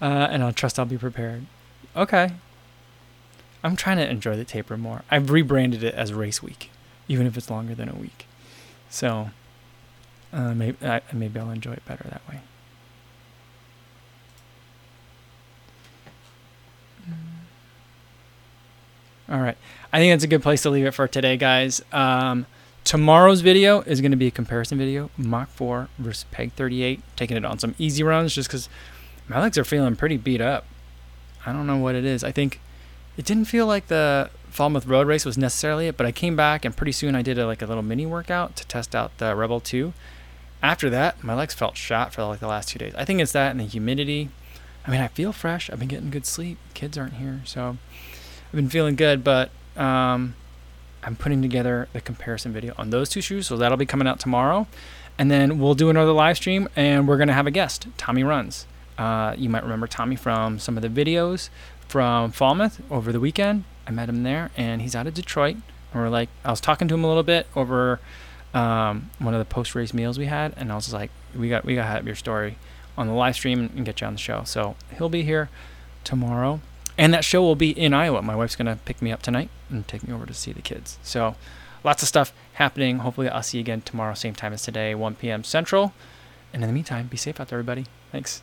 uh, 0.00 0.28
and 0.30 0.42
I'll 0.42 0.52
trust 0.52 0.78
I'll 0.78 0.86
be 0.86 0.98
prepared. 0.98 1.46
Okay. 1.94 2.32
I'm 3.64 3.74
trying 3.74 3.96
to 3.96 4.08
enjoy 4.08 4.36
the 4.36 4.44
taper 4.44 4.76
more. 4.76 5.02
I've 5.10 5.30
rebranded 5.30 5.82
it 5.82 5.94
as 5.94 6.12
race 6.12 6.42
week, 6.42 6.70
even 7.08 7.26
if 7.26 7.36
it's 7.36 7.50
longer 7.50 7.74
than 7.74 7.88
a 7.88 7.94
week. 7.94 8.26
So 8.90 9.30
uh, 10.32 10.54
maybe, 10.54 10.76
uh, 10.84 11.00
maybe 11.12 11.40
I'll 11.40 11.50
enjoy 11.50 11.72
it 11.72 11.84
better 11.86 12.04
that 12.04 12.22
way. 12.28 12.40
All 19.26 19.40
right. 19.40 19.56
I 19.92 19.98
think 19.98 20.12
that's 20.12 20.24
a 20.24 20.28
good 20.28 20.42
place 20.42 20.62
to 20.62 20.70
leave 20.70 20.84
it 20.84 20.92
for 20.92 21.08
today, 21.08 21.38
guys. 21.38 21.80
Um, 21.92 22.46
Tomorrow's 22.84 23.40
video 23.40 23.80
is 23.80 24.02
going 24.02 24.10
to 24.10 24.16
be 24.16 24.26
a 24.26 24.30
comparison 24.30 24.76
video, 24.76 25.10
Mach 25.16 25.48
4 25.48 25.88
versus 25.98 26.26
Peg 26.30 26.52
38, 26.52 27.00
taking 27.16 27.38
it 27.38 27.44
on 27.44 27.58
some 27.58 27.74
easy 27.78 28.02
runs 28.02 28.34
just 28.34 28.50
because 28.50 28.68
my 29.26 29.40
legs 29.40 29.56
are 29.56 29.64
feeling 29.64 29.96
pretty 29.96 30.18
beat 30.18 30.42
up. 30.42 30.66
I 31.46 31.52
don't 31.54 31.66
know 31.66 31.78
what 31.78 31.94
it 31.94 32.04
is. 32.04 32.22
I 32.22 32.30
think 32.30 32.60
it 33.16 33.24
didn't 33.24 33.46
feel 33.46 33.66
like 33.66 33.86
the 33.86 34.30
Falmouth 34.50 34.86
Road 34.86 35.06
Race 35.06 35.24
was 35.24 35.36
necessarily 35.36 35.88
it, 35.88 35.96
but 35.96 36.06
I 36.06 36.12
came 36.12 36.36
back 36.36 36.64
and 36.64 36.76
pretty 36.76 36.92
soon 36.92 37.14
I 37.14 37.22
did 37.22 37.38
a, 37.38 37.46
like 37.46 37.62
a 37.62 37.66
little 37.66 37.82
mini 37.82 38.06
workout 38.06 38.56
to 38.56 38.66
test 38.66 38.94
out 38.94 39.16
the 39.18 39.34
Rebel 39.34 39.60
2. 39.60 39.92
After 40.62 40.88
that, 40.90 41.22
my 41.22 41.34
legs 41.34 41.54
felt 41.54 41.76
shot 41.76 42.14
for 42.14 42.24
like 42.24 42.40
the 42.40 42.46
last 42.46 42.68
two 42.68 42.78
days. 42.78 42.94
I 42.96 43.04
think 43.04 43.20
it's 43.20 43.32
that 43.32 43.50
and 43.50 43.60
the 43.60 43.64
humidity. 43.64 44.30
I 44.86 44.90
mean, 44.90 45.00
I 45.00 45.08
feel 45.08 45.32
fresh. 45.32 45.70
I've 45.70 45.78
been 45.78 45.88
getting 45.88 46.10
good 46.10 46.26
sleep. 46.26 46.58
Kids 46.74 46.96
aren't 46.96 47.14
here, 47.14 47.40
so 47.44 47.76
I've 48.46 48.52
been 48.52 48.68
feeling 48.68 48.96
good, 48.96 49.24
but 49.24 49.50
um, 49.76 50.34
I'm 51.02 51.16
putting 51.16 51.42
together 51.42 51.88
the 51.92 52.00
comparison 52.00 52.52
video 52.52 52.74
on 52.78 52.90
those 52.90 53.08
two 53.08 53.20
shoes, 53.20 53.46
so 53.46 53.56
that'll 53.56 53.76
be 53.76 53.86
coming 53.86 54.06
out 54.06 54.20
tomorrow. 54.20 54.66
And 55.18 55.30
then 55.30 55.58
we'll 55.58 55.74
do 55.74 55.90
another 55.90 56.12
live 56.12 56.36
stream, 56.36 56.68
and 56.76 57.08
we're 57.08 57.16
gonna 57.18 57.32
have 57.32 57.46
a 57.46 57.50
guest, 57.50 57.86
Tommy 57.96 58.24
Runs. 58.24 58.66
Uh, 58.96 59.34
you 59.36 59.48
might 59.48 59.62
remember 59.62 59.86
Tommy 59.86 60.16
from 60.16 60.58
some 60.58 60.76
of 60.76 60.82
the 60.82 60.88
videos 60.88 61.48
from 61.88 62.32
Falmouth 62.32 62.80
over 62.90 63.12
the 63.12 63.20
weekend. 63.20 63.64
I 63.86 63.90
met 63.90 64.08
him 64.08 64.22
there, 64.22 64.50
and 64.56 64.82
he's 64.82 64.94
out 64.94 65.06
of 65.06 65.14
Detroit. 65.14 65.56
And 65.92 66.02
we're 66.02 66.08
like, 66.08 66.28
I 66.44 66.50
was 66.50 66.60
talking 66.60 66.88
to 66.88 66.94
him 66.94 67.04
a 67.04 67.08
little 67.08 67.22
bit 67.22 67.46
over 67.54 68.00
um, 68.52 69.10
one 69.18 69.34
of 69.34 69.38
the 69.38 69.44
post-race 69.44 69.92
meals 69.92 70.18
we 70.18 70.26
had, 70.26 70.54
and 70.56 70.72
I 70.72 70.74
was 70.74 70.92
like, 70.92 71.10
we 71.36 71.48
got 71.48 71.64
we 71.64 71.74
got 71.74 71.82
to 71.82 71.88
have 71.88 72.06
your 72.06 72.14
story 72.14 72.56
on 72.96 73.06
the 73.06 73.12
live 73.12 73.34
stream 73.34 73.70
and 73.74 73.84
get 73.84 74.00
you 74.00 74.06
on 74.06 74.14
the 74.14 74.18
show. 74.18 74.42
So 74.44 74.76
he'll 74.96 75.08
be 75.08 75.22
here 75.22 75.50
tomorrow. 76.04 76.60
And 76.96 77.12
that 77.12 77.24
show 77.24 77.42
will 77.42 77.56
be 77.56 77.70
in 77.70 77.92
Iowa. 77.92 78.22
My 78.22 78.36
wife's 78.36 78.54
to 78.54 78.78
pick 78.84 79.02
me 79.02 79.10
up 79.10 79.20
tonight 79.20 79.50
and 79.68 79.86
take 79.88 80.06
me 80.06 80.14
over 80.14 80.26
to 80.26 80.34
see 80.34 80.52
the 80.52 80.62
kids. 80.62 80.98
So 81.02 81.34
lots 81.82 82.02
of 82.02 82.08
stuff 82.08 82.32
happening. 82.54 82.98
Hopefully, 82.98 83.28
I'll 83.28 83.42
see 83.42 83.58
you 83.58 83.62
again 83.62 83.80
tomorrow, 83.80 84.14
same 84.14 84.34
time 84.34 84.52
as 84.52 84.62
today, 84.62 84.94
1 84.94 85.16
p.m. 85.16 85.42
Central. 85.42 85.92
And 86.52 86.62
in 86.62 86.68
the 86.68 86.74
meantime, 86.74 87.08
be 87.08 87.16
safe 87.16 87.40
out 87.40 87.48
there, 87.48 87.58
everybody. 87.58 87.86
Thanks. 88.12 88.42